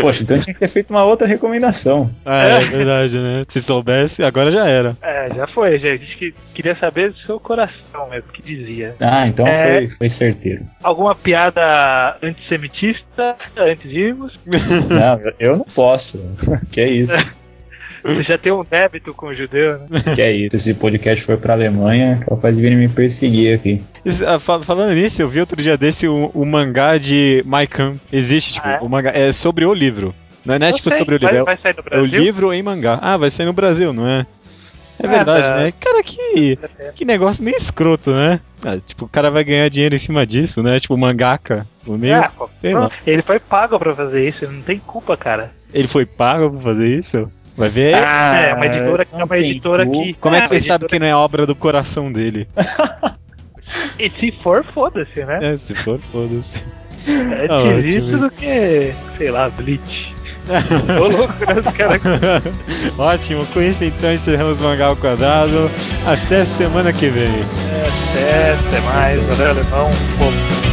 Poxa, 0.00 0.22
então 0.22 0.38
tinha 0.38 0.54
que 0.54 0.60
ter 0.60 0.68
feito 0.68 0.90
uma 0.90 1.02
outra 1.04 1.26
recomendação. 1.26 2.08
Ah, 2.24 2.44
é 2.44 2.64
verdade, 2.66 3.18
né? 3.18 3.44
Se 3.48 3.60
soubesse, 3.60 4.22
agora 4.22 4.50
já 4.52 4.66
era. 4.66 4.96
é, 5.02 5.28
já 5.34 5.46
foi, 5.48 5.76
gente. 5.78 6.02
A 6.02 6.06
gente 6.06 6.16
que- 6.16 6.34
queria 6.54 6.74
saber 6.76 7.10
do 7.10 7.18
seu 7.18 7.40
coração 7.40 8.08
mesmo, 8.10 8.30
que 8.32 8.42
dizia. 8.42 8.94
Ah, 9.00 9.26
então 9.26 9.46
É. 9.46 9.74
foi, 9.74 9.88
foi 9.90 10.08
certeiro. 10.08 10.64
Alguma 10.82 11.14
piada 11.14 12.16
antissemitista 12.22 13.34
antes 13.56 13.90
de 13.90 13.98
irmos? 13.98 14.38
Não, 14.46 15.20
eu- 15.20 15.34
eu 15.38 15.56
não 15.56 15.64
posso. 15.74 16.18
que 16.70 16.80
é 16.80 16.88
isso? 16.88 17.16
Você 18.06 18.22
já 18.22 18.38
tem 18.38 18.52
um 18.52 18.64
débito 18.64 19.12
com 19.14 19.26
o 19.26 19.34
judeu, 19.34 19.78
né? 19.90 20.00
Que 20.14 20.22
é 20.22 20.32
isso? 20.32 20.50
Se 20.50 20.70
esse 20.70 20.74
podcast 20.74 21.24
for 21.24 21.36
pra 21.38 21.54
Alemanha, 21.54 22.20
capaz 22.28 22.56
de 22.56 22.62
virem 22.62 22.78
me 22.78 22.88
perseguir 22.88 23.54
aqui. 23.54 23.82
Isso, 24.04 24.26
ah, 24.26 24.38
fal- 24.38 24.62
Falando 24.62 24.94
nisso, 24.94 25.20
eu 25.22 25.28
vi 25.28 25.40
outro 25.40 25.60
dia 25.62 25.76
desse 25.76 26.06
o, 26.08 26.30
o 26.34 26.44
mangá 26.46 26.98
de 26.98 27.42
Maikan. 27.46 27.94
Existe, 28.12 28.54
tipo, 28.54 28.66
Ah, 28.68 28.72
é? 28.74 28.78
o 28.80 28.88
mangá 28.88 29.10
é 29.14 29.32
sobre 29.32 29.64
o 29.66 29.74
livro. 29.74 30.14
Não 30.44 30.54
é, 30.54 30.58
não 30.58 30.66
é, 30.68 30.72
tipo 30.72 30.88
sei, 30.90 30.98
sobre 30.98 31.16
o 31.16 31.18
vai, 31.18 31.32
livro, 31.32 31.42
é, 31.50 31.54
vai 31.54 31.56
sair 31.62 31.74
no 31.74 31.80
é 31.80 31.82
o 31.98 32.00
Brasil? 32.02 32.20
livro 32.20 32.52
em 32.52 32.62
mangá. 32.62 32.98
Ah, 33.02 33.16
vai 33.16 33.30
sair 33.30 33.46
no 33.46 33.52
Brasil, 33.52 33.92
não 33.92 34.06
é? 34.08 34.24
É 34.98 35.06
Ah, 35.06 35.10
verdade, 35.10 35.46
tá. 35.48 35.56
né? 35.56 35.72
Cara, 35.78 36.02
que, 36.02 36.58
que 36.94 37.04
negócio 37.04 37.44
meio 37.44 37.56
escroto, 37.58 38.12
né? 38.12 38.40
Ah, 38.64 38.78
tipo, 38.78 39.04
o 39.04 39.08
cara 39.08 39.30
vai 39.30 39.44
ganhar 39.44 39.68
dinheiro 39.68 39.94
em 39.94 39.98
cima 39.98 40.24
disso, 40.26 40.62
né? 40.62 40.80
Tipo, 40.80 40.96
mangaka. 40.96 41.66
O 41.86 41.98
meio, 41.98 42.16
Ah, 42.16 42.30
pô, 42.34 42.48
sei 42.62 42.72
lá. 42.72 42.90
ele 43.06 43.22
foi 43.22 43.38
pago 43.38 43.78
pra 43.78 43.94
fazer 43.94 44.26
isso, 44.26 44.44
ele 44.44 44.54
não 44.54 44.62
tem 44.62 44.78
culpa, 44.78 45.14
cara. 45.16 45.50
Ele 45.74 45.86
foi 45.88 46.06
pago 46.06 46.50
pra 46.50 46.60
fazer 46.60 46.96
isso? 46.98 47.30
Vai 47.56 47.68
ver. 47.70 47.94
Ah, 47.94 48.40
é, 48.48 48.54
uma 48.54 48.66
editora, 48.66 49.04
que- 49.04 49.14
é 49.14 49.24
uma 49.24 49.38
editora 49.38 49.86
que. 49.86 50.14
Como 50.20 50.34
é 50.36 50.40
que 50.40 50.44
uma 50.44 50.48
você 50.48 50.60
sabe 50.60 50.86
que 50.86 50.98
não 50.98 51.06
é 51.06 51.14
obra 51.14 51.46
do 51.46 51.54
coração 51.54 52.12
dele? 52.12 52.48
E 53.98 54.08
se 54.10 54.30
for, 54.42 54.62
foda-se, 54.62 55.24
né? 55.24 55.38
É, 55.42 55.56
se 55.56 55.74
for, 55.74 55.98
foda-se. 55.98 56.62
É 57.08 57.52
ótimo. 57.52 58.18
do 58.18 58.30
que, 58.30 58.92
sei 59.18 59.30
lá, 59.30 59.48
Bleach. 59.50 60.14
Ô 61.00 61.08
louco, 61.08 61.34
né? 61.46 61.54
Os 61.58 61.76
caras. 61.76 62.00
Ótimo, 62.96 63.44
com 63.46 63.60
isso 63.60 63.82
então 63.82 64.12
encerramos 64.12 64.60
o 64.60 64.64
Mangá 64.64 64.86
ao 64.86 64.96
Quadrado. 64.96 65.68
Até 66.06 66.44
semana 66.44 66.92
que 66.92 67.08
vem. 67.08 67.28
Até, 67.32 68.52
até 68.52 68.80
mais, 68.86 69.22
valeu, 69.24 69.50
alemão. 69.50 69.90
Pô, 70.18 70.65